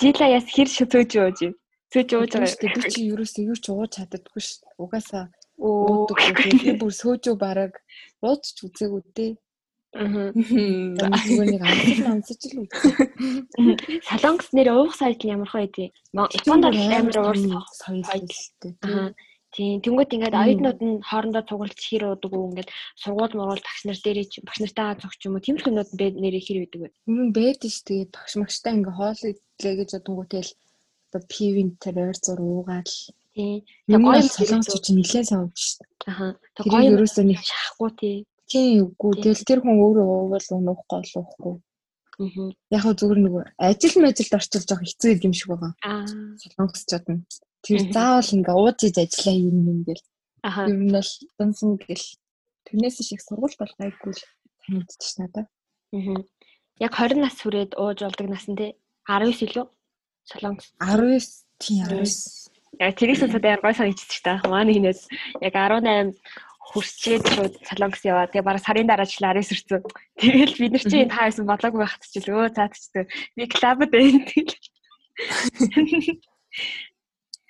[0.00, 1.54] Жила яс хэр шөтөөж ууж юм.
[1.92, 2.74] Сөөж ууж байгаа.
[2.76, 4.60] би чи юурээс юу ч ууж чаддаггүй ш.
[4.82, 5.24] Угаасаа
[5.58, 6.18] уудаг
[6.62, 7.72] би бүр сөөжөө бараг
[8.22, 9.32] уудч үзээгүй дээ.
[9.96, 10.32] Аа.
[10.36, 11.00] Нэг
[12.04, 14.04] амсаж л үзээ.
[14.04, 15.92] Солонгос нэр уух сайдл ямар хөө идэв.
[16.12, 18.28] Японд бол амар соёл Соёл.
[18.28, 18.74] шүү дээ.
[18.84, 19.16] Аа.
[19.48, 19.80] Тийм.
[19.80, 22.68] Тэнгүүд ингээд оюутнууд нь хоорондоо цугулж хэр уудаг уу ингээд
[23.00, 26.06] сургууль мургуул багш нар дээрээ чи багш нартайгаа зогч юм уу тийм л юмнууд бэ
[26.20, 26.88] нэрээ хэр үйдэг вэ?
[27.08, 28.12] Өмнө байдаг шүү дээ.
[28.12, 30.50] Багш магштай ингээ хоол идлээ гэж бодонгууд тэл
[31.08, 32.92] одоо пивин тэр ойр зур уугаал.
[33.32, 33.64] Тийм.
[33.88, 36.12] Нэг гоё гоё юм солонгос чинь нилээ савж дээ.
[36.12, 36.26] Аха.
[36.52, 38.16] Тэг Тэр гоё ерөөсөө нэг шахахгүй тий.
[38.50, 39.12] Тийм үгүй.
[39.22, 41.54] Тэгэл тэр хүн өөрөө уувал унахгүй олоохгүй.
[42.18, 42.50] Аа.
[42.74, 45.72] Яг хөө зүгээр нөгөө ажил мэжилд орчуулж байгаа хэцүү юм шиг байгаа.
[45.86, 46.02] Аа.
[46.42, 47.22] Солонгосчууд нь.
[47.62, 50.04] Тэр заавал ингээ ууж иж ажиллаа юм юм гэл.
[50.42, 50.66] Аха.
[50.66, 52.06] Ер нь бол дунсан гэл.
[52.66, 54.22] Тэрнээс шиг сургууль бол гайгүй л
[54.66, 55.46] танигдчих надаа.
[55.94, 56.18] Аа.
[56.82, 58.74] Яг 20 нас хүрээд ууж болдог нас нь тий.
[59.06, 59.66] 19 илүү.
[60.26, 60.74] Солонгос.
[60.82, 61.22] 19
[61.62, 62.50] тийм 19.
[62.82, 64.42] Яг тэрийг сонсоод амар гой санагдчих та.
[64.46, 65.06] Манай хинээс
[65.42, 66.18] яг 18
[66.68, 68.28] хурцээд шууд салонгос яваа.
[68.28, 69.82] Тэгээ бараг сарын дараа ч ларис ирсэн.
[70.20, 73.06] Тэгэл бид нар чинь та байсан болоогүй байхад ч л өө цаадчдаг.
[73.36, 74.20] Би клабд байна.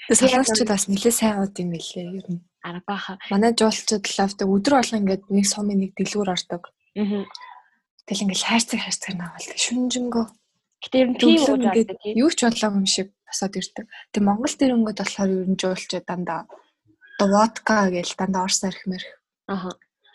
[0.07, 2.47] Тэгээ салонгосчууд бас нэлээ сайн ууд юм билээ ер нь.
[2.63, 3.19] Арга баха.
[3.31, 6.71] Манай жуулчууд лавдаг өдөр болго ингээд нэг сум нэг дэлгүүр ордог.
[6.95, 7.27] Аа.
[8.07, 10.27] Тэгэл ингээд хайрцаг хайрцаг навал шүнжэнгөө
[10.79, 12.15] Гэтэ ер нь тийм байгаа тийм.
[12.23, 13.87] юу ч бодлоогүй юм шиг босоод ирдэг.
[14.15, 16.47] Тэг Монгол дэрнгүүд болохоор ер нь жуулчууд дандаа
[17.19, 19.11] одоо водка гээл дандаа орс арх мэрх.
[19.51, 19.75] Аха.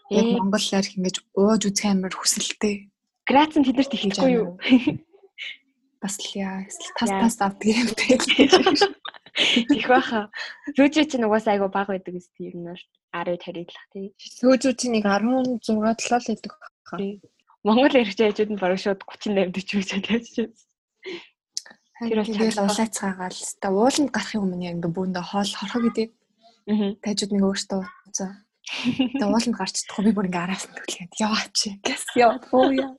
[0.09, 2.87] Яг Ээ, Монгол арх ингэж ууж үзэх амар хүсэлтэй.
[3.27, 4.55] Грац нь тэдэрт ихэхгүй юу?
[5.99, 8.15] Бас л яа эсвэл тас тас авдаг юм бэ.
[9.75, 10.31] Их баха.
[10.79, 12.79] Сүүжээ чинь угаасаа айгу баг байдаг гэсэн юм нэр
[13.11, 14.15] 10 тариглах тийм.
[14.39, 16.53] Сүүжүүд чинь нэг 16 7 л байдаг.
[17.63, 20.55] Монгол ярих хажууд нь бараг шууд 38 40 гэж байна.
[22.03, 26.07] Тэр бол Тэгэл улайцгаагаал та ууланд гарахын өмнө яг ингээ бүүндээ хоол хорхоо гэдэг
[26.67, 26.95] Аа.
[27.03, 28.31] тажууд нэг өөртөө уцаа.
[28.63, 32.95] Тэгээ ууланд гарч чадахгүй би бүр ингээ араас нь төлгээд яваач гэс яа боо яа.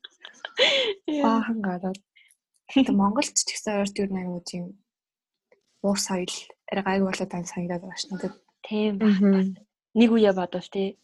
[1.25, 1.99] Баахан гараад.
[2.69, 4.65] Тэгээ Монголд ч гэсэн өөрт юу нэг юм тийм
[5.85, 6.35] уур соёл
[6.69, 8.05] арай гайг болоод байна санагдаад байна ш.
[8.13, 8.35] Надад
[8.65, 8.99] Тийм.
[9.95, 10.97] Нэг үе бодвол тий.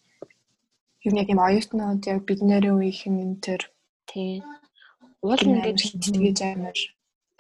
[1.05, 3.63] юу нэг юм оюутнууд яг бид нэрийн үеийнхэн энэ төр
[4.09, 4.45] Тийм.
[5.23, 6.79] Уул ингээд хичтгийж амар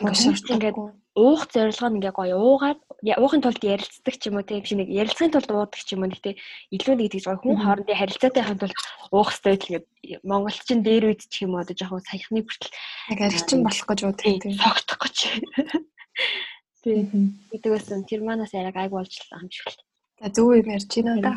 [0.00, 0.78] Ингээд ингээд
[1.20, 2.80] уух зорилго нь ингээ гоё уугаад
[3.20, 6.12] уухын тулд ярилцдаг ч юм уу тийм биш нэг ярилцахын тулд уудаг ч юм уу
[6.14, 6.34] гэхдээ
[6.76, 8.78] илүү нэг тэгж гоё хүн хоорондын харилцаатайхын тулд
[9.12, 9.86] уух стил ингээд
[10.24, 12.72] монголчин дээр үед ч юм уу одоо жоохон саяхны хүртэл
[13.12, 14.56] яг арчин болох гэж уудаг тийм.
[14.56, 15.16] согтох гэж.
[16.80, 19.84] Тийм гэдгээс нь тэр манаас арай гайг болж л юм шиг л.
[20.22, 21.32] За зөв юм ярьж байна да.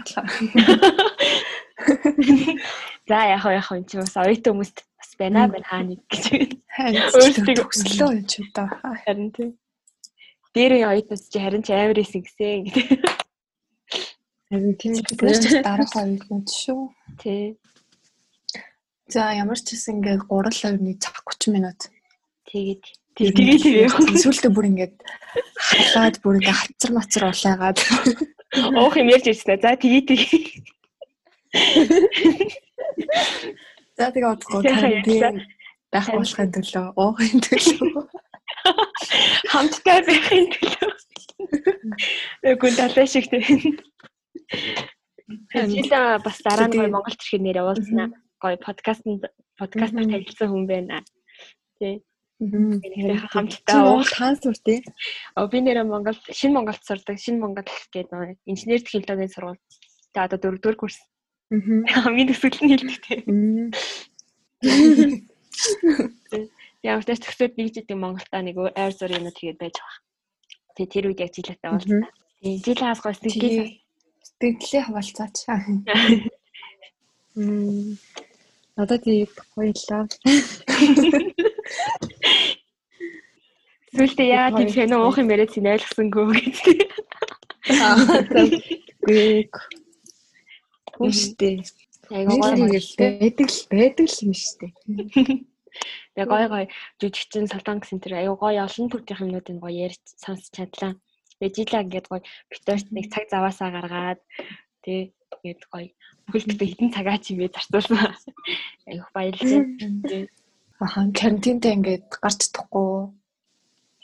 [3.10, 6.56] за яг яг энэ чинь бас оюутан хүмүүст бас байна байна хаа нэг гэж.
[7.20, 8.72] Өөрсдөө төгслөө юм чи одоо.
[9.04, 9.60] харин тийм.
[10.56, 13.04] Дээр үе оюутнууд чи харин ч амар исэн гэсэн гэдэг.
[14.48, 15.12] Харин тийм ч
[15.60, 16.88] дараах оюутнууд шүү.
[17.20, 17.60] тий.
[19.12, 21.92] За ямар ч гэсэн ингээд 3 2-ны цаг 30 минут.
[22.48, 22.84] тэгээд
[23.20, 24.96] тэгээд тэгээд Сүүлдээ бүр ингээд
[25.68, 27.76] халаад бүр ингээд хацар мацар улайгаад
[28.80, 29.60] уух юм ярьж ирсэн.
[29.60, 30.48] За тэгээд тэгээд
[33.98, 34.34] за тэгээ
[34.66, 35.36] Яхаа ярьсан.
[35.94, 38.04] байх болохын төлөө уухын төлөө
[39.52, 40.92] хамтдаа байхын төлөө.
[42.54, 43.78] Үгүй далай шиг тийм.
[45.54, 48.10] Жила бас дараа нь гоё Монголд ирэхэд нэр явуулснаа.
[48.42, 49.06] Гоё подкастт
[49.60, 50.98] подкастаар танилцсан хүн байна.
[51.80, 52.02] Тий.
[53.34, 54.10] Хамтдаа уух.
[54.10, 54.80] хаан сур тий.
[55.38, 57.18] Оо, Би нэрээ Монгол шинэ Монголд сурдаг.
[57.20, 59.62] Шинэ Монгол гэдэг инженер технологийн сургууль.
[60.14, 61.00] Тэгээ одоо дөрөвдүгээр курс.
[61.54, 63.28] Хамгийн төсөөлөл нь хэлдэг тийм.
[66.82, 70.02] Ямар ч төсөөд нэг жидэг Монголда нэг ойр зур юмуд тэгээд байж байгаа.
[70.74, 72.10] Тэгээ тэр үед яг жилээтэй уулзсан.
[72.42, 73.70] Тэгээ жилээс гоо сэтгэл
[74.26, 75.38] сэтгэлээ хаваалцаач.
[77.38, 77.98] Мм.
[78.76, 80.10] Надад тийм хоёлаа.
[83.94, 86.80] Сүлдээ яа тийм фэн уух юм яриад син ойлгосонгүй гэдэг.
[89.06, 89.46] Гүй.
[90.98, 91.56] Хүстэй.
[92.10, 92.82] Айгаа гоё гоё.
[93.00, 94.72] байдаг л байдаг л юм дээ.
[96.14, 96.66] Тэгээ гоё гоё
[97.02, 100.94] жүжигчин солонг гэсэн тэр аюу гоё олон төрлийн юмнуудыг гоё ярьж сонсч чадлаа.
[101.42, 102.22] Тэгээ жилаа ингээд гоё
[102.52, 104.22] битэрт нэг цаг заваасаа гаргаад
[104.86, 105.90] тий ингээд гоё
[106.30, 108.14] бүхэлдээ хитэн цагаа чимээ зарцуулсан.
[108.90, 109.64] Аюу баярлалаа.
[110.86, 113.10] Аха карантинтэй ингээд гарч чадахгүй.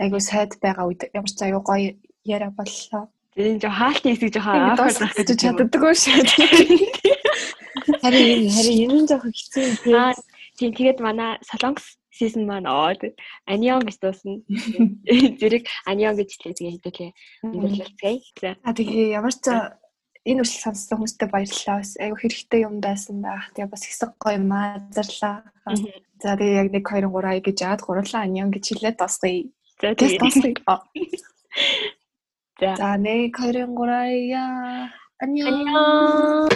[0.02, 1.94] Айгу сайд байгаа үед ямар ч аюу гоё
[2.26, 3.03] яриа боллоо.
[3.40, 6.28] Тэгээ жоо хаалт хийсгэж жоохон Ингээд аахад дуусгаж чаддаггүй шүү.
[8.03, 9.95] Харин энэ харин энэ жоохон хэцүү юм.
[9.95, 10.11] Аа
[10.60, 12.91] тийм тэгээд манай Солонгос season маань оо
[13.48, 14.44] анион гэж дуусна.
[15.40, 17.16] Зэрэг анион гэж хэлээ хэдүүлээ.
[17.48, 18.20] Өндөрлөлцгээе.
[18.44, 19.48] За А тэгээ ямар ч
[20.28, 21.80] энэ үрсэл сонссон хүмүүстээ баярлалаа.
[21.80, 23.56] Айгу хэрэгтэй юм байсан байх.
[23.56, 25.48] Тэгээ бас хэсэг гоё маазарлаа.
[26.20, 29.48] За тэгээ яг 1 2 3 ая гэж яад гурлаа анион гэж хэлээд тасгая.
[29.80, 29.95] за
[32.60, 32.77] Тэгээс тэгээд тасгая.
[32.77, 34.91] за За 1 2 3 ая.
[35.22, 35.56] Анион.
[35.56, 36.49] анион.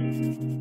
[0.00, 0.57] You,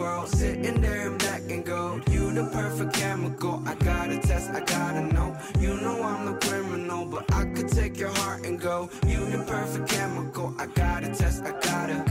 [0.00, 2.08] world, sitting there in black and gold.
[2.10, 3.62] You the perfect chemical.
[3.66, 5.36] I gotta test, I gotta know.
[5.58, 8.88] You know I'm the criminal, but I could take your heart and go.
[9.06, 10.54] You the perfect chemical.
[10.58, 12.09] I gotta test, I gotta,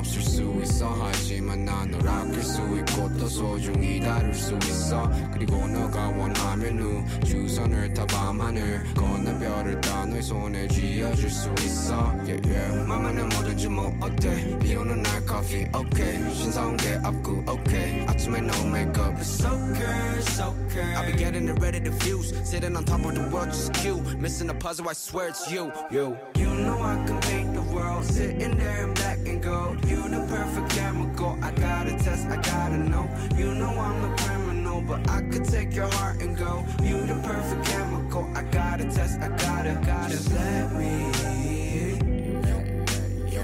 [0.00, 5.66] 없을 수 있어 하지만 난 널 아낄 수 있고 또 소중히 다룰 수 있어 그리고
[5.68, 11.94] 너가 원하면 우주선을 타 밤하늘 건너 별을 따 너의 손에 쥐어줄 수 있어
[12.24, 12.84] yeah, yeah.
[12.86, 18.66] 맘에는 뭐든지 뭐 어때 비 오는 날 커피 okay 신사온 게 없고 okay 아침에 no
[18.66, 23.04] makeup it's okay it's okay I'll be getting it ready to fuse sitting on top
[23.04, 26.82] of the world just cute missing a puzzle I swear it's you you you know
[26.82, 29.83] I can paint the world sitting there in black and gold.
[29.85, 33.09] You the perfect chemical I gotta test I gotta know.
[33.37, 36.65] You know I'm a criminal but I could take your heart and go.
[36.83, 40.11] You the perfect chemical I gotta test I gotta gotta.
[40.11, 41.11] Just let me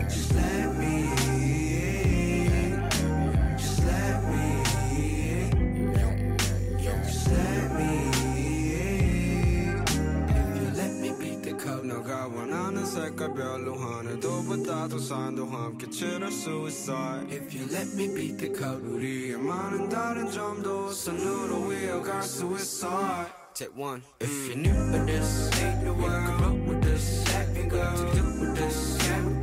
[0.10, 0.67] just let me
[12.27, 16.95] cup 너가 원하는 색깔 별로 하늘도보다도 산도 함께 칠할 수 있어
[17.31, 23.27] If you let me beat the cup 우리의 많은 다른 점도 선으로 이어갈 수 있어
[23.55, 24.03] Take one.
[24.21, 26.09] If you're new to this, ain't the world.
[26.09, 27.85] You can roll with this, let me go.
[27.85, 29.36] To do with this, can't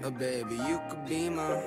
[0.00, 0.54] painter, baby.
[0.56, 1.62] You could be my.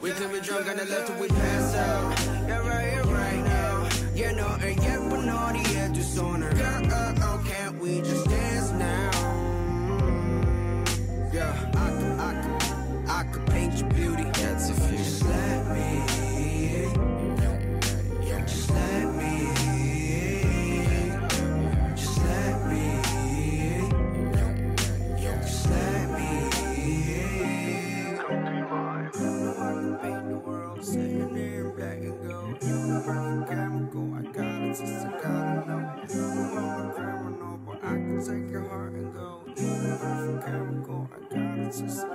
[0.00, 2.18] We can be drunk on the left till we pass out.
[2.48, 3.88] Yeah, right here, right now.
[4.14, 6.40] Yeah, no, and yeah, but no, the edge is on.
[6.40, 9.10] Girl, uh, oh, can't we just dance now?
[11.32, 14.39] Yeah, I could, I could, I could paint your beauty.
[38.20, 39.44] Take your heart and go.
[39.56, 42.06] I got it just